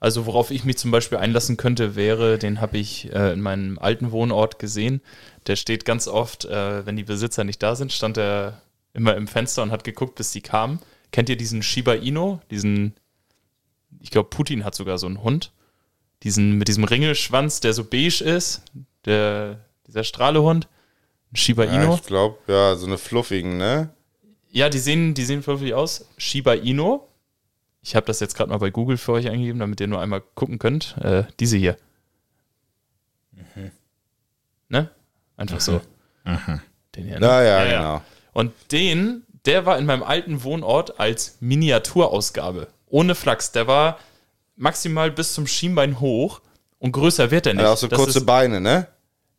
Also 0.00 0.26
worauf 0.26 0.50
ich 0.50 0.64
mich 0.64 0.76
zum 0.76 0.90
Beispiel 0.90 1.18
einlassen 1.18 1.56
könnte, 1.56 1.96
wäre, 1.96 2.38
den 2.38 2.60
habe 2.60 2.76
ich 2.78 3.12
äh, 3.12 3.32
in 3.32 3.40
meinem 3.40 3.78
alten 3.78 4.10
Wohnort 4.12 4.58
gesehen. 4.58 5.00
Der 5.46 5.56
steht 5.56 5.84
ganz 5.84 6.08
oft, 6.08 6.44
äh, 6.44 6.84
wenn 6.84 6.96
die 6.96 7.04
Besitzer 7.04 7.44
nicht 7.44 7.62
da 7.62 7.74
sind, 7.74 7.92
stand 7.92 8.18
er 8.18 8.60
immer 8.92 9.16
im 9.16 9.26
Fenster 9.26 9.62
und 9.62 9.70
hat 9.70 9.84
geguckt, 9.84 10.14
bis 10.16 10.30
die 10.32 10.40
kamen. 10.42 10.78
Kennt 11.10 11.28
ihr 11.28 11.36
diesen 11.36 11.62
Shiba 11.62 11.94
Inu? 11.94 12.38
Diesen, 12.50 12.94
ich 14.00 14.10
glaube, 14.10 14.28
Putin 14.30 14.64
hat 14.64 14.74
sogar 14.74 14.98
so 14.98 15.06
einen 15.06 15.22
Hund. 15.22 15.52
Diesen 16.22 16.52
mit 16.58 16.68
diesem 16.68 16.84
Ringelschwanz, 16.84 17.60
der 17.60 17.72
so 17.72 17.84
beige 17.84 18.22
ist, 18.24 18.62
der, 19.04 19.60
dieser 19.86 20.04
Strahlehund. 20.04 20.68
Shiba 21.32 21.64
Ja, 21.64 21.82
Inu. 21.82 21.94
ich 21.94 22.02
glaube, 22.04 22.38
ja, 22.46 22.76
so 22.76 22.86
eine 22.86 22.98
fluffigen, 22.98 23.56
ne? 23.56 23.90
Ja, 24.50 24.68
die 24.68 24.78
sehen, 24.78 25.14
die 25.14 25.24
sehen 25.24 25.42
fluffig 25.42 25.74
aus. 25.74 26.08
Shiba 26.16 26.54
Inu. 26.54 27.00
Ich 27.86 27.94
habe 27.94 28.06
das 28.06 28.18
jetzt 28.20 28.34
gerade 28.34 28.48
mal 28.50 28.56
bei 28.56 28.70
Google 28.70 28.96
für 28.96 29.12
euch 29.12 29.28
eingegeben, 29.28 29.60
damit 29.60 29.78
ihr 29.78 29.86
nur 29.86 30.00
einmal 30.00 30.22
gucken 30.34 30.58
könnt. 30.58 30.96
Äh, 31.02 31.24
diese 31.38 31.58
hier. 31.58 31.76
Ne? 34.68 34.88
Einfach 35.36 35.60
so. 35.60 35.80
Den 36.96 37.04
hier, 37.04 37.20
ne? 37.20 37.26
Ja, 37.26 37.42
ja, 37.42 37.64
genau. 37.64 38.02
Und 38.32 38.52
den, 38.72 39.24
der 39.44 39.66
war 39.66 39.78
in 39.78 39.84
meinem 39.86 40.02
alten 40.02 40.42
Wohnort 40.44 40.98
als 40.98 41.36
Miniaturausgabe. 41.40 42.68
Ohne 42.88 43.14
Flachs. 43.14 43.52
Der 43.52 43.66
war 43.66 43.98
maximal 44.56 45.10
bis 45.10 45.34
zum 45.34 45.46
Schienbein 45.46 46.00
hoch 46.00 46.40
und 46.78 46.92
größer 46.92 47.30
wird 47.30 47.46
er 47.46 47.54
nicht. 47.54 47.62
Ja, 47.62 47.72
auch 47.72 47.76
so 47.76 47.88
Das 47.88 47.98
kurze 47.98 48.22
Beine, 48.24 48.60
ne? 48.60 48.86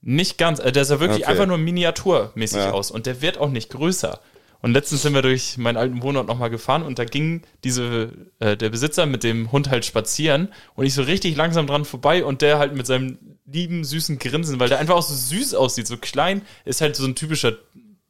nicht 0.01 0.37
ganz, 0.37 0.59
äh, 0.59 0.71
der 0.71 0.85
sah 0.85 0.99
wirklich 0.99 1.23
Okay. 1.23 1.31
einfach 1.31 1.47
nur 1.47 1.57
miniaturmäßig 1.57 2.59
Ja. 2.59 2.71
aus 2.71 2.91
und 2.91 3.07
der 3.07 3.21
wird 3.21 3.39
auch 3.39 3.49
nicht 3.49 3.71
größer. 3.71 4.19
Und 4.65 4.73
letztens 4.73 5.03
sind 5.03 5.13
wir 5.13 5.21
durch 5.21 5.59
meinen 5.59 5.77
alten 5.77 6.01
Wohnort 6.01 6.25
nochmal 6.27 6.49
gefahren 6.49 6.81
und 6.81 6.97
da 6.97 7.05
ging 7.05 7.43
diese, 7.63 8.09
äh, 8.39 8.57
der 8.57 8.71
Besitzer 8.71 9.05
mit 9.05 9.23
dem 9.23 9.51
Hund 9.51 9.69
halt 9.69 9.85
spazieren 9.85 10.47
und 10.73 10.87
ich 10.87 10.95
so 10.95 11.03
richtig 11.03 11.35
langsam 11.35 11.67
dran 11.67 11.85
vorbei 11.85 12.25
und 12.25 12.41
der 12.41 12.57
halt 12.57 12.73
mit 12.73 12.87
seinem 12.87 13.19
lieben, 13.45 13.83
süßen 13.83 14.17
Grinsen, 14.17 14.59
weil 14.59 14.67
der 14.67 14.79
einfach 14.79 14.95
auch 14.95 15.03
so 15.03 15.13
süß 15.13 15.53
aussieht, 15.53 15.85
so 15.85 15.97
klein, 15.97 16.41
ist 16.65 16.81
halt 16.81 16.95
so 16.95 17.05
ein 17.05 17.13
typischer, 17.13 17.53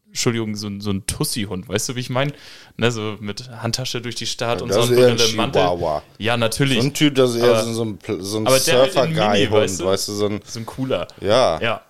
Entschuldigung, 0.07 0.55
so 0.55 0.67
ein, 0.67 0.79
so 0.79 0.91
ein 0.91 1.05
Tussi-Hund, 1.05 1.67
weißt 1.67 1.89
du, 1.89 1.95
wie 1.97 1.99
ich 1.99 2.09
meine? 2.09 2.31
Ne, 2.77 2.89
so 2.89 3.17
mit 3.19 3.49
Handtasche 3.49 3.99
durch 3.99 4.15
die 4.15 4.25
Stadt 4.25 4.61
und 4.61 4.69
das 4.69 4.77
so 4.77 4.93
ein 4.93 4.97
Brille, 4.97 5.33
Mantel. 5.35 5.77
Ja, 6.19 6.37
natürlich. 6.37 6.79
So 6.79 6.85
ein 6.87 6.93
Typ, 6.93 7.15
das 7.15 7.31
ist 7.31 7.41
eher 7.41 7.49
Aber- 7.49 7.63
so, 7.65 7.83
ein, 7.83 7.99
so 8.19 8.37
ein 8.37 8.47
halt 8.47 8.61
Surfer-Guy-Hund, 8.61 9.51
weißt 9.51 9.83
weißt, 9.83 10.07
du? 10.07 10.11
du? 10.13 10.17
so 10.17 10.25
ein, 10.27 10.39
so 10.45 10.59
ein 10.61 10.65
cooler. 10.65 11.05
ja. 11.19 11.59
Ja. 11.59 11.81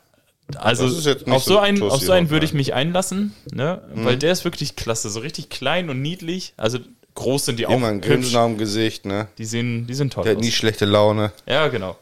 Also 0.58 0.86
auf 0.86 1.44
so 1.44 1.54
so 1.54 1.58
ein 1.60 1.76
einen, 1.76 1.90
auf 1.90 2.02
so 2.02 2.12
einen 2.12 2.30
würde 2.30 2.46
ich 2.46 2.54
mich 2.54 2.74
einlassen, 2.74 3.34
ne? 3.52 3.82
Weil 3.96 4.18
der 4.18 4.32
ist 4.32 4.44
wirklich 4.46 4.76
klasse, 4.76 5.10
so 5.10 5.20
richtig 5.20 5.50
klein 5.50 5.90
und 5.90 6.02
niedlich. 6.02 6.54
Also 6.56 6.80
groß 7.16 7.46
sind 7.46 7.58
die 7.60 7.66
auch. 7.66 7.72
Immer 7.72 7.88
ein 7.88 8.02
Grinsen 8.02 8.34
dem 8.34 8.58
Gesicht, 8.58 9.06
ne? 9.06 9.28
Die 9.40 9.46
sehen, 9.46 9.88
die 9.88 9.96
sind 9.96 10.14
toll. 10.14 10.24
Der 10.24 10.34
hat 10.34 10.38
aus. 10.38 10.46
nie 10.46 10.52
schlechte 10.52 10.86
Laune. 10.86 11.32
Ja, 11.48 11.68
genau. 11.70 11.98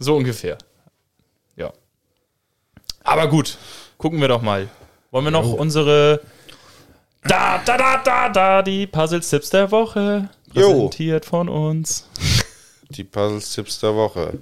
So 0.00 0.16
ungefähr. 0.16 0.58
Ja. 1.56 1.72
Aber 3.04 3.28
gut, 3.28 3.56
gucken 3.98 4.20
wir 4.20 4.28
doch 4.28 4.42
mal. 4.42 4.68
Wollen 5.12 5.24
wir 5.24 5.30
noch 5.30 5.52
unsere 5.52 6.20
da 7.22 7.62
da 7.64 7.76
da 7.78 8.02
da 8.02 8.28
da 8.28 8.62
die 8.62 8.86
Puzzle-Tipps 8.86 9.50
der 9.50 9.70
Woche 9.70 10.28
Jo. 10.52 10.72
präsentiert 10.72 11.24
von 11.24 11.48
uns. 11.48 12.08
Die 12.90 13.04
Puzzles-Tipps 13.04 13.80
der 13.80 13.94
Woche. 13.94 14.34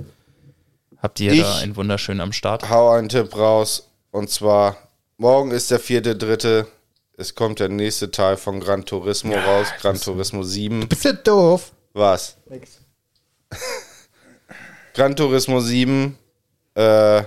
Habt 1.05 1.21
ihr 1.21 1.33
Ich- 1.33 1.43
da 1.43 1.59
einen 1.59 1.77
wunderschönen 1.77 2.23
am 2.23 2.33
Start? 2.33 2.71
Hau 2.71 2.89
einen 2.93 3.11
Tipp 3.11 3.37
raus. 3.37 3.91
Und 4.11 4.31
zwar, 4.31 4.79
morgen 5.19 5.51
ist 5.51 5.71
der 5.71 5.79
vierte, 5.79 6.17
dritte. 6.17 6.67
Es 7.19 7.35
kommt 7.35 7.61
der 7.61 7.69
nächste 7.69 8.11
Teil 8.11 8.39
von 8.39 8.59
Gran 8.59 8.87
Turismo 8.87 9.35
raus. 9.37 9.67
Gran 9.83 10.01
Turismo 10.01 10.43
7. 10.43 10.89
Bist 10.89 11.05
du 11.05 11.13
doof? 11.13 11.73
Was? 11.93 12.39
Gran 14.95 15.15
Turismo 15.15 15.61
7. 15.61 16.17
Äh, 16.75 17.23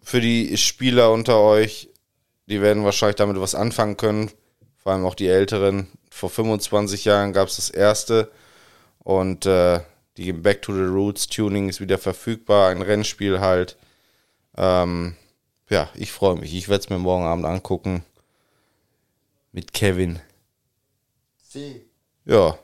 für 0.00 0.20
die 0.20 0.56
Spieler 0.56 1.12
unter 1.12 1.38
euch, 1.38 1.88
die 2.48 2.60
werden 2.60 2.84
wahrscheinlich 2.84 3.14
damit 3.16 3.40
was 3.40 3.54
anfangen 3.54 3.96
können. 3.96 4.32
Vor 4.76 4.90
allem 4.90 5.06
auch 5.06 5.14
die 5.14 5.28
Älteren. 5.28 5.86
Vor 6.10 6.30
25 6.30 7.04
Jahren 7.04 7.32
gab 7.32 7.46
es 7.46 7.54
das 7.56 7.70
erste. 7.70 8.28
Und 8.98 9.46
äh, 9.46 9.78
die 10.16 10.32
Back 10.32 10.62
to 10.62 10.72
the 10.74 10.82
Roots 10.82 11.26
Tuning 11.26 11.68
ist 11.68 11.80
wieder 11.80 11.98
verfügbar. 11.98 12.70
Ein 12.70 12.82
Rennspiel 12.82 13.40
halt. 13.40 13.76
Ähm, 14.56 15.16
ja, 15.70 15.88
ich 15.94 16.12
freue 16.12 16.36
mich. 16.36 16.54
Ich 16.54 16.68
werde 16.68 16.82
es 16.84 16.90
mir 16.90 16.98
morgen 16.98 17.24
Abend 17.24 17.44
angucken. 17.46 18.04
Mit 19.52 19.72
Kevin. 19.72 20.20
Ja, 22.24 22.58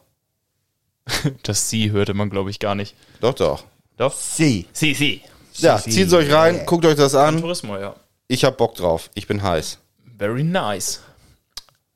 Das 1.43 1.71
Sie 1.71 1.91
hörte 1.91 2.15
man, 2.15 2.31
glaube 2.31 2.51
ich, 2.51 2.59
gar 2.59 2.75
nicht. 2.75 2.95
doch, 3.21 3.35
doch. 3.35 3.65
Doch? 3.97 4.15
Sie. 4.15 4.67
Sie, 4.73 4.95
Sie. 4.95 5.23
Ja, 5.55 5.79
zieht's 5.79 6.13
euch 6.13 6.33
rein, 6.33 6.65
guckt 6.67 6.85
euch 6.85 6.95
das 6.97 7.15
an. 7.15 7.41
Tourismo, 7.41 7.77
ja. 7.77 7.97
Ich 8.29 8.45
hab 8.45 8.57
Bock 8.59 8.77
drauf. 8.77 9.11
Ich 9.15 9.27
bin 9.27 9.43
heiß. 9.43 9.79
Very 10.19 10.45
nice. 10.45 11.03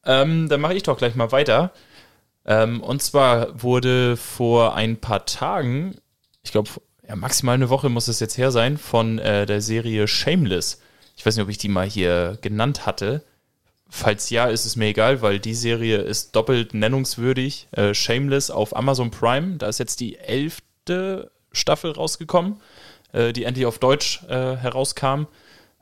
Ähm, 0.05 0.49
dann 0.49 0.61
mache 0.61 0.75
ich 0.75 0.83
doch 0.83 0.99
gleich 0.99 1.15
mal 1.15 1.31
weiter. 1.31 1.73
Ähm, 2.45 2.80
und 2.82 3.03
zwar 3.03 3.62
wurde 3.62 4.16
vor 4.16 4.74
ein 4.74 4.97
paar 4.97 5.26
Tagen, 5.26 5.97
ich 6.43 6.53
glaube, 6.53 6.70
ja, 7.07 7.16
maximal 7.16 7.55
eine 7.55 7.68
Woche 7.68 7.88
muss 7.88 8.09
es 8.09 8.20
jetzt 8.20 8.38
her 8.38 8.51
sein, 8.51 8.78
von 8.78 9.18
äh, 9.18 9.47
der 9.47 9.61
Serie 9.61 10.07
Shameless. 10.09 10.80
Ich 11.16 11.26
weiß 11.26 11.36
nicht, 11.36 11.45
ob 11.45 11.51
ich 11.51 11.59
die 11.59 11.68
mal 11.68 11.88
hier 11.88 12.38
genannt 12.40 12.86
hatte. 12.86 13.24
Falls 13.88 14.30
ja, 14.30 14.47
ist 14.47 14.64
es 14.64 14.76
mir 14.76 14.86
egal, 14.86 15.20
weil 15.20 15.38
die 15.38 15.55
Serie 15.55 15.99
ist 15.99 16.34
doppelt 16.34 16.72
nennungswürdig. 16.74 17.68
Äh, 17.72 17.95
Shameless 17.95 18.51
auf 18.51 18.74
Amazon 18.74 19.11
Prime. 19.11 19.57
Da 19.59 19.68
ist 19.68 19.78
jetzt 19.78 20.01
die 20.01 20.18
elfte 20.18 21.30
Staffel 21.53 21.93
rausgekommen, 21.93 22.61
äh, 23.12 23.32
die 23.32 23.45
endlich 23.45 23.66
auf 23.66 23.78
Deutsch 23.78 24.22
äh, 24.28 24.57
herauskam. 24.57 25.26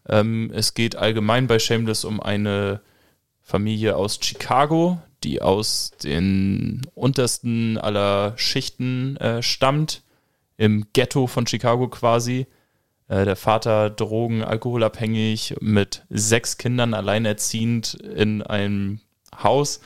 Ähm, 0.08 0.50
es 0.52 0.74
geht 0.74 0.96
allgemein 0.96 1.46
bei 1.46 1.58
Shameless 1.58 2.04
um 2.04 2.20
eine 2.20 2.80
Familie 3.40 3.96
aus 3.96 4.18
Chicago, 4.20 5.00
die 5.22 5.42
aus 5.42 5.92
den 6.02 6.82
untersten 6.94 7.78
aller 7.78 8.34
Schichten 8.36 9.16
äh, 9.16 9.42
stammt, 9.42 10.02
im 10.56 10.86
Ghetto 10.92 11.26
von 11.26 11.46
Chicago 11.46 11.88
quasi. 11.88 12.46
Äh, 13.08 13.24
der 13.24 13.36
Vater 13.36 13.90
drogen, 13.90 14.42
alkoholabhängig, 14.42 15.56
mit 15.60 16.04
sechs 16.10 16.58
Kindern 16.58 16.94
alleinerziehend 16.94 17.94
in 17.94 18.42
einem 18.42 19.00
Haus 19.42 19.80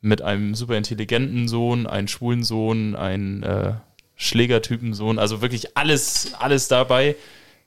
mit 0.00 0.22
einem 0.22 0.54
super 0.54 0.76
intelligenten 0.76 1.48
Sohn, 1.48 1.86
einen 1.86 2.08
schwulen 2.08 2.44
Sohn, 2.44 2.94
einen 2.94 3.42
äh, 3.42 3.72
Schlägertypensohn, 4.16 5.18
also 5.18 5.42
wirklich 5.42 5.76
alles, 5.76 6.32
alles 6.38 6.68
dabei. 6.68 7.16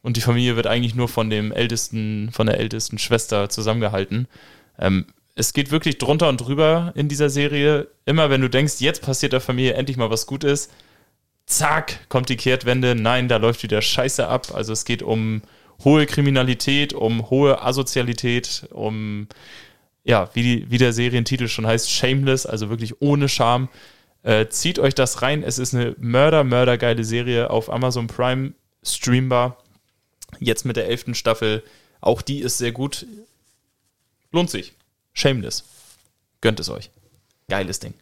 Und 0.01 0.17
die 0.17 0.21
Familie 0.21 0.55
wird 0.55 0.67
eigentlich 0.67 0.95
nur 0.95 1.07
von 1.07 1.29
dem 1.29 1.51
ältesten, 1.51 2.29
von 2.31 2.47
der 2.47 2.59
ältesten 2.59 2.97
Schwester 2.97 3.49
zusammengehalten. 3.49 4.27
Ähm, 4.79 5.05
es 5.35 5.53
geht 5.53 5.71
wirklich 5.71 5.97
drunter 5.97 6.29
und 6.29 6.37
drüber 6.37 6.91
in 6.95 7.07
dieser 7.07 7.29
Serie. 7.29 7.87
Immer 8.05 8.29
wenn 8.29 8.41
du 8.41 8.49
denkst, 8.49 8.75
jetzt 8.79 9.01
passiert 9.01 9.33
der 9.33 9.41
Familie 9.41 9.73
endlich 9.73 9.97
mal 9.97 10.09
was 10.09 10.25
Gutes, 10.25 10.69
zack, 11.45 12.09
kommt 12.09 12.29
die 12.29 12.37
Kehrtwende. 12.37 12.95
Nein, 12.95 13.27
da 13.27 13.37
läuft 13.37 13.63
wieder 13.63 13.81
Scheiße 13.81 14.27
ab. 14.27 14.53
Also 14.53 14.73
es 14.73 14.85
geht 14.85 15.03
um 15.03 15.41
hohe 15.83 16.05
Kriminalität, 16.05 16.93
um 16.93 17.29
hohe 17.29 17.61
Asozialität, 17.61 18.67
um, 18.71 19.27
ja, 20.03 20.29
wie, 20.33 20.69
wie 20.69 20.77
der 20.77 20.93
Serientitel 20.93 21.47
schon 21.47 21.67
heißt, 21.67 21.89
shameless, 21.89 22.45
also 22.45 22.69
wirklich 22.69 23.01
ohne 23.01 23.29
Scham. 23.29 23.69
Äh, 24.23 24.47
zieht 24.49 24.79
euch 24.79 24.93
das 24.93 25.21
rein. 25.21 25.43
Es 25.43 25.57
ist 25.57 25.73
eine 25.73 25.95
mörder, 25.97 26.43
mörder 26.43 26.77
geile 26.77 27.03
Serie 27.03 27.49
auf 27.49 27.71
Amazon 27.71 28.07
Prime 28.07 28.53
streambar. 28.83 29.57
Jetzt 30.39 30.65
mit 30.65 30.75
der 30.75 30.87
elften 30.87 31.15
Staffel. 31.15 31.63
Auch 32.01 32.21
die 32.21 32.39
ist 32.39 32.57
sehr 32.57 32.71
gut. 32.71 33.05
Lohnt 34.31 34.49
sich. 34.49 34.73
Shameless. 35.13 35.63
Gönnt 36.41 36.59
es 36.59 36.69
euch. 36.69 36.89
Geiles 37.49 37.79
Ding. 37.79 37.93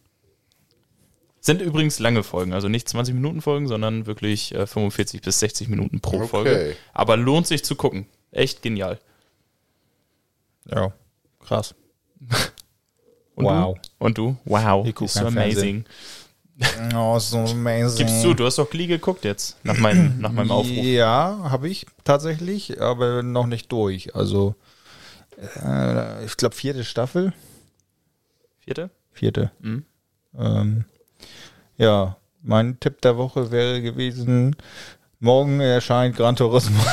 Sind 1.41 1.62
übrigens 1.62 1.99
lange 1.99 2.24
Folgen, 2.24 2.53
also 2.53 2.68
nicht 2.68 2.89
20 2.89 3.16
Minuten 3.16 3.41
Folgen, 3.41 3.68
sondern 3.68 4.05
wirklich 4.05 4.53
äh, 4.53 4.68
45 4.68 5.22
bis 5.22 5.39
60 5.39 5.70
Minuten 5.70 6.01
pro 6.01 6.18
Okay. 6.18 6.28
Folge. 6.28 6.76
Aber 6.93 7.16
lohnt 7.18 7.47
sich 7.47 7.64
zu 7.64 7.76
gucken. 7.76 8.07
Echt 8.32 8.62
genial. 8.62 8.99
Ja, 10.66 10.93
krass. 11.43 11.76
Und 13.36 13.45
Wow. 13.45 13.76
Du? 13.76 14.05
Und 14.05 14.18
du? 14.18 14.38
Wow. 14.43 14.86
Ich 14.86 14.99
Ist 14.99 15.14
so 15.14 15.26
amazing. 15.28 15.86
Oh, 16.93 17.18
so 17.20 17.38
amazing. 17.38 18.05
Gibst 18.05 18.22
du, 18.24 18.34
du 18.34 18.45
hast 18.45 18.57
doch 18.57 18.70
Glee 18.70 18.86
geguckt 18.88 19.24
jetzt, 19.24 19.55
nach 19.64 19.78
meinem, 19.78 20.20
nach 20.20 20.34
meinem 20.34 20.51
Aufruf. 20.51 20.76
Ja, 20.76 21.39
habe 21.49 21.70
ich 21.70 21.86
tatsächlich, 22.03 22.82
aber 22.82 23.24
noch 23.24 23.47
nicht 23.47 23.72
durch. 23.72 24.14
Also, 24.14 24.55
äh, 25.65 26.25
ich 26.25 26.37
glaube, 26.37 26.55
vierte 26.55 26.83
Staffel. 26.83 27.33
Vierte? 28.59 28.89
Vierte. 29.11 29.51
Mhm. 29.59 29.85
Ähm, 30.37 30.85
ja, 31.77 32.17
mein 32.41 32.79
Tipp 32.79 33.01
der 33.01 33.17
Woche 33.17 33.51
wäre 33.51 33.81
gewesen, 33.81 34.55
morgen 35.19 35.59
erscheint 35.59 36.15
Gran 36.15 36.35
Turismo. 36.35 36.79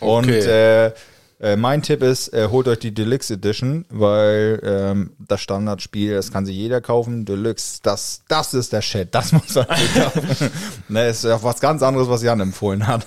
Und 0.00 0.24
Okay. 0.28 0.86
äh, 0.86 0.92
äh, 1.40 1.56
mein 1.56 1.82
Tipp 1.82 2.02
ist, 2.02 2.32
äh, 2.32 2.48
holt 2.50 2.68
euch 2.68 2.78
die 2.78 2.94
Deluxe 2.94 3.34
Edition, 3.34 3.84
weil 3.90 4.60
ähm, 4.64 5.12
das 5.18 5.40
Standardspiel, 5.40 6.14
das 6.14 6.32
kann 6.32 6.46
sich 6.46 6.56
jeder 6.56 6.80
kaufen. 6.80 7.24
Deluxe, 7.24 7.80
das, 7.82 8.22
das 8.28 8.54
ist 8.54 8.72
der 8.72 8.82
Shit, 8.82 9.14
das 9.14 9.32
muss 9.32 9.54
man 9.54 9.66
sich 9.76 9.94
kaufen. 9.94 10.50
ne, 10.88 11.08
ist 11.08 11.24
ja 11.24 11.42
was 11.42 11.60
ganz 11.60 11.82
anderes, 11.82 12.08
was 12.08 12.22
Jan 12.22 12.40
empfohlen 12.40 12.86
hat. 12.86 13.06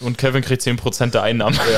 Und 0.00 0.18
Kevin 0.18 0.42
kriegt 0.42 0.62
10% 0.62 1.10
der 1.10 1.22
Einnahmen. 1.22 1.58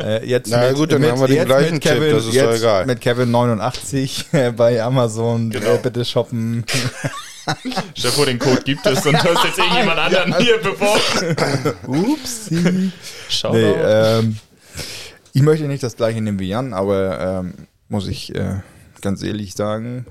Äh, 0.00 0.26
jetzt 0.26 0.48
Na 0.48 0.72
gut, 0.72 0.92
dann 0.92 1.04
haben 1.04 1.20
wir 1.20 1.28
den 1.28 1.44
gleichen 1.44 1.74
mit 1.74 1.82
Tipp, 1.82 1.92
Kevin, 1.92 2.14
das 2.14 2.24
ist 2.24 2.28
doch 2.28 2.50
jetzt 2.50 2.60
egal. 2.60 2.86
Mit 2.86 3.00
Kevin 3.02 3.30
89 3.30 4.26
äh, 4.32 4.50
bei 4.50 4.82
Amazon 4.82 5.50
Genau. 5.50 5.74
äh, 5.74 5.78
bitte 5.78 6.04
shoppen. 6.06 6.64
Stefan, 7.94 8.26
den 8.26 8.38
Code 8.38 8.62
gibt 8.62 8.86
es 8.86 9.04
und 9.04 9.12
du 9.12 9.18
hast 9.18 9.44
jetzt 9.44 9.58
irgendjemand 9.58 9.98
anderen 9.98 10.38
hier 10.38 10.58
beworben. 10.58 11.76
Upsi. 11.86 12.92
Schau 13.28 13.52
Nee, 13.52 13.72
ähm, 13.72 14.36
ich 15.32 15.42
möchte 15.42 15.66
nicht 15.66 15.82
das 15.82 15.96
gleiche 15.96 16.20
nehmen 16.20 16.38
wie 16.38 16.48
Jan, 16.48 16.72
aber 16.72 17.42
ähm, 17.44 17.54
muss 17.88 18.08
ich 18.08 18.34
äh, 18.34 18.60
ganz 19.02 19.22
ehrlich 19.22 19.54
sagen, 19.54 20.06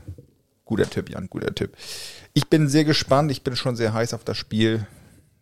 guter 0.65 0.89
Tipp, 0.89 1.09
Jan, 1.09 1.27
guter 1.29 1.53
Tipp. 1.55 1.71
Ich 2.33 2.47
bin 2.47 2.67
sehr 2.67 2.83
gespannt, 2.83 3.31
ich 3.31 3.41
bin 3.43 3.55
schon 3.55 3.75
sehr 3.75 3.93
heiß 3.93 4.13
auf 4.13 4.23
das 4.23 4.37
Spiel. 4.37 4.85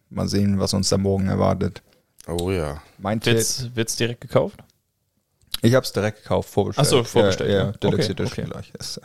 Mal 0.10 0.28
sehen, 0.28 0.60
was 0.60 0.74
uns 0.74 0.90
da 0.90 0.98
morgen 0.98 1.28
erwartet. 1.28 1.82
Oh 2.28 2.52
ja. 2.52 2.82
Mein 2.98 3.20
Tipp, 3.22 3.36
Wird's, 3.36 3.70
wird's 3.76 3.96
direkt 3.96 4.22
gekauft? 4.22 4.60
ich 5.62 5.74
habe 5.74 5.84
es 5.86 5.92
direkt 5.92 6.24
gekauft, 6.24 6.50
vorbestellt. 6.50 6.88
Ach 6.88 6.90
so, 6.90 7.04
vorbestellt, 7.04 7.50
Ja, 7.50 7.58
ja. 7.58 7.64
ja 7.66 7.70
Okay, 7.94 8.16
okay. 8.22 8.44
gleich. 8.44 8.72
Ist, 8.80 8.98
äh, 8.98 9.02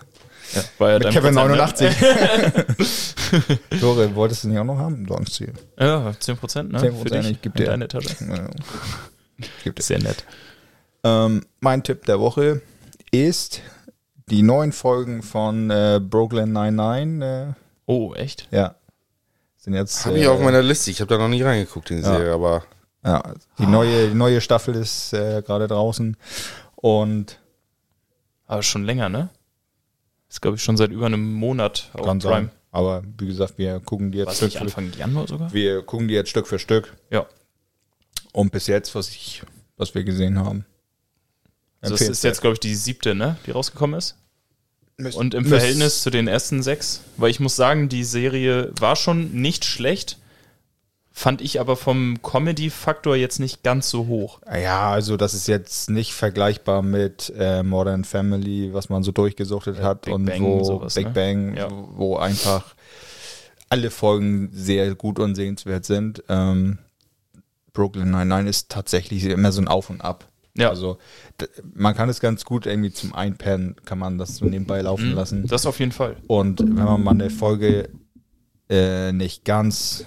Ja, 0.55 0.63
war 0.79 0.91
ja 0.91 0.99
mit 0.99 1.11
Kevin 1.11 1.35
Prozent, 1.35 2.01
89. 2.01 3.81
Dore, 3.81 4.15
wolltest 4.15 4.45
du 4.45 4.49
nicht 4.49 4.59
auch 4.59 4.65
noch 4.65 4.79
haben? 4.79 5.07
Sonst 5.09 5.37
hier. 5.37 5.49
Ne? 5.49 5.55
Ja, 5.79 6.15
10 6.19 6.37
Prozent, 6.37 6.73
ne? 6.73 6.79
10%, 6.79 6.93
Für 7.03 7.05
dich, 7.11 7.31
ich 7.31 7.41
geb 7.43 7.55
in 7.57 7.65
dir. 7.65 7.67
deine 7.71 7.89
Tasche. 7.89 8.17
Ja. 8.29 8.49
Gibt 9.65 9.81
es. 9.81 9.87
Sehr 9.89 9.99
nett. 9.99 10.25
Ähm, 11.03 11.45
mein 11.61 11.83
Tipp 11.83 12.05
der 12.05 12.21
Woche 12.21 12.61
ist 13.11 13.61
die 14.29 14.43
neuen 14.43 14.71
Folgen 14.73 15.23
von 15.23 15.71
äh, 15.71 16.01
Brooklyn 16.03 16.53
99. 16.53 17.23
Äh, 17.23 17.53
Oh, 17.87 18.15
echt? 18.15 18.47
ja. 18.53 18.77
Sind 19.63 19.75
jetzt. 19.75 20.05
Habe 20.07 20.19
äh, 20.19 20.23
ich 20.23 20.27
auf 20.27 20.41
meiner 20.41 20.61
Liste. 20.61 20.91
Ich 20.91 21.01
habe 21.01 21.09
da 21.09 21.19
noch 21.19 21.29
nie 21.29 21.41
reingeguckt 21.43 21.89
in 21.93 21.99
die 21.99 22.03
Ja. 22.03 22.17
Serie, 22.17 22.33
aber 22.33 22.65
Ja, 23.05 23.23
die 23.61 23.67
neue, 23.67 24.09
die 24.09 24.15
neue 24.15 24.41
Staffel 24.41 24.75
ist 24.75 25.13
äh, 25.13 25.41
gerade 25.43 25.69
draußen. 25.69 26.17
Und 26.75 27.39
Aber 28.47 28.63
schon 28.65 28.85
länger, 28.85 29.09
ne? 29.09 29.29
Ist, 30.29 30.43
glaube 30.43 30.57
ich, 30.57 30.63
schon 30.65 30.77
seit 30.77 30.91
über 30.91 31.07
einem 31.07 31.33
Monat 31.35 31.91
auf 31.93 32.05
kann 32.07 32.19
Prime. 32.19 32.35
sein. 32.35 32.51
Aber 32.73 33.03
wie 33.19 33.27
gesagt, 33.29 33.57
wir 33.57 33.79
gucken 33.81 34.11
die 34.11 34.19
jetzt 34.19 34.37
Stück 34.37 34.49
nicht 34.49 34.57
für, 34.59 34.65
Anfang 34.65 34.93
Januar 34.99 35.29
sogar? 35.29 35.53
wir 35.53 35.83
gucken 35.83 36.09
die 36.09 36.15
jetzt 36.15 36.31
Stück 36.31 36.49
für 36.49 36.59
Stück. 36.59 36.97
Ja. 37.11 37.27
Und 38.33 38.51
bis 38.51 38.67
jetzt, 38.67 38.95
was 38.97 39.11
ich, 39.11 39.43
was 39.77 39.95
wir 39.95 40.03
gesehen 40.05 40.39
haben. 40.39 40.65
Also 41.81 41.97
das 41.97 42.09
ist 42.09 42.25
jetzt, 42.25 42.41
glaube 42.41 42.55
ich, 42.55 42.61
die 42.61 42.75
siebte, 42.75 43.15
ne? 43.15 43.37
Die 43.47 43.53
rausgekommen 43.53 43.97
ist. 43.99 44.17
Müsst- 44.99 45.16
Und 45.16 45.34
im 45.34 45.43
müsst- 45.45 45.55
Verhältnis 45.55 46.03
zu 46.03 46.11
den 46.11 46.28
ersten 46.28 46.62
sechs, 46.62 47.01
weil 47.16 47.30
ich 47.30 47.40
muss 47.40 47.57
sagen, 47.57 47.88
die 47.88 48.05
Serie 48.05 48.72
war 48.78 48.95
schon 48.97 49.32
nicht 49.32 49.64
schlecht, 49.64 50.18
fand 51.11 51.40
ich 51.43 51.61
aber 51.61 51.76
vom 51.76 52.20
Comedy-Faktor 52.22 53.16
jetzt 53.16 53.38
nicht 53.38 53.62
ganz 53.62 53.90
so 53.90 54.07
hoch. 54.07 54.40
Ja, 54.47 54.90
also 54.93 55.16
das 55.16 55.34
ist 55.34 55.47
jetzt 55.49 55.90
nicht 55.90 56.12
vergleichbar 56.14 56.82
mit 56.82 57.32
äh, 57.36 57.62
Modern 57.62 58.05
Family, 58.05 58.72
was 58.72 58.88
man 58.88 59.03
so 59.03 59.12
durchgesuchtet 59.12 59.80
hat 59.82 60.03
Big 60.03 60.14
und 60.14 60.24
Bang, 60.24 60.43
wo 60.43 60.64
sowas, 60.64 60.95
Big 60.95 61.07
ne? 61.09 61.12
Bang, 61.12 61.57
Ja. 61.57 61.68
wo 61.70 62.16
einfach 62.16 62.74
alle 63.68 63.90
Folgen 63.90 64.51
sehr 64.53 64.95
gut 64.95 65.18
und 65.18 65.34
sehenswert 65.34 65.84
sind. 65.84 66.22
Ähm, 66.28 66.78
Brooklyn 67.72 68.11
Nine-Nine 68.11 68.49
ist 68.49 68.68
tatsächlich 68.70 69.24
immer 69.24 69.51
so 69.53 69.61
ein 69.62 69.68
Auf 69.68 69.88
und 69.90 70.03
Ab. 70.03 70.26
Ja. 70.57 70.69
Also 70.69 70.99
man 71.75 71.95
kann 71.95 72.09
es 72.09 72.21
ganz 72.21 72.45
gut 72.45 72.67
irgendwie 72.67 72.93
zum 72.93 73.15
Einpennen, 73.15 73.77
kann 73.85 73.99
man 73.99 74.19
das 74.19 74.37
so 74.37 74.45
nebenbei 74.45 74.81
laufen 74.83 75.11
Mhm. 75.11 75.15
lassen. 75.17 75.47
Das 75.47 75.65
auf 75.67 75.79
jeden 75.81 75.93
Fall. 75.93 76.17
Und 76.27 76.61
wenn 76.61 76.85
man 76.85 77.03
mal 77.03 77.13
eine 77.13 77.31
Folge 77.31 77.89
äh, 78.69 79.13
nicht 79.13 79.45
ganz 79.45 80.05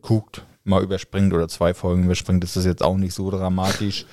guckt, 0.00 0.42
mal 0.64 0.82
überspringt 0.82 1.32
oder 1.32 1.48
zwei 1.48 1.74
Folgen 1.74 2.04
überspringt, 2.04 2.42
ist 2.44 2.56
das 2.56 2.64
jetzt 2.64 2.82
auch 2.82 2.96
nicht 2.96 3.14
so 3.14 3.30
dramatisch. 3.30 4.06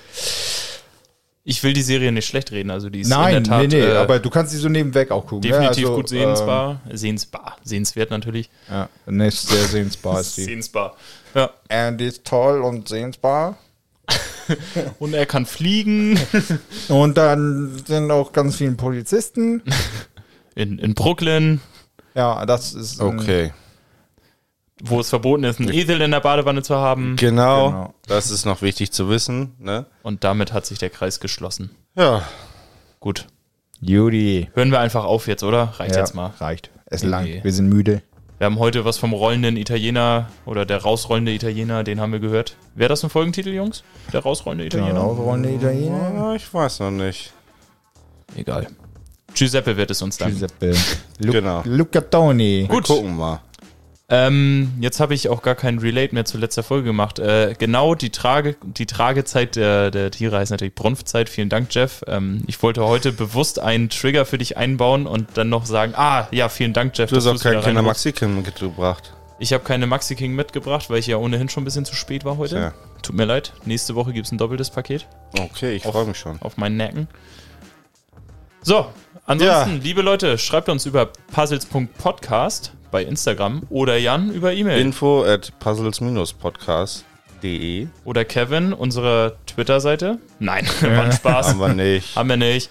Ich 1.42 1.62
will 1.62 1.72
die 1.72 1.82
Serie 1.82 2.12
nicht 2.12 2.26
schlecht 2.26 2.52
reden, 2.52 2.70
also 2.70 2.90
die 2.90 3.00
ist 3.00 3.08
Nein, 3.08 3.36
in 3.36 3.44
der 3.44 3.50
Tat 3.50 3.62
nee, 3.62 3.78
nee, 3.78 3.80
äh, 3.86 3.96
aber 3.96 4.18
du 4.18 4.28
kannst 4.28 4.52
sie 4.52 4.58
so 4.58 4.68
nebenweg 4.68 5.10
auch 5.10 5.26
gucken. 5.26 5.40
definitiv 5.42 5.84
ne? 5.84 5.88
Also, 5.88 5.96
gut 5.96 6.08
sehensbar. 6.10 6.80
Sehensbar. 6.92 7.56
Sehenswert 7.64 8.10
natürlich. 8.10 8.50
Ähm, 8.68 8.74
ja, 8.74 8.88
ne, 9.06 9.28
ist 9.28 9.48
sehr 9.48 9.64
sehensbar 9.64 10.20
ist 10.20 10.36
die. 10.36 10.44
Sehensbar. 10.44 10.96
Ja. 11.34 11.50
And 11.68 12.00
ist 12.02 12.24
toll 12.26 12.60
und 12.60 12.88
sehensbar. 12.88 13.56
Und 14.98 15.14
er 15.14 15.26
kann 15.26 15.46
fliegen. 15.46 16.18
Und 16.88 17.16
dann 17.18 17.80
sind 17.86 18.10
auch 18.10 18.32
ganz 18.32 18.56
viele 18.56 18.72
Polizisten. 18.72 19.62
In, 20.54 20.78
in 20.78 20.94
Brooklyn, 20.94 21.60
Ja, 22.14 22.44
das 22.46 22.74
ist. 22.74 23.00
okay. 23.00 23.52
wo 24.82 25.00
es 25.00 25.08
verboten 25.10 25.44
ist, 25.44 25.60
einen 25.60 25.72
Esel 25.72 26.00
in 26.00 26.10
der 26.10 26.20
Badewanne 26.20 26.62
zu 26.62 26.74
haben. 26.76 27.16
Genau. 27.16 27.68
Genau. 27.70 27.94
Das 28.06 28.30
ist 28.30 28.44
noch 28.46 28.62
wichtig 28.62 28.92
zu 28.92 29.08
wissen. 29.08 29.52
Ne? 29.58 29.86
Und 30.02 30.24
damit 30.24 30.52
hat 30.52 30.66
sich 30.66 30.78
der 30.78 30.90
Kreis 30.90 31.20
geschlossen. 31.20 31.70
Ja. 31.96 32.22
Gut. 32.98 33.26
Judy. 33.80 34.50
Hören 34.54 34.70
wir 34.70 34.80
einfach 34.80 35.04
auf 35.04 35.26
jetzt, 35.26 35.42
oder? 35.42 35.74
Reicht 35.78 35.94
Ja, 35.94 36.00
jetzt 36.00 36.14
mal. 36.14 36.32
Reicht. 36.38 36.70
Es 36.86 37.02
ist 37.02 37.12
Okay. 37.12 37.34
lang. 37.34 37.44
Wir 37.44 37.52
sind 37.52 37.68
müde. 37.68 38.02
Wir 38.40 38.46
haben 38.46 38.58
heute 38.58 38.86
was 38.86 38.96
vom 38.96 39.12
rollenden 39.12 39.58
Italiener 39.58 40.30
oder 40.46 40.64
der 40.64 40.78
rausrollende 40.78 41.30
Italiener, 41.30 41.84
den 41.84 42.00
haben 42.00 42.10
wir 42.10 42.20
gehört. 42.20 42.56
Wäre 42.74 42.88
das 42.88 43.04
ein 43.04 43.10
Folgentitel, 43.10 43.50
Jungs? 43.52 43.84
Der 44.14 44.20
rausrollende 44.22 44.64
Italiener? 44.64 44.98
Ausrollende 44.98 45.50
Italiener. 45.50 46.14
Ja, 46.14 46.34
ich 46.34 46.54
weiß 46.54 46.80
noch 46.80 46.90
nicht. 46.90 47.34
Egal. 48.34 48.68
Giuseppe 49.34 49.76
wird 49.76 49.90
es 49.90 50.00
uns 50.00 50.16
dann. 50.16 50.30
Giuseppe. 50.30 50.74
Lu 51.18 51.32
Genau. 51.32 51.60
Luca 51.66 52.00
Toni. 52.00 52.66
Wir 52.66 52.80
gucken 52.80 53.14
mal. 53.14 53.42
Ähm, 54.12 54.72
jetzt 54.80 54.98
habe 54.98 55.14
ich 55.14 55.28
auch 55.28 55.40
gar 55.40 55.54
kein 55.54 55.78
Relate 55.78 56.12
mehr 56.14 56.24
zu 56.24 56.36
letzter 56.36 56.64
Folge 56.64 56.86
gemacht. 56.86 57.20
Äh, 57.20 57.54
genau, 57.56 57.94
die, 57.94 58.10
Trage, 58.10 58.56
die 58.64 58.86
Tragezeit 58.86 59.54
der, 59.54 59.92
der 59.92 60.10
Tiere 60.10 60.36
heißt 60.36 60.50
natürlich 60.50 60.74
Brunftzeit. 60.74 61.28
Vielen 61.28 61.48
Dank, 61.48 61.72
Jeff. 61.72 62.02
Ähm, 62.08 62.42
ich 62.48 62.60
wollte 62.62 62.84
heute 62.84 63.12
bewusst 63.12 63.60
einen 63.60 63.88
Trigger 63.88 64.26
für 64.26 64.36
dich 64.38 64.56
einbauen 64.56 65.06
und 65.06 65.28
dann 65.34 65.48
noch 65.48 65.64
sagen, 65.64 65.92
ah, 65.96 66.26
ja, 66.32 66.48
vielen 66.48 66.72
Dank, 66.72 66.98
Jeff. 66.98 67.08
Du 67.10 67.16
hast 67.16 67.26
auch 67.28 67.38
Kinder 67.40 67.64
reinholst. 67.64 67.86
Maxi-Kim 67.86 68.42
mitgebracht. 68.42 69.12
Ich 69.38 69.52
habe 69.54 69.64
keine 69.64 69.86
Maxi 69.86 70.16
King 70.16 70.34
mitgebracht, 70.34 70.90
weil 70.90 70.98
ich 70.98 71.06
ja 71.06 71.16
ohnehin 71.16 71.48
schon 71.48 71.62
ein 71.62 71.64
bisschen 71.64 71.84
zu 71.86 71.94
spät 71.94 72.24
war 72.24 72.36
heute. 72.36 72.56
Tja. 72.56 72.74
Tut 73.02 73.16
mir 73.16 73.24
leid. 73.24 73.52
Nächste 73.64 73.94
Woche 73.94 74.12
gibt 74.12 74.26
es 74.26 74.32
ein 74.32 74.38
doppeltes 74.38 74.68
Paket 74.70 75.06
Okay, 75.38 75.72
ich 75.76 75.84
freue 75.84 76.04
mich 76.04 76.18
schon. 76.18 76.42
auf 76.42 76.56
meinen 76.58 76.76
Nacken. 76.76 77.08
So, 78.60 78.86
ansonsten, 79.24 79.76
Ja. 79.76 79.82
liebe 79.82 80.02
Leute, 80.02 80.36
schreibt 80.36 80.68
uns 80.68 80.84
über 80.84 81.06
puzzles.podcast 81.32 82.72
bei 82.90 83.04
Instagram 83.04 83.62
oder 83.70 83.96
Jan 83.96 84.30
über 84.32 84.52
E-Mail. 84.52 84.80
Info 84.80 85.24
at 85.24 85.52
puzzles-podcast.de. 85.60 87.86
Oder 88.04 88.24
Kevin, 88.24 88.72
unsere 88.72 89.36
Twitter-Seite. 89.46 90.18
Nein, 90.38 90.66
war 90.80 91.04
ein 91.04 91.12
Spaß. 91.12 91.50
Aber 91.54 91.68
nicht. 91.70 92.14
Haben 92.16 92.28
wir 92.28 92.36
nicht. 92.36 92.70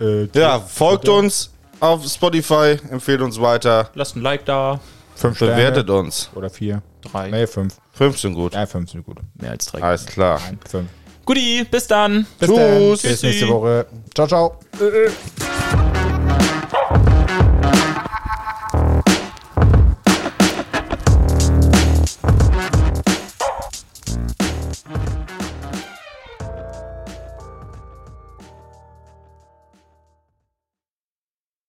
Äh, 0.00 0.26
Ja, 0.38 0.58
folgt 0.60 1.08
uns 1.08 1.52
auf 1.80 2.04
Spotify, 2.06 2.76
empfehlt 2.90 3.20
uns 3.20 3.40
weiter, 3.40 3.90
Lasst 3.94 4.16
ein 4.16 4.22
Like 4.22 4.44
da. 4.44 4.80
Fünf 5.14 5.36
Sterne. 5.36 5.54
bewertet 5.54 5.90
uns. 5.90 6.30
Oder 6.34 6.50
vier. 6.50 6.82
Drei. 7.02 7.30
Nee, 7.30 7.46
fünf. 7.46 7.76
15 7.92 8.34
gut. 8.34 8.54
Ja, 8.54 8.66
fünf 8.66 8.90
sind 8.90 9.04
gut. 9.04 9.18
Mehr 9.40 9.50
als 9.52 9.66
drei. 9.66 9.82
Alles 9.82 10.06
klar. 10.06 10.40
Nein, 10.44 10.58
fünf. 10.68 10.88
Guti, 11.24 11.64
bis 11.68 11.86
dann. 11.88 12.26
Bis 12.38 12.48
Tschüss. 12.48 13.02
dann. 13.02 13.10
Bis 13.10 13.22
nächste. 13.22 13.48
Woche. 13.48 13.86
Ciao, 14.14 14.26
ciao. 14.28 14.58